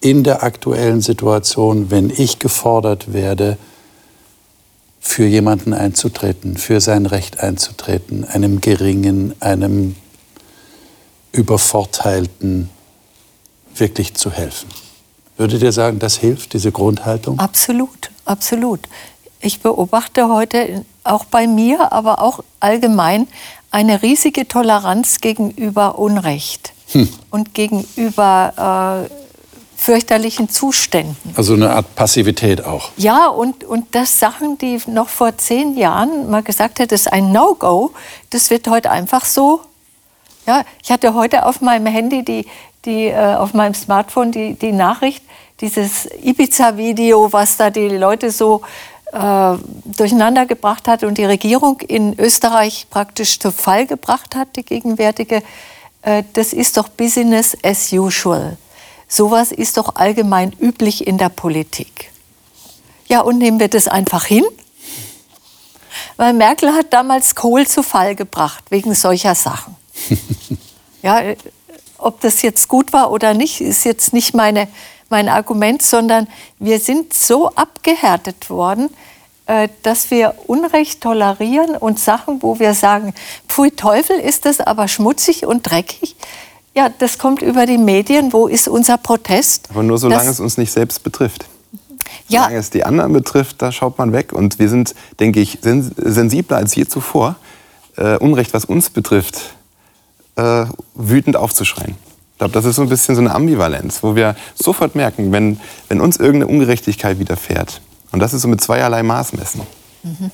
in 0.00 0.24
der 0.24 0.42
aktuellen 0.42 1.00
Situation, 1.00 1.90
wenn 1.90 2.10
ich 2.10 2.38
gefordert 2.38 3.12
werde, 3.12 3.58
für 5.00 5.24
jemanden 5.24 5.72
einzutreten, 5.72 6.56
für 6.56 6.80
sein 6.80 7.06
Recht 7.06 7.40
einzutreten, 7.40 8.24
einem 8.24 8.60
Geringen, 8.60 9.34
einem 9.40 9.96
Übervorteilten 11.32 12.70
wirklich 13.74 14.14
zu 14.14 14.30
helfen. 14.30 14.68
Würdet 15.36 15.62
ihr 15.62 15.72
sagen, 15.72 15.98
das 15.98 16.18
hilft, 16.18 16.52
diese 16.52 16.70
Grundhaltung? 16.70 17.38
Absolut, 17.38 18.10
absolut. 18.24 18.80
Ich 19.40 19.60
beobachte 19.60 20.28
heute 20.28 20.84
auch 21.02 21.24
bei 21.24 21.46
mir, 21.46 21.92
aber 21.92 22.20
auch 22.20 22.44
allgemein 22.60 23.26
eine 23.70 24.02
riesige 24.02 24.48
Toleranz 24.48 25.20
gegenüber 25.20 25.98
Unrecht 25.98 26.72
hm. 26.92 27.08
und 27.30 27.54
gegenüber 27.54 29.06
äh, 29.08 29.14
fürchterlichen 29.76 30.50
Zuständen. 30.50 31.16
Also 31.36 31.54
eine 31.54 31.70
Art 31.70 31.94
Passivität 31.94 32.62
auch. 32.64 32.90
Ja, 32.98 33.28
und, 33.28 33.64
und 33.64 33.86
das 33.92 34.18
Sachen, 34.18 34.58
die 34.58 34.78
noch 34.88 35.08
vor 35.08 35.38
zehn 35.38 35.76
Jahren 35.78 36.28
mal 36.28 36.42
gesagt 36.42 36.80
hätte, 36.80 36.88
das 36.88 37.02
ist 37.02 37.12
ein 37.12 37.32
No-Go, 37.32 37.92
das 38.28 38.50
wird 38.50 38.68
heute 38.68 38.90
einfach 38.90 39.24
so 39.24 39.62
ja, 40.50 40.64
ich 40.82 40.90
hatte 40.90 41.14
heute 41.14 41.46
auf 41.46 41.60
meinem 41.60 41.86
Handy, 41.86 42.24
die, 42.24 42.44
die, 42.84 43.06
äh, 43.06 43.34
auf 43.36 43.54
meinem 43.54 43.74
Smartphone 43.74 44.32
die, 44.32 44.54
die 44.54 44.72
Nachricht, 44.72 45.22
dieses 45.60 46.06
Ibiza-Video, 46.24 47.32
was 47.32 47.56
da 47.56 47.70
die 47.70 47.88
Leute 47.88 48.32
so 48.32 48.62
äh, 49.12 49.56
durcheinander 49.84 50.46
gebracht 50.46 50.88
hat 50.88 51.04
und 51.04 51.18
die 51.18 51.24
Regierung 51.24 51.80
in 51.80 52.18
Österreich 52.18 52.88
praktisch 52.90 53.38
zu 53.38 53.52
Fall 53.52 53.86
gebracht 53.86 54.34
hat, 54.34 54.56
die 54.56 54.64
gegenwärtige. 54.64 55.42
Äh, 56.02 56.24
das 56.32 56.52
ist 56.52 56.76
doch 56.76 56.88
Business 56.88 57.56
as 57.62 57.92
usual. 57.92 58.56
Sowas 59.06 59.52
ist 59.52 59.76
doch 59.76 59.94
allgemein 59.94 60.52
üblich 60.60 61.06
in 61.06 61.16
der 61.16 61.28
Politik. 61.28 62.10
Ja, 63.06 63.20
und 63.20 63.38
nehmen 63.38 63.60
wir 63.60 63.68
das 63.68 63.86
einfach 63.86 64.24
hin? 64.24 64.44
Weil 66.16 66.32
Merkel 66.32 66.72
hat 66.74 66.92
damals 66.92 67.36
Kohl 67.36 67.68
zu 67.68 67.84
Fall 67.84 68.16
gebracht 68.16 68.64
wegen 68.70 68.94
solcher 68.94 69.36
Sachen. 69.36 69.79
Ja, 71.02 71.20
äh, 71.20 71.36
ob 71.98 72.20
das 72.20 72.42
jetzt 72.42 72.68
gut 72.68 72.92
war 72.92 73.10
oder 73.10 73.34
nicht, 73.34 73.60
ist 73.60 73.84
jetzt 73.84 74.12
nicht 74.12 74.34
meine, 74.34 74.68
mein 75.08 75.28
Argument, 75.28 75.82
sondern 75.82 76.28
wir 76.58 76.78
sind 76.78 77.12
so 77.12 77.48
abgehärtet 77.50 78.48
worden, 78.48 78.88
äh, 79.46 79.68
dass 79.82 80.10
wir 80.10 80.34
Unrecht 80.46 81.00
tolerieren 81.00 81.76
und 81.76 81.98
Sachen, 81.98 82.42
wo 82.42 82.58
wir 82.58 82.74
sagen, 82.74 83.14
pfui 83.48 83.70
Teufel, 83.72 84.18
ist 84.18 84.46
das 84.46 84.60
aber 84.60 84.88
schmutzig 84.88 85.46
und 85.46 85.68
dreckig. 85.68 86.16
Ja, 86.74 86.88
das 86.88 87.18
kommt 87.18 87.42
über 87.42 87.66
die 87.66 87.78
Medien. 87.78 88.32
Wo 88.32 88.46
ist 88.46 88.68
unser 88.68 88.96
Protest? 88.96 89.68
Aber 89.70 89.82
nur 89.82 89.98
solange 89.98 90.30
es 90.30 90.38
uns 90.38 90.56
nicht 90.56 90.70
selbst 90.70 91.02
betrifft. 91.02 91.46
Ja. 92.28 92.42
Solange 92.42 92.58
es 92.58 92.70
die 92.70 92.84
anderen 92.84 93.12
betrifft, 93.12 93.60
da 93.60 93.72
schaut 93.72 93.98
man 93.98 94.12
weg. 94.12 94.32
Und 94.32 94.60
wir 94.60 94.68
sind, 94.68 94.94
denke 95.18 95.40
ich, 95.40 95.58
sensibler 95.62 96.58
als 96.58 96.76
je 96.76 96.86
zuvor. 96.86 97.34
Äh, 97.96 98.18
Unrecht, 98.18 98.54
was 98.54 98.64
uns 98.64 98.88
betrifft, 98.88 99.56
äh, 100.40 100.66
wütend 100.94 101.36
aufzuschreien. 101.36 101.94
Ich 102.32 102.38
glaube, 102.38 102.54
das 102.54 102.64
ist 102.64 102.76
so 102.76 102.82
ein 102.82 102.88
bisschen 102.88 103.14
so 103.14 103.20
eine 103.20 103.34
Ambivalenz, 103.34 104.02
wo 104.02 104.16
wir 104.16 104.34
sofort 104.54 104.94
merken, 104.94 105.30
wenn, 105.30 105.60
wenn 105.88 106.00
uns 106.00 106.16
irgendeine 106.16 106.46
Ungerechtigkeit 106.46 107.18
widerfährt. 107.18 107.80
Und 108.12 108.20
das 108.20 108.32
ist 108.32 108.42
so 108.42 108.48
mit 108.48 108.60
zweierlei 108.60 109.02
Maß 109.02 109.34
messen. 109.34 109.60
Mhm. 110.02 110.30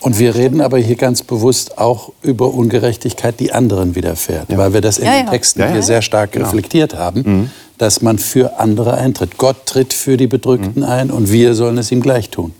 Und 0.00 0.18
wir 0.18 0.34
reden 0.34 0.62
aber 0.62 0.78
hier 0.78 0.96
ganz 0.96 1.22
bewusst 1.22 1.76
auch 1.78 2.12
über 2.22 2.54
Ungerechtigkeit, 2.54 3.38
die 3.38 3.52
anderen 3.52 3.94
widerfährt, 3.94 4.50
ja. 4.50 4.56
weil 4.56 4.72
wir 4.72 4.80
das 4.80 4.98
in 4.98 5.04
ja, 5.04 5.18
den 5.18 5.26
Texten 5.26 5.60
ja. 5.60 5.68
hier 5.68 5.82
sehr 5.82 6.00
stark 6.00 6.32
genau. 6.32 6.46
reflektiert 6.46 6.94
haben, 6.94 7.22
mhm. 7.24 7.50
dass 7.76 8.00
man 8.00 8.18
für 8.18 8.58
andere 8.58 8.94
eintritt. 8.94 9.36
Gott 9.36 9.66
tritt 9.66 9.92
für 9.92 10.16
die 10.16 10.26
Bedrückten 10.26 10.82
mhm. 10.82 10.88
ein 10.88 11.10
und 11.10 11.30
wir 11.30 11.54
sollen 11.54 11.76
es 11.76 11.92
ihm 11.92 12.00
gleich 12.00 12.30
tun. 12.30 12.52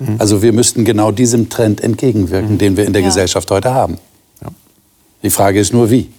Mhm. 0.00 0.16
Also 0.18 0.42
wir 0.42 0.52
müssten 0.52 0.84
genau 0.84 1.12
diesem 1.12 1.50
Trend 1.50 1.80
entgegenwirken, 1.82 2.54
mhm. 2.54 2.58
den 2.58 2.76
wir 2.76 2.84
in 2.84 2.92
der 2.92 3.02
Gesellschaft 3.02 3.48
heute 3.52 3.72
haben. 3.72 3.98
Die 5.22 5.30
Frage 5.30 5.60
ist 5.60 5.72
nur, 5.72 5.90
wie. 5.90 6.10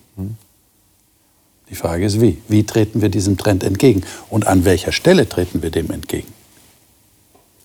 Die 1.70 1.76
Frage 1.76 2.06
ist, 2.06 2.20
wie. 2.20 2.38
Wie 2.48 2.64
treten 2.64 3.02
wir 3.02 3.10
diesem 3.10 3.38
Trend 3.38 3.64
entgegen? 3.64 4.04
Und 4.30 4.48
an 4.48 4.66
welcher 4.66 4.92
Stelle 4.92 5.30
treten 5.30 5.62
wir 5.62 5.70
dem 5.70 5.92
entgegen? 5.92 6.28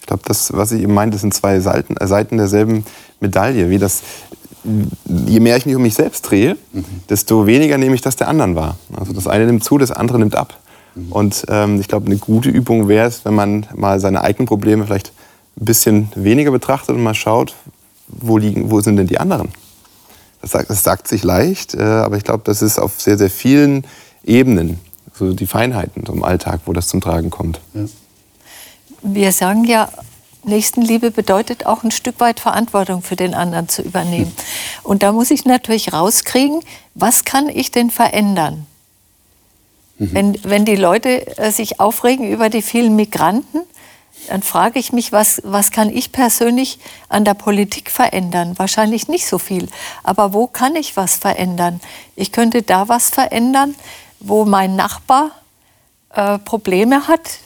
Ich 0.00 0.06
glaube, 0.06 0.22
das, 0.26 0.52
was 0.52 0.72
ich 0.72 0.82
eben 0.82 0.92
meinte, 0.92 1.16
sind 1.16 1.32
zwei 1.32 1.60
Seiten, 1.60 1.96
äh, 1.96 2.06
Seiten 2.06 2.36
derselben 2.36 2.84
Medaille. 3.20 3.70
Wie 3.70 3.78
das, 3.78 4.02
je 5.26 5.40
mehr 5.40 5.56
ich 5.56 5.64
mich 5.64 5.74
um 5.74 5.82
mich 5.82 5.94
selbst 5.94 6.22
drehe, 6.22 6.58
mhm. 6.72 6.84
desto 7.08 7.46
weniger 7.46 7.78
nehme 7.78 7.94
ich 7.94 8.02
das 8.02 8.16
der 8.16 8.28
anderen 8.28 8.54
wahr. 8.54 8.76
Also 8.94 9.14
das 9.14 9.26
eine 9.26 9.46
nimmt 9.46 9.64
zu, 9.64 9.78
das 9.78 9.90
andere 9.90 10.18
nimmt 10.18 10.36
ab. 10.36 10.60
Mhm. 10.94 11.12
Und 11.12 11.46
ähm, 11.48 11.80
ich 11.80 11.88
glaube, 11.88 12.06
eine 12.06 12.18
gute 12.18 12.50
Übung 12.50 12.86
wäre 12.86 13.08
es, 13.08 13.24
wenn 13.24 13.34
man 13.34 13.66
mal 13.74 13.98
seine 13.98 14.20
eigenen 14.20 14.46
Probleme 14.46 14.84
vielleicht 14.84 15.12
ein 15.58 15.64
bisschen 15.64 16.08
weniger 16.14 16.50
betrachtet 16.50 16.94
und 16.94 17.02
mal 17.02 17.14
schaut, 17.14 17.54
wo, 18.06 18.36
liegen, 18.36 18.70
wo 18.70 18.80
sind 18.80 18.96
denn 18.96 19.06
die 19.06 19.18
anderen? 19.18 19.48
Das 20.44 20.50
sagt, 20.50 20.68
das 20.68 20.82
sagt 20.84 21.08
sich 21.08 21.24
leicht, 21.24 21.72
äh, 21.72 21.80
aber 21.80 22.18
ich 22.18 22.22
glaube, 22.22 22.42
das 22.44 22.60
ist 22.60 22.78
auf 22.78 23.00
sehr, 23.00 23.16
sehr 23.16 23.30
vielen 23.30 23.86
Ebenen, 24.24 24.78
so 25.14 25.32
die 25.32 25.46
Feinheiten 25.46 26.04
im 26.04 26.22
Alltag, 26.22 26.60
wo 26.66 26.74
das 26.74 26.88
zum 26.88 27.00
Tragen 27.00 27.30
kommt. 27.30 27.60
Ja. 27.72 27.86
Wir 29.00 29.32
sagen 29.32 29.64
ja, 29.64 29.88
Nächstenliebe 30.44 31.10
bedeutet 31.10 31.64
auch 31.64 31.82
ein 31.82 31.90
Stück 31.90 32.20
weit 32.20 32.40
Verantwortung 32.40 33.00
für 33.00 33.16
den 33.16 33.32
anderen 33.32 33.70
zu 33.70 33.80
übernehmen. 33.80 34.36
Und 34.82 35.02
da 35.02 35.12
muss 35.12 35.30
ich 35.30 35.46
natürlich 35.46 35.94
rauskriegen, 35.94 36.60
was 36.94 37.24
kann 37.24 37.48
ich 37.48 37.70
denn 37.70 37.88
verändern? 37.88 38.66
Mhm. 39.96 40.10
Wenn, 40.12 40.38
wenn 40.44 40.64
die 40.66 40.76
Leute 40.76 41.38
äh, 41.38 41.52
sich 41.52 41.80
aufregen 41.80 42.30
über 42.30 42.50
die 42.50 42.60
vielen 42.60 42.96
Migranten, 42.96 43.62
dann 44.28 44.42
frage 44.42 44.78
ich 44.78 44.92
mich, 44.92 45.12
was, 45.12 45.40
was 45.44 45.70
kann 45.70 45.90
ich 45.90 46.12
persönlich 46.12 46.78
an 47.08 47.24
der 47.24 47.34
Politik 47.34 47.90
verändern? 47.90 48.58
Wahrscheinlich 48.58 49.08
nicht 49.08 49.26
so 49.26 49.38
viel. 49.38 49.68
Aber 50.02 50.32
wo 50.32 50.46
kann 50.46 50.76
ich 50.76 50.96
was 50.96 51.16
verändern? 51.16 51.80
Ich 52.16 52.32
könnte 52.32 52.62
da 52.62 52.88
was 52.88 53.10
verändern, 53.10 53.74
wo 54.20 54.44
mein 54.44 54.76
Nachbar 54.76 55.30
äh, 56.10 56.38
Probleme 56.38 57.08
hat, 57.08 57.38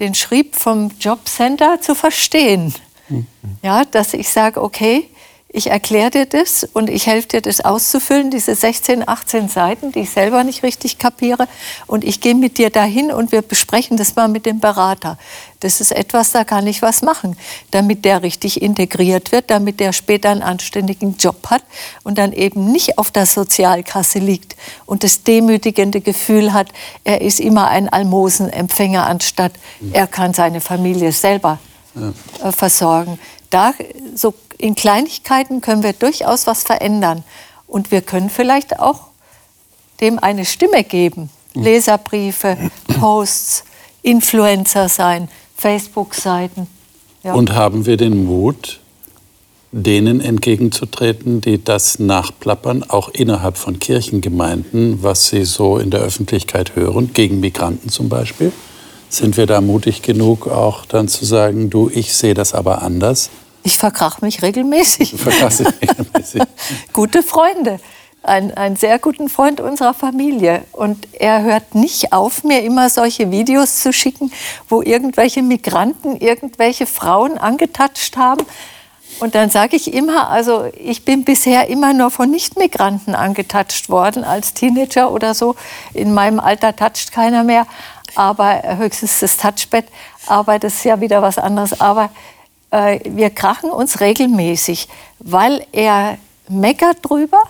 den 0.00 0.14
Schrieb 0.14 0.56
vom 0.56 0.90
Jobcenter 0.98 1.80
zu 1.80 1.94
verstehen. 1.94 2.74
Mhm. 3.08 3.26
Ja, 3.62 3.84
dass 3.84 4.14
ich 4.14 4.28
sage, 4.30 4.62
okay, 4.62 5.08
ich 5.56 5.70
erkläre 5.70 6.10
dir 6.10 6.26
das 6.26 6.64
und 6.72 6.90
ich 6.90 7.06
helfe 7.06 7.28
dir, 7.28 7.40
das 7.40 7.60
auszufüllen, 7.60 8.32
diese 8.32 8.56
16, 8.56 9.08
18 9.08 9.48
Seiten, 9.48 9.92
die 9.92 10.00
ich 10.00 10.10
selber 10.10 10.42
nicht 10.42 10.64
richtig 10.64 10.98
kapiere. 10.98 11.46
Und 11.86 12.02
ich 12.02 12.20
gehe 12.20 12.34
mit 12.34 12.58
dir 12.58 12.70
dahin 12.70 13.12
und 13.12 13.30
wir 13.30 13.40
besprechen 13.40 13.96
das 13.96 14.16
mal 14.16 14.26
mit 14.26 14.46
dem 14.46 14.58
Berater. 14.58 15.16
Das 15.60 15.80
ist 15.80 15.92
etwas, 15.92 16.32
da 16.32 16.42
kann 16.42 16.66
ich 16.66 16.82
was 16.82 17.02
machen, 17.02 17.36
damit 17.70 18.04
der 18.04 18.24
richtig 18.24 18.62
integriert 18.62 19.30
wird, 19.30 19.48
damit 19.48 19.78
der 19.78 19.92
später 19.92 20.30
einen 20.30 20.42
anständigen 20.42 21.16
Job 21.18 21.48
hat 21.48 21.62
und 22.02 22.18
dann 22.18 22.32
eben 22.32 22.72
nicht 22.72 22.98
auf 22.98 23.12
der 23.12 23.26
Sozialkasse 23.26 24.18
liegt 24.18 24.56
und 24.86 25.04
das 25.04 25.22
demütigende 25.22 26.00
Gefühl 26.00 26.52
hat, 26.52 26.66
er 27.04 27.20
ist 27.20 27.38
immer 27.38 27.68
ein 27.68 27.88
Almosenempfänger, 27.88 29.06
anstatt 29.06 29.52
er 29.92 30.08
kann 30.08 30.34
seine 30.34 30.60
Familie 30.60 31.12
selber 31.12 31.60
ja. 31.94 32.48
Äh, 32.48 32.52
versorgen. 32.52 33.20
Da 33.54 33.72
so 34.16 34.34
in 34.58 34.74
Kleinigkeiten 34.74 35.60
können 35.60 35.84
wir 35.84 35.92
durchaus 35.92 36.48
was 36.48 36.64
verändern. 36.64 37.22
Und 37.68 37.92
wir 37.92 38.00
können 38.00 38.28
vielleicht 38.28 38.80
auch 38.80 39.02
dem 40.00 40.18
eine 40.18 40.44
Stimme 40.44 40.82
geben. 40.82 41.30
Leserbriefe, 41.54 42.56
Posts, 42.98 43.62
Influencer 44.02 44.88
sein, 44.88 45.28
Facebook-Seiten. 45.56 46.66
Ja. 47.22 47.34
Und 47.34 47.52
haben 47.54 47.86
wir 47.86 47.96
den 47.96 48.24
Mut, 48.24 48.80
denen 49.70 50.20
entgegenzutreten, 50.20 51.40
die 51.40 51.62
das 51.62 52.00
nachplappern, 52.00 52.82
auch 52.82 53.08
innerhalb 53.10 53.56
von 53.56 53.78
Kirchengemeinden, 53.78 55.04
was 55.04 55.28
sie 55.28 55.44
so 55.44 55.78
in 55.78 55.92
der 55.92 56.00
Öffentlichkeit 56.00 56.74
hören, 56.74 57.12
gegen 57.14 57.38
Migranten 57.38 57.88
zum 57.88 58.08
Beispiel? 58.08 58.50
Sind 59.10 59.36
wir 59.36 59.46
da 59.46 59.60
mutig 59.60 60.02
genug, 60.02 60.48
auch 60.48 60.86
dann 60.86 61.06
zu 61.06 61.24
sagen, 61.24 61.70
du, 61.70 61.88
ich 61.88 62.14
sehe 62.14 62.34
das 62.34 62.52
aber 62.52 62.82
anders? 62.82 63.30
Ich 63.64 63.78
verkrach 63.78 64.20
mich 64.20 64.42
regelmäßig. 64.42 65.12
Du 65.12 65.16
verkrachst 65.16 65.60
dich 65.60 65.68
regelmäßig. 65.80 66.42
Gute 66.92 67.22
Freunde. 67.22 67.80
Ein, 68.22 68.54
einen 68.56 68.76
sehr 68.76 68.98
guten 68.98 69.28
Freund 69.30 69.60
unserer 69.60 69.94
Familie. 69.94 70.64
Und 70.72 71.08
er 71.14 71.42
hört 71.42 71.74
nicht 71.74 72.12
auf, 72.12 72.44
mir 72.44 72.62
immer 72.62 72.90
solche 72.90 73.30
Videos 73.30 73.80
zu 73.80 73.92
schicken, 73.92 74.30
wo 74.68 74.82
irgendwelche 74.82 75.42
Migranten 75.42 76.16
irgendwelche 76.16 76.86
Frauen 76.86 77.38
angetatscht 77.38 78.18
haben. 78.18 78.44
Und 79.20 79.34
dann 79.34 79.48
sage 79.48 79.76
ich 79.76 79.94
immer, 79.94 80.28
also 80.28 80.70
ich 80.78 81.06
bin 81.06 81.24
bisher 81.24 81.68
immer 81.68 81.94
nur 81.94 82.10
von 82.10 82.30
Nichtmigranten 82.30 83.14
angetatscht 83.14 83.88
worden, 83.88 84.24
als 84.24 84.52
Teenager 84.52 85.10
oder 85.10 85.32
so. 85.34 85.56
In 85.94 86.12
meinem 86.12 86.40
Alter 86.40 86.76
toucht 86.76 87.12
keiner 87.12 87.44
mehr, 87.44 87.66
aber 88.14 88.76
höchstens 88.76 89.20
das 89.20 89.38
Touchbett. 89.38 89.86
Aber 90.26 90.58
das 90.58 90.74
ist 90.74 90.84
ja 90.84 91.00
wieder 91.00 91.22
was 91.22 91.38
anderes. 91.38 91.80
Aber 91.80 92.10
wir 93.04 93.30
krachen 93.30 93.70
uns 93.70 94.00
regelmäßig, 94.00 94.88
weil 95.20 95.66
er 95.72 96.18
meckert 96.48 96.98
drüber 97.02 97.42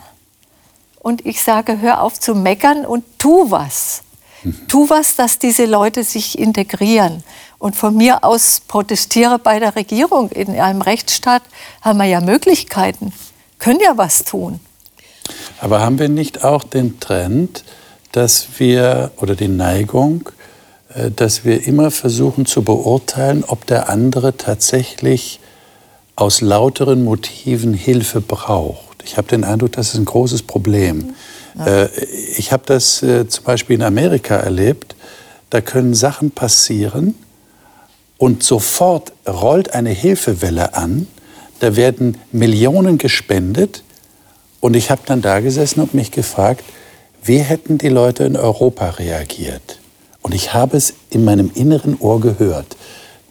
und 0.99 1.25
ich 1.25 1.43
sage, 1.43 1.81
hör 1.81 2.03
auf 2.03 2.21
zu 2.21 2.35
meckern 2.35 2.85
und 2.85 3.05
tu 3.19 3.51
was. 3.51 4.03
Mhm. 4.43 4.69
Tu 4.69 4.91
was, 4.91 5.17
dass 5.17 5.39
diese 5.39 5.65
Leute 5.65 6.05
sich 6.05 6.39
integrieren. 6.39 7.25
Und 7.59 7.77
von 7.77 7.97
mir 7.97 8.25
aus 8.25 8.61
protestiere 8.61 9.39
bei 9.39 9.59
der 9.59 9.77
Regierung. 9.77 10.31
In 10.31 10.61
einem 10.61 10.83
Rechtsstaat 10.83 11.43
haben 11.81 11.99
wir 11.99 12.05
ja 12.05 12.21
Möglichkeiten, 12.21 13.13
können 13.59 13.81
ja 13.81 13.97
was 13.97 14.25
tun. 14.25 14.61
Aber 15.61 15.81
haben 15.81 15.99
wir 15.99 16.11
nicht 16.11 16.45
auch 16.45 16.65
den 16.65 17.01
Trend, 17.01 17.65
dass 18.13 18.47
wir 18.59 19.13
oder 19.17 19.35
die 19.35 19.49
Neigung, 19.49 20.29
äh, 20.29 20.44
dass 21.17 21.45
wir 21.45 21.67
immer 21.67 21.91
versuchen 21.91 22.47
zu 22.47 22.63
beurteilen, 22.63 23.45
ob 23.47 23.67
der 23.67 23.89
andere 23.89 24.37
tatsächlich 24.37 25.41
aus 26.17 26.41
lauteren 26.41 27.05
Motiven 27.05 27.75
Hilfe 27.75 28.21
braucht. 28.21 29.03
Ich 29.05 29.17
habe 29.17 29.29
den 29.29 29.45
Eindruck, 29.45 29.73
das 29.73 29.89
ist 29.89 29.97
ein 29.97 30.05
großes 30.05 30.43
Problem. 30.43 31.15
Ja. 31.59 31.67
Äh, 31.67 31.89
ich 32.37 32.53
habe 32.53 32.63
das 32.67 33.03
äh, 33.03 33.29
zum 33.29 33.45
Beispiel 33.45 33.77
in 33.77 33.83
Amerika 33.83 34.37
erlebt. 34.37 34.95
Da 35.51 35.61
können 35.61 35.95
Sachen 35.95 36.31
passieren 36.31 37.15
und 38.19 38.43
sofort 38.43 39.13
rollt 39.29 39.75
eine 39.75 39.91
Hilfewelle 39.91 40.75
an. 40.75 41.07
Da 41.61 41.77
werden 41.77 42.19
Millionen 42.33 42.99
gespendet. 42.99 43.83
Und 44.61 44.75
ich 44.75 44.91
habe 44.91 45.03
dann 45.05 45.21
da 45.21 45.41
gesessen 45.41 45.81
und 45.81 45.93
mich 45.93 46.11
gefragt, 46.11 46.65
wie 47.23 47.39
hätten 47.39 47.79
die 47.79 47.89
Leute 47.89 48.25
in 48.25 48.37
Europa 48.37 48.91
reagiert? 48.91 49.79
Und 50.25 50.35
ich 50.35 50.55
habe 50.55 50.79
es 50.79 50.95
in 51.11 51.23
meinem 51.23 51.51
inneren 51.55 51.99
Ohr 52.01 52.19
gehört, 52.19 52.79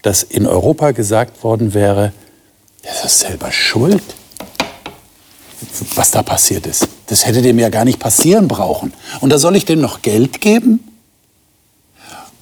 dass 0.04 0.22
in 0.22 0.46
Europa 0.46 0.92
gesagt 0.92 1.44
worden 1.44 1.74
wäre, 1.74 2.14
das 2.84 3.04
ist 3.04 3.20
selber 3.22 3.52
schuld, 3.52 4.04
was 5.96 6.12
da 6.12 6.22
passiert 6.22 6.68
ist. 6.68 6.88
Das 7.08 7.26
hätte 7.26 7.42
dem 7.42 7.58
ja 7.58 7.70
gar 7.70 7.84
nicht 7.84 7.98
passieren 7.98 8.48
brauchen. 8.48 8.94
Und 9.22 9.32
da 9.32 9.40
soll 9.40 9.56
ich 9.56 9.66
dem 9.66 9.82
noch 9.82 10.04
Geld 10.04 10.40
geben? 10.40 10.88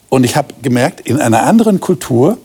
Und 0.10 0.26
ich 0.26 0.36
habe 0.36 0.54
gemerkt, 0.62 1.00
in 1.08 1.22
einer 1.22 1.44
anderen 1.44 1.80
Kultur, 1.80 2.38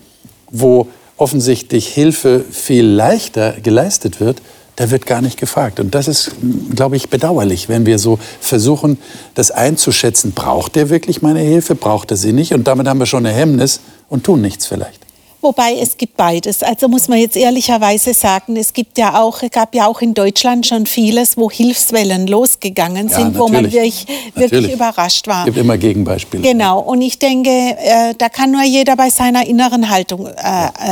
wo 0.48 0.86
offensichtlich 1.16 1.88
Hilfe 1.88 2.44
viel 2.48 2.86
leichter 2.86 3.54
geleistet 3.60 4.20
wird, 4.20 4.42
da 4.76 4.90
wird 4.90 5.06
gar 5.06 5.22
nicht 5.22 5.38
gefragt. 5.38 5.80
Und 5.80 5.94
das 5.94 6.06
ist, 6.06 6.32
glaube 6.74 6.96
ich, 6.96 7.08
bedauerlich, 7.08 7.68
wenn 7.68 7.86
wir 7.86 7.98
so 7.98 8.18
versuchen, 8.40 8.98
das 9.34 9.50
einzuschätzen. 9.50 10.32
Braucht 10.32 10.76
der 10.76 10.90
wirklich 10.90 11.22
meine 11.22 11.40
Hilfe? 11.40 11.74
Braucht 11.74 12.10
er 12.10 12.16
sie 12.16 12.32
nicht? 12.32 12.52
Und 12.52 12.66
damit 12.66 12.86
haben 12.86 12.98
wir 12.98 13.06
schon 13.06 13.24
eine 13.24 13.34
Hemmnis 13.34 13.80
und 14.08 14.24
tun 14.24 14.42
nichts 14.42 14.66
vielleicht. 14.66 15.05
Wobei 15.40 15.74
es 15.80 15.96
gibt 15.96 16.16
beides. 16.16 16.62
Also 16.62 16.88
muss 16.88 17.08
man 17.08 17.18
jetzt 17.18 17.36
ehrlicherweise 17.36 18.14
sagen, 18.14 18.56
es 18.56 18.72
gibt 18.72 18.98
ja 18.98 19.20
auch, 19.20 19.42
gab 19.50 19.74
ja 19.74 19.86
auch 19.86 20.00
in 20.00 20.14
Deutschland 20.14 20.66
schon 20.66 20.86
vieles, 20.86 21.36
wo 21.36 21.50
Hilfswellen 21.50 22.26
losgegangen 22.26 23.08
sind, 23.08 23.34
ja, 23.34 23.38
wo 23.38 23.48
man 23.48 23.70
wirklich, 23.70 24.06
wirklich 24.34 24.72
überrascht 24.72 25.26
war. 25.26 25.40
Es 25.40 25.46
gibt 25.46 25.58
immer 25.58 25.78
Gegenbeispiele. 25.78 26.42
Genau. 26.42 26.80
Und 26.80 27.02
ich 27.02 27.18
denke, 27.18 27.50
äh, 27.50 28.14
da 28.16 28.28
kann 28.28 28.50
nur 28.50 28.62
jeder 28.62 28.96
bei 28.96 29.10
seiner 29.10 29.46
inneren 29.46 29.90
Haltung 29.90 30.26
äh, 30.26 30.32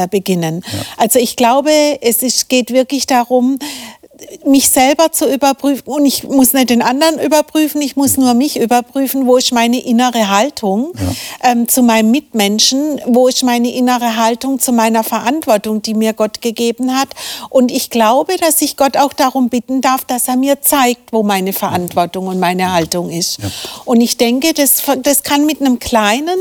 äh, 0.04 0.08
beginnen. 0.08 0.62
Ja. 0.64 0.78
Also 0.98 1.18
ich 1.18 1.36
glaube, 1.36 1.70
es 2.00 2.22
ist, 2.22 2.48
geht 2.48 2.70
wirklich 2.70 3.06
darum, 3.06 3.58
mich 4.46 4.68
selber 4.68 5.12
zu 5.12 5.32
überprüfen 5.32 5.84
und 5.86 6.06
ich 6.06 6.24
muss 6.24 6.52
nicht 6.52 6.70
den 6.70 6.82
anderen 6.82 7.18
überprüfen, 7.18 7.80
ich 7.80 7.96
muss 7.96 8.16
nur 8.16 8.34
mich 8.34 8.58
überprüfen, 8.58 9.26
wo 9.26 9.36
ist 9.36 9.52
meine 9.52 9.82
innere 9.82 10.28
Haltung 10.28 10.92
ja. 10.94 11.50
ähm, 11.52 11.68
zu 11.68 11.82
meinem 11.82 12.10
Mitmenschen, 12.10 13.00
wo 13.06 13.28
ist 13.28 13.42
meine 13.42 13.72
innere 13.72 14.16
Haltung 14.16 14.58
zu 14.58 14.72
meiner 14.72 15.04
Verantwortung, 15.04 15.82
die 15.82 15.94
mir 15.94 16.12
Gott 16.12 16.40
gegeben 16.40 16.96
hat. 16.96 17.08
Und 17.50 17.70
ich 17.70 17.90
glaube, 17.90 18.36
dass 18.36 18.60
ich 18.62 18.76
Gott 18.76 18.96
auch 18.96 19.12
darum 19.12 19.48
bitten 19.48 19.80
darf, 19.80 20.04
dass 20.04 20.28
er 20.28 20.36
mir 20.36 20.60
zeigt, 20.60 21.12
wo 21.12 21.22
meine 21.22 21.52
Verantwortung 21.52 22.26
und 22.26 22.38
meine 22.38 22.72
Haltung 22.72 23.10
ist. 23.10 23.38
Ja. 23.38 23.50
Und 23.84 24.00
ich 24.00 24.16
denke, 24.16 24.52
das, 24.54 24.82
das 25.02 25.22
kann 25.22 25.46
mit 25.46 25.60
einem 25.60 25.78
kleinen, 25.78 26.38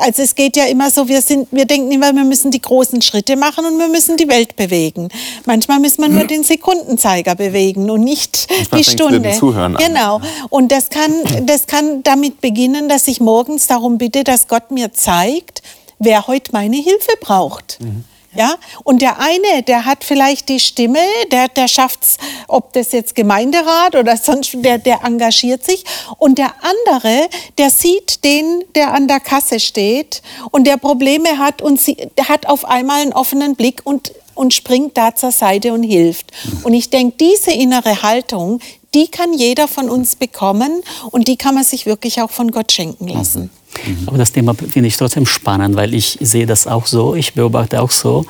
also 0.00 0.22
es 0.22 0.34
geht 0.34 0.56
ja 0.56 0.64
immer 0.64 0.90
so, 0.90 1.08
wir, 1.08 1.22
sind, 1.22 1.48
wir 1.50 1.66
denken 1.66 1.90
immer, 1.92 2.12
wir 2.14 2.24
müssen 2.24 2.50
die 2.50 2.60
großen 2.60 3.02
Schritte 3.02 3.36
machen 3.36 3.64
und 3.64 3.78
wir 3.78 3.88
müssen 3.88 4.16
die 4.16 4.28
Welt 4.28 4.56
bewegen. 4.56 5.08
Manchmal 5.44 5.78
müssen 5.78 6.02
wir 6.02 6.08
nur 6.08 6.24
den 6.24 6.44
Sekunden 6.44 6.81
Sekundenzeiger 6.82 7.34
bewegen 7.34 7.90
und 7.90 8.02
nicht 8.02 8.48
die 8.74 8.84
Stunde. 8.84 9.32
Zuhören 9.32 9.76
genau. 9.76 10.20
Und 10.50 10.72
das 10.72 10.90
kann, 10.90 11.12
das 11.46 11.66
kann 11.66 12.02
damit 12.02 12.40
beginnen, 12.40 12.88
dass 12.88 13.08
ich 13.08 13.20
morgens 13.20 13.66
darum 13.66 13.98
bitte, 13.98 14.24
dass 14.24 14.48
Gott 14.48 14.70
mir 14.70 14.92
zeigt, 14.92 15.62
wer 15.98 16.26
heute 16.26 16.52
meine 16.52 16.76
Hilfe 16.76 17.12
braucht. 17.20 17.78
Mhm. 17.80 18.04
Ja, 18.34 18.54
und 18.82 19.02
der 19.02 19.20
eine, 19.20 19.62
der 19.62 19.84
hat 19.84 20.04
vielleicht 20.04 20.48
die 20.48 20.58
Stimme, 20.58 21.00
der, 21.30 21.48
der 21.48 21.68
schafft's, 21.68 22.16
ob 22.48 22.72
das 22.72 22.92
jetzt 22.92 23.14
Gemeinderat 23.14 23.94
oder 23.94 24.16
sonst, 24.16 24.52
der, 24.54 24.78
der 24.78 25.04
engagiert 25.04 25.62
sich. 25.62 25.84
Und 26.16 26.38
der 26.38 26.54
andere, 26.62 27.28
der 27.58 27.68
sieht 27.68 28.24
den, 28.24 28.64
der 28.74 28.94
an 28.94 29.06
der 29.06 29.20
Kasse 29.20 29.60
steht 29.60 30.22
und 30.50 30.66
der 30.66 30.78
Probleme 30.78 31.36
hat 31.36 31.60
und 31.60 31.78
sie, 31.78 32.08
der 32.16 32.30
hat 32.30 32.46
auf 32.46 32.64
einmal 32.64 33.02
einen 33.02 33.12
offenen 33.12 33.54
Blick 33.54 33.82
und 33.84 34.12
und 34.42 34.52
springt 34.52 34.98
da 34.98 35.14
zur 35.14 35.30
Seite 35.30 35.72
und 35.72 35.84
hilft. 35.84 36.32
Und 36.64 36.74
ich 36.74 36.90
denke, 36.90 37.14
diese 37.20 37.52
innere 37.52 38.02
Haltung, 38.02 38.58
die 38.92 39.06
kann 39.06 39.32
jeder 39.32 39.68
von 39.68 39.88
uns 39.88 40.16
bekommen 40.16 40.82
und 41.12 41.28
die 41.28 41.36
kann 41.36 41.54
man 41.54 41.62
sich 41.64 41.86
wirklich 41.86 42.20
auch 42.20 42.30
von 42.30 42.50
Gott 42.50 42.72
schenken 42.72 43.06
lassen. 43.06 43.50
Mhm. 43.86 44.08
Aber 44.08 44.18
das 44.18 44.32
Thema 44.32 44.54
finde 44.54 44.88
ich 44.88 44.96
trotzdem 44.96 45.26
spannend, 45.26 45.76
weil 45.76 45.94
ich 45.94 46.18
sehe 46.20 46.44
das 46.44 46.66
auch 46.66 46.86
so, 46.86 47.14
ich 47.14 47.34
beobachte 47.34 47.80
auch 47.80 47.92
so, 47.92 48.26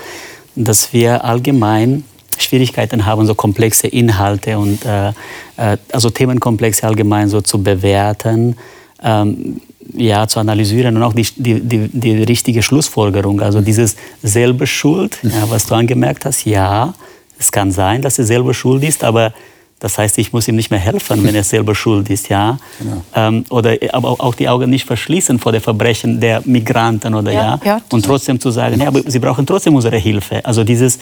dass 0.54 0.92
wir 0.92 1.24
allgemein 1.24 2.04
Schwierigkeiten 2.36 3.06
haben, 3.06 3.26
so 3.26 3.34
komplexe 3.34 3.86
Inhalte 3.86 4.58
und 4.58 4.84
äh, 4.84 5.08
äh 5.56 5.78
also 5.92 6.10
Themenkomplexe 6.10 6.86
allgemein 6.86 7.30
so 7.30 7.40
zu 7.40 7.62
bewerten. 7.62 8.56
Ähm, 9.02 9.62
ja, 9.94 10.26
zu 10.26 10.40
analysieren 10.40 10.96
und 10.96 11.02
auch 11.02 11.12
die, 11.12 11.26
die, 11.36 11.60
die, 11.60 11.88
die 11.88 12.22
richtige 12.22 12.62
Schlussfolgerung. 12.62 13.40
Also 13.40 13.60
dieses 13.60 13.96
selbe 14.22 14.66
Schuld, 14.66 15.18
ja, 15.22 15.48
was 15.48 15.66
du 15.66 15.74
angemerkt 15.74 16.24
hast, 16.24 16.44
ja, 16.44 16.94
es 17.38 17.50
kann 17.50 17.72
sein, 17.72 18.02
dass 18.02 18.18
er 18.18 18.24
selber 18.24 18.54
schuld 18.54 18.84
ist, 18.84 19.04
aber 19.04 19.32
das 19.80 19.98
heißt, 19.98 20.16
ich 20.18 20.32
muss 20.32 20.46
ihm 20.46 20.54
nicht 20.54 20.70
mehr 20.70 20.78
helfen, 20.78 21.24
wenn 21.24 21.34
er 21.34 21.42
selber 21.42 21.74
schuld 21.74 22.08
ist, 22.08 22.28
ja. 22.28 22.56
Genau. 22.78 23.02
Ähm, 23.16 23.44
oder 23.50 23.76
aber 23.92 24.10
auch 24.10 24.36
die 24.36 24.48
Augen 24.48 24.70
nicht 24.70 24.86
verschließen 24.86 25.40
vor 25.40 25.50
den 25.50 25.60
Verbrechen 25.60 26.20
der 26.20 26.40
Migranten 26.44 27.14
oder 27.14 27.32
ja. 27.32 27.42
ja, 27.42 27.60
ja 27.64 27.80
und 27.90 28.04
trotzdem 28.04 28.38
zu 28.38 28.52
sagen, 28.52 28.80
ja, 28.80 28.86
aber 28.86 29.00
sie 29.04 29.18
brauchen 29.18 29.44
trotzdem 29.44 29.74
unsere 29.74 29.96
Hilfe. 29.96 30.44
Also 30.44 30.62
dieses 30.62 31.00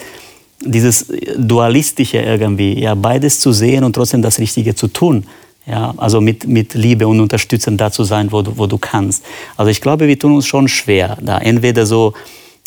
dieses 0.63 1.07
Dualistische 1.37 2.19
irgendwie, 2.19 2.79
ja, 2.79 2.95
beides 2.95 3.39
zu 3.39 3.51
sehen 3.51 3.83
und 3.83 3.93
trotzdem 3.93 4.21
das 4.21 4.39
Richtige 4.39 4.75
zu 4.75 4.87
tun. 4.87 5.25
Ja, 5.67 5.93
also 5.97 6.21
mit, 6.21 6.47
mit 6.47 6.73
Liebe 6.73 7.07
und 7.07 7.19
Unterstützung 7.19 7.77
da 7.77 7.91
zu 7.91 8.03
sein, 8.03 8.31
wo 8.31 8.41
du, 8.41 8.57
wo 8.57 8.65
du 8.65 8.77
kannst. 8.79 9.23
Also 9.57 9.69
ich 9.69 9.79
glaube, 9.79 10.07
wir 10.07 10.17
tun 10.17 10.35
uns 10.35 10.47
schon 10.47 10.67
schwer, 10.67 11.17
da 11.21 11.37
entweder 11.37 11.85
so 11.85 12.13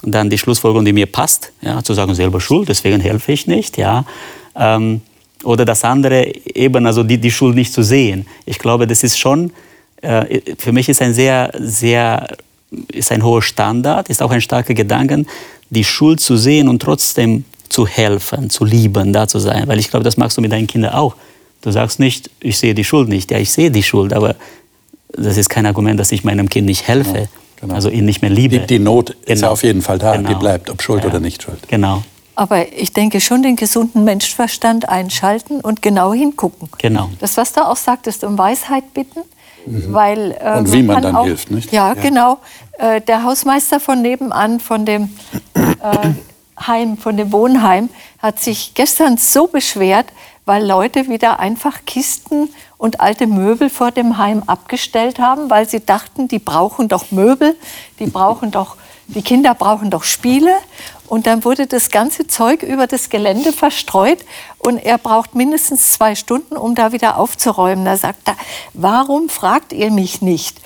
dann 0.02 0.30
die 0.30 0.38
Schlussfolgerung, 0.38 0.84
die 0.84 0.92
mir 0.92 1.06
passt, 1.06 1.52
ja, 1.60 1.82
zu 1.82 1.94
sagen, 1.94 2.14
selber 2.14 2.40
schuld, 2.40 2.68
deswegen 2.68 3.00
helfe 3.00 3.32
ich 3.32 3.46
nicht, 3.46 3.78
ja, 3.78 4.04
ähm, 4.54 5.00
oder 5.42 5.64
das 5.64 5.84
andere 5.84 6.32
eben, 6.54 6.86
also 6.86 7.02
die, 7.02 7.18
die 7.18 7.30
Schuld 7.30 7.54
nicht 7.54 7.72
zu 7.72 7.82
sehen. 7.82 8.26
Ich 8.46 8.58
glaube, 8.58 8.86
das 8.86 9.02
ist 9.02 9.18
schon, 9.18 9.52
äh, 10.00 10.40
für 10.58 10.72
mich 10.72 10.88
ist 10.88 11.02
ein 11.02 11.14
sehr, 11.14 11.52
sehr, 11.58 12.36
ist 12.92 13.12
ein 13.12 13.22
hoher 13.22 13.42
Standard, 13.42 14.08
ist 14.08 14.22
auch 14.22 14.30
ein 14.30 14.40
starker 14.40 14.74
Gedanke, 14.74 15.24
die 15.70 15.84
Schuld 15.84 16.20
zu 16.20 16.36
sehen 16.36 16.68
und 16.68 16.80
trotzdem 16.80 17.44
zu 17.68 17.86
helfen, 17.86 18.50
zu 18.50 18.64
lieben, 18.64 19.12
da 19.12 19.26
zu 19.26 19.38
sein. 19.38 19.66
Weil 19.66 19.78
ich 19.78 19.90
glaube, 19.90 20.04
das 20.04 20.16
machst 20.16 20.36
du 20.36 20.40
mit 20.40 20.52
deinen 20.52 20.66
Kindern 20.66 20.94
auch. 20.94 21.16
Du 21.64 21.70
sagst 21.70 21.98
nicht, 21.98 22.30
ich 22.40 22.58
sehe 22.58 22.74
die 22.74 22.84
Schuld 22.84 23.08
nicht. 23.08 23.30
Ja, 23.30 23.38
ich 23.38 23.50
sehe 23.50 23.70
die 23.70 23.82
Schuld, 23.82 24.12
aber 24.12 24.36
das 25.08 25.38
ist 25.38 25.48
kein 25.48 25.64
Argument, 25.64 25.98
dass 25.98 26.12
ich 26.12 26.22
meinem 26.22 26.50
Kind 26.50 26.66
nicht 26.66 26.86
helfe. 26.86 27.20
Ja, 27.20 27.26
genau. 27.58 27.74
Also 27.74 27.88
ihn 27.88 28.04
nicht 28.04 28.20
mehr 28.20 28.30
liebe. 28.30 28.58
Die, 28.58 28.66
die 28.66 28.78
Not 28.78 29.16
genau. 29.24 29.32
ist 29.32 29.44
auf 29.44 29.62
jeden 29.62 29.80
Fall 29.80 29.98
da, 29.98 30.14
genau. 30.14 30.28
die 30.28 30.34
bleibt, 30.34 30.68
ob 30.68 30.82
Schuld 30.82 31.04
ja. 31.04 31.08
oder 31.08 31.20
nicht 31.20 31.42
Schuld. 31.42 31.66
Genau. 31.68 32.02
Aber 32.34 32.70
ich 32.70 32.92
denke 32.92 33.18
schon 33.22 33.42
den 33.42 33.56
gesunden 33.56 34.04
Menschenverstand 34.04 34.90
einschalten 34.90 35.62
und 35.62 35.80
genau 35.80 36.12
hingucken. 36.12 36.68
Genau. 36.76 37.08
Das, 37.18 37.38
was 37.38 37.54
du 37.54 37.66
auch 37.66 37.76
sagtest, 37.76 38.24
um 38.24 38.36
Weisheit 38.36 38.92
bitten. 38.92 39.20
Mhm. 39.64 39.94
Weil, 39.94 40.36
äh, 40.38 40.58
und 40.58 40.70
wie 40.70 40.82
man, 40.82 40.96
man 40.96 41.02
dann 41.02 41.16
auch, 41.16 41.24
hilft, 41.24 41.50
nicht? 41.50 41.72
Ja, 41.72 41.94
ja. 41.94 41.94
genau. 41.94 42.40
Äh, 42.78 43.00
der 43.00 43.22
Hausmeister 43.22 43.80
von 43.80 44.02
nebenan, 44.02 44.60
von 44.60 44.84
dem 44.84 45.08
äh, 45.54 46.10
Heim, 46.60 46.98
von 46.98 47.16
dem 47.16 47.32
Wohnheim, 47.32 47.88
hat 48.18 48.38
sich 48.38 48.74
gestern 48.74 49.16
so 49.16 49.46
beschwert, 49.46 50.06
weil 50.46 50.66
Leute 50.66 51.08
wieder 51.08 51.40
einfach 51.40 51.84
Kisten 51.86 52.50
und 52.76 53.00
alte 53.00 53.26
Möbel 53.26 53.70
vor 53.70 53.90
dem 53.90 54.18
Heim 54.18 54.42
abgestellt 54.46 55.18
haben, 55.18 55.50
weil 55.50 55.68
sie 55.68 55.84
dachten, 55.84 56.28
die 56.28 56.38
brauchen 56.38 56.88
doch 56.88 57.10
Möbel, 57.10 57.56
die 57.98 58.06
brauchen 58.06 58.50
doch, 58.50 58.76
die 59.06 59.22
Kinder 59.22 59.54
brauchen 59.54 59.90
doch 59.90 60.04
Spiele. 60.04 60.52
Und 61.06 61.26
dann 61.26 61.44
wurde 61.44 61.66
das 61.66 61.90
ganze 61.90 62.26
Zeug 62.26 62.62
über 62.62 62.86
das 62.86 63.10
Gelände 63.10 63.52
verstreut 63.52 64.18
und 64.58 64.78
er 64.78 64.98
braucht 64.98 65.34
mindestens 65.34 65.92
zwei 65.92 66.14
Stunden, 66.14 66.56
um 66.56 66.74
da 66.74 66.92
wieder 66.92 67.18
aufzuräumen. 67.18 67.84
Da 67.84 67.96
sagt 67.96 68.26
er, 68.26 68.36
warum 68.72 69.28
fragt 69.28 69.72
ihr 69.72 69.90
mich 69.90 70.22
nicht? 70.22 70.60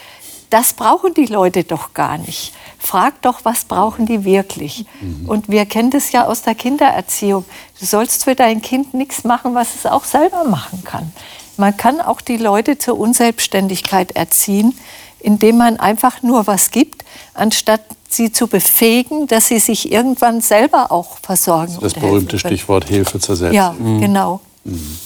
Das 0.51 0.73
brauchen 0.73 1.15
die 1.15 1.27
Leute 1.27 1.65
doch 1.65 1.93
gar 1.95 2.19
nicht. 2.19 2.53
Frag 2.79 3.21
doch, 3.23 3.41
was 3.45 3.65
brauchen 3.65 4.07
die 4.07 4.25
wirklich? 4.25 4.87
Mhm. 5.01 5.29
Und 5.29 5.49
wir 5.49 5.67
kennen 5.67 5.91
das 5.91 6.13
ja 6.13 6.27
aus 6.27 6.43
der 6.43 6.55
Kindererziehung. 6.55 7.45
Du 7.79 7.87
sollst 7.87 8.25
für 8.25 8.35
dein 8.35 8.63
Kind 8.63 8.95
nichts 8.95 9.25
machen, 9.25 9.55
was 9.55 9.75
es 9.75 9.85
auch 9.85 10.05
selber 10.05 10.45
machen 10.45 10.85
kann. 10.85 11.13
Man 11.57 11.77
kann 11.77 12.01
auch 12.01 12.21
die 12.21 12.37
Leute 12.37 12.79
zur 12.79 12.99
Unselbstständigkeit 12.99 14.13
erziehen, 14.13 14.75
indem 15.21 15.59
man 15.59 15.79
einfach 15.79 16.23
nur 16.23 16.47
was 16.47 16.71
gibt, 16.71 17.05
anstatt 17.35 17.81
sie 18.09 18.33
zu 18.33 18.47
befähigen, 18.47 19.27
dass 19.27 19.49
sie 19.49 19.59
sich 19.59 19.93
irgendwann 19.93 20.41
selber 20.41 20.93
auch 20.93 21.19
versorgen. 21.19 21.77
Das, 21.81 21.93
das 21.93 22.03
berühmte 22.03 22.39
Stichwort 22.39 22.89
Hilfe 22.89 23.19
zur 23.19 23.37
Selbst. 23.37 23.55
Ja, 23.55 23.75
mhm. 23.79 24.01
genau. 24.01 24.41
Mhm. 24.65 24.99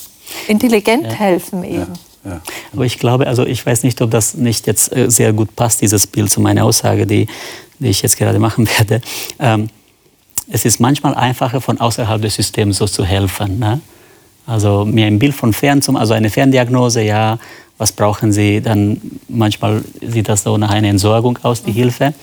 Intelligent 0.48 1.04
ja. 1.04 1.12
helfen 1.12 1.64
eben. 1.64 1.94
Ja. 1.94 2.11
Ja. 2.24 2.40
Aber 2.72 2.84
ich 2.84 2.98
glaube, 2.98 3.26
also 3.26 3.44
ich 3.44 3.64
weiß 3.64 3.82
nicht, 3.82 4.00
ob 4.00 4.10
das 4.10 4.34
nicht 4.34 4.66
jetzt 4.66 4.94
äh, 4.94 5.10
sehr 5.10 5.32
gut 5.32 5.56
passt, 5.56 5.82
dieses 5.82 6.06
Bild 6.06 6.30
zu 6.30 6.40
meiner 6.40 6.64
Aussage, 6.64 7.06
die, 7.06 7.26
die 7.78 7.88
ich 7.88 8.02
jetzt 8.02 8.16
gerade 8.16 8.38
machen 8.38 8.68
werde. 8.78 9.00
Ähm, 9.38 9.68
es 10.48 10.64
ist 10.64 10.80
manchmal 10.80 11.14
einfacher, 11.14 11.60
von 11.60 11.80
außerhalb 11.80 12.20
des 12.20 12.34
Systems 12.34 12.78
so 12.78 12.86
zu 12.86 13.04
helfen. 13.04 13.58
Ne? 13.58 13.80
Also 14.46 14.84
mir 14.84 15.06
ein 15.06 15.18
Bild 15.18 15.34
von 15.34 15.52
fern 15.52 15.82
zum, 15.82 15.96
also 15.96 16.14
eine 16.14 16.30
Ferndiagnose, 16.30 17.02
ja, 17.02 17.38
was 17.78 17.92
brauchen 17.92 18.32
Sie? 18.32 18.60
Dann 18.60 19.00
manchmal 19.28 19.82
sieht 20.00 20.28
das 20.28 20.44
so 20.44 20.56
nach 20.58 20.70
einer 20.70 20.88
Entsorgung 20.88 21.38
aus, 21.42 21.62
die 21.62 21.70
mhm. 21.70 21.76
Hilfe. 21.76 22.14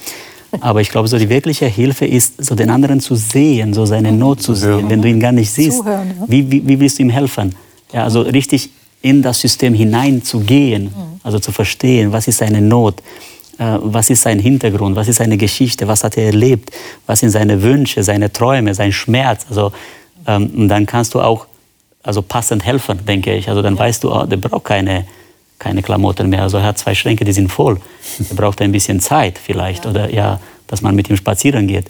Aber 0.62 0.82
ich 0.82 0.90
glaube, 0.90 1.08
so 1.08 1.18
die 1.18 1.30
wirkliche 1.30 1.68
Hilfe 1.68 2.06
ist, 2.06 2.44
so 2.44 2.56
den 2.56 2.70
anderen 2.70 3.00
zu 3.02 3.16
sehen, 3.16 3.74
so 3.74 3.86
seine 3.86 4.12
Not 4.12 4.42
zu 4.42 4.56
sehen, 4.56 4.90
wenn 4.90 5.02
du 5.02 5.08
ihn 5.08 5.20
gar 5.20 5.32
nicht 5.32 5.52
siehst. 5.52 5.78
Zuhören, 5.78 6.14
ja. 6.20 6.26
wie, 6.28 6.52
wie, 6.52 6.68
wie 6.68 6.80
willst 6.80 6.98
du 6.98 7.04
ihm 7.04 7.10
helfen? 7.10 7.56
Ja, 7.94 8.04
also 8.04 8.22
richtig 8.22 8.72
in 9.02 9.22
das 9.22 9.40
System 9.40 9.74
hineinzugehen, 9.74 10.92
also 11.24 11.40
zu 11.40 11.52
verstehen, 11.52 12.12
was 12.12 12.28
ist 12.28 12.38
seine 12.38 12.62
Not, 12.62 13.02
äh, 13.58 13.78
was 13.82 14.10
ist 14.10 14.22
sein 14.22 14.40
Hintergrund, 14.40 14.96
was 14.96 15.08
ist 15.08 15.18
seine 15.18 15.38
Geschichte, 15.38 15.88
was 15.88 16.04
hat 16.04 16.18
er 16.18 16.26
erlebt, 16.26 16.72
was 17.06 17.20
sind 17.20 17.30
seine 17.30 17.62
Wünsche, 17.62 18.04
seine 18.04 18.32
Träume, 18.32 18.74
sein 18.74 18.92
Schmerz. 18.92 19.46
Also, 19.50 19.72
ähm, 20.28 20.52
und 20.56 20.68
dann 20.68 20.86
kannst 20.86 21.14
du 21.14 21.22
auch 21.22 21.46
also 22.04 22.22
passend 22.22 22.66
helfen, 22.66 23.06
denke 23.06 23.34
ich. 23.36 23.50
Also 23.50 23.62
dann 23.62 23.78
weißt 23.78 24.04
du, 24.04 24.14
oh, 24.14 24.26
der 24.26 24.38
braucht 24.38 24.66
keine, 24.66 25.06
keine 25.60 25.82
Klamotten 25.82 26.30
mehr. 26.30 26.44
Also 26.44 26.58
er 26.58 26.64
hat 26.64 26.78
zwei 26.78 26.96
Schränke, 26.96 27.26
die 27.26 27.34
sind 27.34 27.50
voll. 27.50 27.80
Er 28.30 28.36
braucht 28.36 28.62
ein 28.62 28.72
bisschen 28.72 29.00
Zeit 29.00 29.38
vielleicht 29.38 29.86
ja. 29.86 29.92
oder 29.92 30.14
ja, 30.14 30.40
dass 30.68 30.82
man 30.82 30.96
mit 30.96 31.10
ihm 31.10 31.18
spazieren 31.18 31.68
geht. 31.68 31.86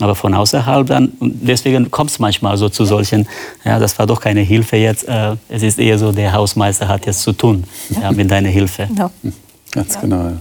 Aber 0.00 0.14
von 0.14 0.34
außerhalb 0.34 0.86
dann, 0.86 1.08
und 1.18 1.38
deswegen 1.42 1.90
kommt 1.90 2.10
es 2.10 2.18
manchmal 2.18 2.56
so 2.56 2.68
zu 2.68 2.84
solchen, 2.84 3.26
ja, 3.64 3.78
das 3.78 3.98
war 3.98 4.06
doch 4.06 4.20
keine 4.20 4.40
Hilfe 4.40 4.76
jetzt, 4.76 5.08
äh, 5.08 5.34
es 5.48 5.62
ist 5.62 5.78
eher 5.78 5.98
so, 5.98 6.12
der 6.12 6.32
Hausmeister 6.32 6.86
hat 6.86 7.06
jetzt 7.06 7.22
zu 7.22 7.32
tun 7.32 7.64
ja, 8.00 8.12
mit 8.12 8.30
deiner 8.30 8.48
Hilfe. 8.48 8.88
Ja. 8.96 9.10
Ganz 9.72 10.00
genau. 10.00 10.32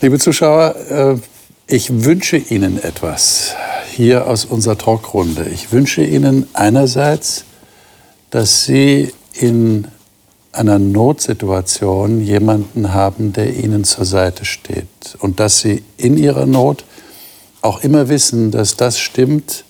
Liebe 0.00 0.18
Zuschauer, 0.18 0.74
äh, 0.90 1.16
ich 1.68 2.04
wünsche 2.04 2.36
Ihnen 2.36 2.82
etwas 2.82 3.54
hier 3.92 4.26
aus 4.26 4.44
unserer 4.44 4.78
Talkrunde. 4.78 5.48
Ich 5.52 5.72
wünsche 5.72 6.04
Ihnen 6.04 6.46
einerseits, 6.52 7.44
dass 8.30 8.64
Sie 8.64 9.12
in 9.32 9.88
einer 10.52 10.78
Notsituation 10.78 12.22
jemanden 12.22 12.94
haben, 12.94 13.32
der 13.32 13.54
Ihnen 13.54 13.84
zur 13.84 14.04
Seite 14.04 14.44
steht 14.44 14.86
und 15.18 15.40
dass 15.40 15.60
Sie 15.60 15.82
in 15.96 16.16
Ihrer 16.16 16.46
Not 16.46 16.84
auch 17.66 17.82
immer 17.82 18.08
wissen, 18.08 18.50
dass 18.50 18.76
das 18.76 18.98
stimmt, 18.98 19.64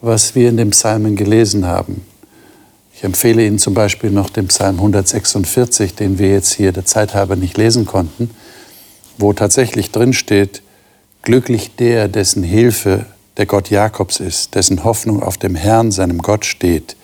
was 0.00 0.34
wir 0.34 0.48
in 0.48 0.56
dem 0.56 0.70
Psalmen 0.70 1.16
gelesen 1.16 1.66
haben. 1.66 2.04
Ich 2.94 3.04
empfehle 3.04 3.44
Ihnen 3.44 3.58
zum 3.58 3.74
Beispiel 3.74 4.10
noch 4.10 4.30
den 4.30 4.48
Psalm 4.48 4.76
146, 4.76 5.94
den 5.94 6.18
wir 6.18 6.30
jetzt 6.30 6.54
hier 6.54 6.72
der 6.72 6.86
Zeit 6.86 7.14
halber 7.14 7.36
nicht 7.36 7.58
lesen 7.58 7.84
konnten, 7.84 8.30
wo 9.18 9.34
tatsächlich 9.34 9.90
drin 9.90 10.14
steht, 10.14 10.62
glücklich 11.22 11.76
der, 11.76 12.08
dessen 12.08 12.42
Hilfe 12.42 13.04
der 13.36 13.44
Gott 13.44 13.68
Jakobs 13.68 14.18
ist, 14.18 14.54
dessen 14.54 14.82
Hoffnung 14.82 15.22
auf 15.22 15.36
dem 15.36 15.54
Herrn, 15.54 15.92
seinem 15.92 16.18
Gott 16.18 16.46
steht. 16.46 16.96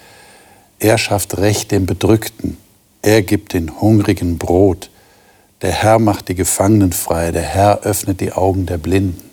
Er 0.78 0.96
schafft 0.96 1.36
Recht 1.36 1.70
den 1.72 1.84
Bedrückten. 1.84 2.56
Er 3.02 3.20
gibt 3.20 3.52
den 3.52 3.82
Hungrigen 3.82 4.38
Brot. 4.38 4.88
Der 5.60 5.72
Herr 5.72 5.98
macht 5.98 6.28
die 6.28 6.34
Gefangenen 6.34 6.92
frei. 6.92 7.32
Der 7.32 7.42
Herr 7.42 7.80
öffnet 7.82 8.20
die 8.20 8.32
Augen 8.32 8.64
der 8.64 8.78
Blinden. 8.78 9.31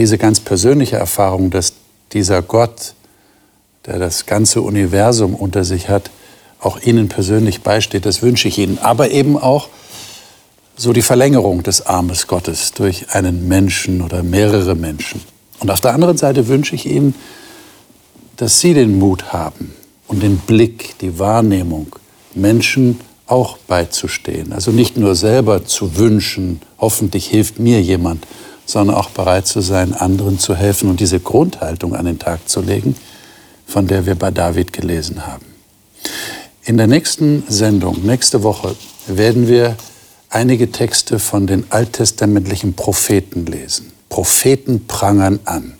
Diese 0.00 0.16
ganz 0.16 0.40
persönliche 0.40 0.96
Erfahrung, 0.96 1.50
dass 1.50 1.74
dieser 2.14 2.40
Gott, 2.40 2.94
der 3.84 3.98
das 3.98 4.24
ganze 4.24 4.62
Universum 4.62 5.34
unter 5.34 5.62
sich 5.62 5.90
hat, 5.90 6.10
auch 6.58 6.80
Ihnen 6.80 7.10
persönlich 7.10 7.60
beisteht, 7.60 8.06
das 8.06 8.22
wünsche 8.22 8.48
ich 8.48 8.56
Ihnen. 8.56 8.78
Aber 8.78 9.10
eben 9.10 9.36
auch 9.36 9.68
so 10.74 10.94
die 10.94 11.02
Verlängerung 11.02 11.62
des 11.62 11.84
Armes 11.84 12.26
Gottes 12.28 12.72
durch 12.72 13.10
einen 13.14 13.46
Menschen 13.46 14.00
oder 14.00 14.22
mehrere 14.22 14.74
Menschen. 14.74 15.20
Und 15.58 15.70
auf 15.70 15.82
der 15.82 15.92
anderen 15.92 16.16
Seite 16.16 16.48
wünsche 16.48 16.74
ich 16.74 16.86
Ihnen, 16.86 17.14
dass 18.38 18.58
Sie 18.58 18.72
den 18.72 18.98
Mut 18.98 19.34
haben 19.34 19.74
und 20.08 20.22
den 20.22 20.38
Blick, 20.38 20.98
die 21.00 21.18
Wahrnehmung, 21.18 21.94
Menschen 22.34 23.00
auch 23.26 23.58
beizustehen. 23.58 24.54
Also 24.54 24.70
nicht 24.70 24.96
nur 24.96 25.14
selber 25.14 25.66
zu 25.66 25.98
wünschen, 25.98 26.62
hoffentlich 26.78 27.26
hilft 27.26 27.58
mir 27.58 27.82
jemand, 27.82 28.26
sondern 28.70 28.96
auch 28.96 29.10
bereit 29.10 29.46
zu 29.46 29.60
sein, 29.60 29.94
anderen 29.94 30.38
zu 30.38 30.54
helfen 30.54 30.88
und 30.88 31.00
diese 31.00 31.18
Grundhaltung 31.18 31.94
an 31.94 32.04
den 32.06 32.18
Tag 32.18 32.48
zu 32.48 32.60
legen, 32.60 32.94
von 33.66 33.86
der 33.86 34.06
wir 34.06 34.14
bei 34.14 34.30
David 34.30 34.72
gelesen 34.72 35.26
haben. 35.26 35.44
In 36.64 36.76
der 36.76 36.86
nächsten 36.86 37.42
Sendung, 37.48 38.04
nächste 38.04 38.42
Woche, 38.42 38.76
werden 39.06 39.48
wir 39.48 39.76
einige 40.28 40.70
Texte 40.70 41.18
von 41.18 41.46
den 41.46 41.64
alttestamentlichen 41.70 42.74
Propheten 42.74 43.46
lesen. 43.46 43.92
Propheten 44.08 44.86
prangern 44.86 45.40
an. 45.44 45.74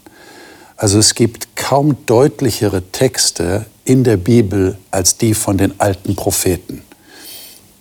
Also 0.76 0.99
es 0.99 1.14
gibt 1.14 1.57
kaum 1.57 1.97
deutlichere 2.07 2.82
Texte 2.91 3.66
in 3.84 4.03
der 4.03 4.16
Bibel 4.16 4.78
als 4.91 5.16
die 5.16 5.34
von 5.34 5.59
den 5.59 5.78
alten 5.78 6.16
Propheten, 6.16 6.82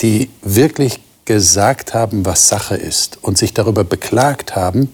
die 0.01 0.29
wirklich 0.43 0.99
gesagt 1.25 1.93
haben, 1.93 2.25
was 2.25 2.47
Sache 2.49 2.75
ist 2.75 3.17
und 3.21 3.37
sich 3.37 3.53
darüber 3.53 3.83
beklagt 3.83 4.55
haben, 4.55 4.89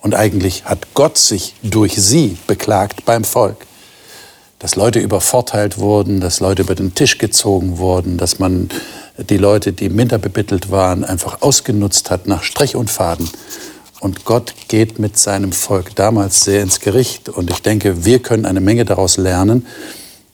und 0.00 0.14
eigentlich 0.14 0.64
hat 0.64 0.94
Gott 0.94 1.18
sich 1.18 1.54
durch 1.62 1.96
sie 1.96 2.36
beklagt 2.46 3.04
beim 3.04 3.24
Volk, 3.24 3.66
dass 4.58 4.76
Leute 4.76 4.98
übervorteilt 4.98 5.78
wurden, 5.78 6.20
dass 6.20 6.40
Leute 6.40 6.62
über 6.62 6.74
den 6.74 6.94
Tisch 6.94 7.18
gezogen 7.18 7.78
wurden, 7.78 8.16
dass 8.16 8.38
man 8.38 8.70
die 9.18 9.36
Leute, 9.36 9.72
die 9.72 9.88
minder 9.88 10.18
bebittelt 10.18 10.70
waren, 10.70 11.04
einfach 11.04 11.42
ausgenutzt 11.42 12.10
hat 12.10 12.26
nach 12.26 12.42
Strich 12.42 12.76
und 12.76 12.90
Faden 12.90 13.28
Und 14.00 14.24
Gott 14.24 14.54
geht 14.68 14.98
mit 14.98 15.18
seinem 15.18 15.52
Volk 15.52 15.94
damals 15.96 16.44
sehr 16.44 16.62
ins 16.62 16.80
Gericht. 16.80 17.28
Und 17.28 17.50
ich 17.50 17.60
denke, 17.62 18.04
wir 18.04 18.20
können 18.20 18.46
eine 18.46 18.60
Menge 18.60 18.84
daraus 18.84 19.16
lernen 19.16 19.66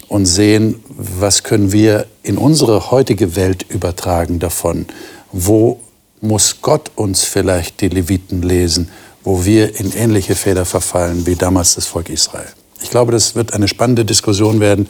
und 0.08 0.26
sehen, 0.26 0.82
was 0.88 1.42
können 1.42 1.72
wir 1.72 2.06
in 2.22 2.36
unsere 2.36 2.90
heutige 2.90 3.36
Welt 3.36 3.64
übertragen 3.68 4.38
davon. 4.38 4.86
Wo 5.32 5.80
muss 6.20 6.60
Gott 6.60 6.90
uns 6.94 7.24
vielleicht 7.24 7.80
die 7.80 7.88
Leviten 7.88 8.42
lesen, 8.42 8.90
wo 9.24 9.44
wir 9.44 9.80
in 9.80 9.92
ähnliche 9.92 10.34
Fehler 10.34 10.64
verfallen 10.64 11.26
wie 11.26 11.34
damals 11.34 11.74
das 11.74 11.86
Volk 11.86 12.10
Israel. 12.10 12.46
Ich 12.82 12.90
glaube, 12.90 13.10
das 13.10 13.34
wird 13.34 13.54
eine 13.54 13.66
spannende 13.66 14.04
Diskussion 14.04 14.60
werden. 14.60 14.88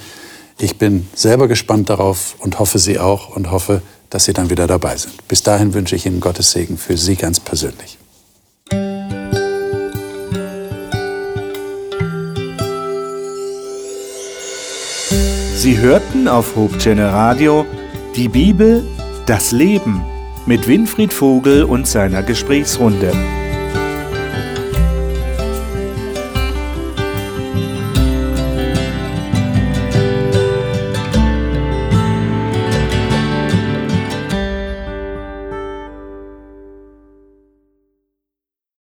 Ich 0.59 0.77
bin 0.77 1.09
selber 1.15 1.49
gespannt 1.49 1.89
darauf 1.89 2.37
und 2.41 2.59
hoffe 2.59 2.79
Sie 2.79 2.99
auch 2.99 3.35
und 3.35 3.51
hoffe, 3.51 3.83
dass 4.11 4.25
Sie 4.25 4.33
dann 4.33 4.51
wieder 4.51 4.67
dabei 4.67 4.97
sind. 4.97 5.27
Bis 5.29 5.43
dahin 5.43 5.75
wünsche 5.75 5.97
ich 5.97 6.05
Ihnen 6.07 6.21
Gottes 6.21 6.51
Segen 6.51 6.77
für 6.77 6.97
Sie 6.97 7.17
ganz 7.17 7.41
persönlich. 7.41 7.99
Sie 15.57 15.79
hörten 15.79 16.29
auf 16.29 16.57
Hope 16.57 16.77
Radio 16.85 17.65
die 18.17 18.29
Bibel, 18.29 18.85
das 19.27 19.51
Leben 19.51 20.05
mit 20.47 20.69
Winfried 20.69 21.13
Vogel 21.13 21.65
und 21.65 21.87
seiner 21.87 22.23
Gesprächsrunde. 22.23 23.13